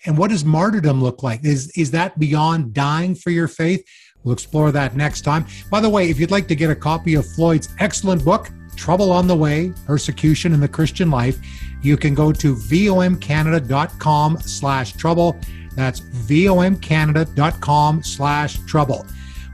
And 0.05 0.17
what 0.17 0.31
does 0.31 0.43
martyrdom 0.43 1.01
look 1.01 1.23
like? 1.23 1.45
Is, 1.45 1.71
is 1.77 1.91
that 1.91 2.19
beyond 2.19 2.73
dying 2.73 3.15
for 3.15 3.29
your 3.29 3.47
faith? 3.47 3.85
We'll 4.23 4.33
explore 4.33 4.71
that 4.71 4.95
next 4.95 5.21
time. 5.21 5.45
By 5.69 5.79
the 5.79 5.89
way, 5.89 6.09
if 6.09 6.19
you'd 6.19 6.31
like 6.31 6.47
to 6.47 6.55
get 6.55 6.69
a 6.69 6.75
copy 6.75 7.15
of 7.15 7.25
Floyd's 7.25 7.69
excellent 7.79 8.23
book, 8.23 8.49
Trouble 8.75 9.11
on 9.11 9.27
the 9.27 9.35
Way, 9.35 9.71
Persecution 9.85 10.53
in 10.53 10.59
the 10.59 10.67
Christian 10.67 11.11
Life, 11.11 11.37
you 11.81 11.97
can 11.97 12.15
go 12.15 12.31
to 12.31 12.55
vomcanada.com 12.55 14.41
slash 14.41 14.93
trouble. 14.93 15.37
That's 15.75 15.99
vomcanada.com 15.99 18.03
slash 18.03 18.59
trouble. 18.65 19.05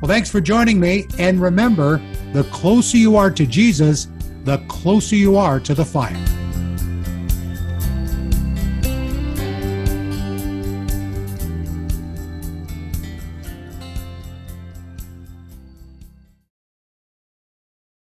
Well, 0.01 0.09
thanks 0.09 0.29
for 0.29 0.39
joining 0.39 0.79
me. 0.79 1.07
And 1.17 1.41
remember, 1.41 2.01
the 2.31 2.43
closer 2.45 2.97
you 2.97 3.17
are 3.17 3.31
to 3.31 3.45
Jesus, 3.45 4.07
the 4.43 4.59
closer 4.67 5.15
you 5.15 5.35
are 5.35 5.59
to 5.59 5.73
the 5.73 5.85
fire. 5.85 6.15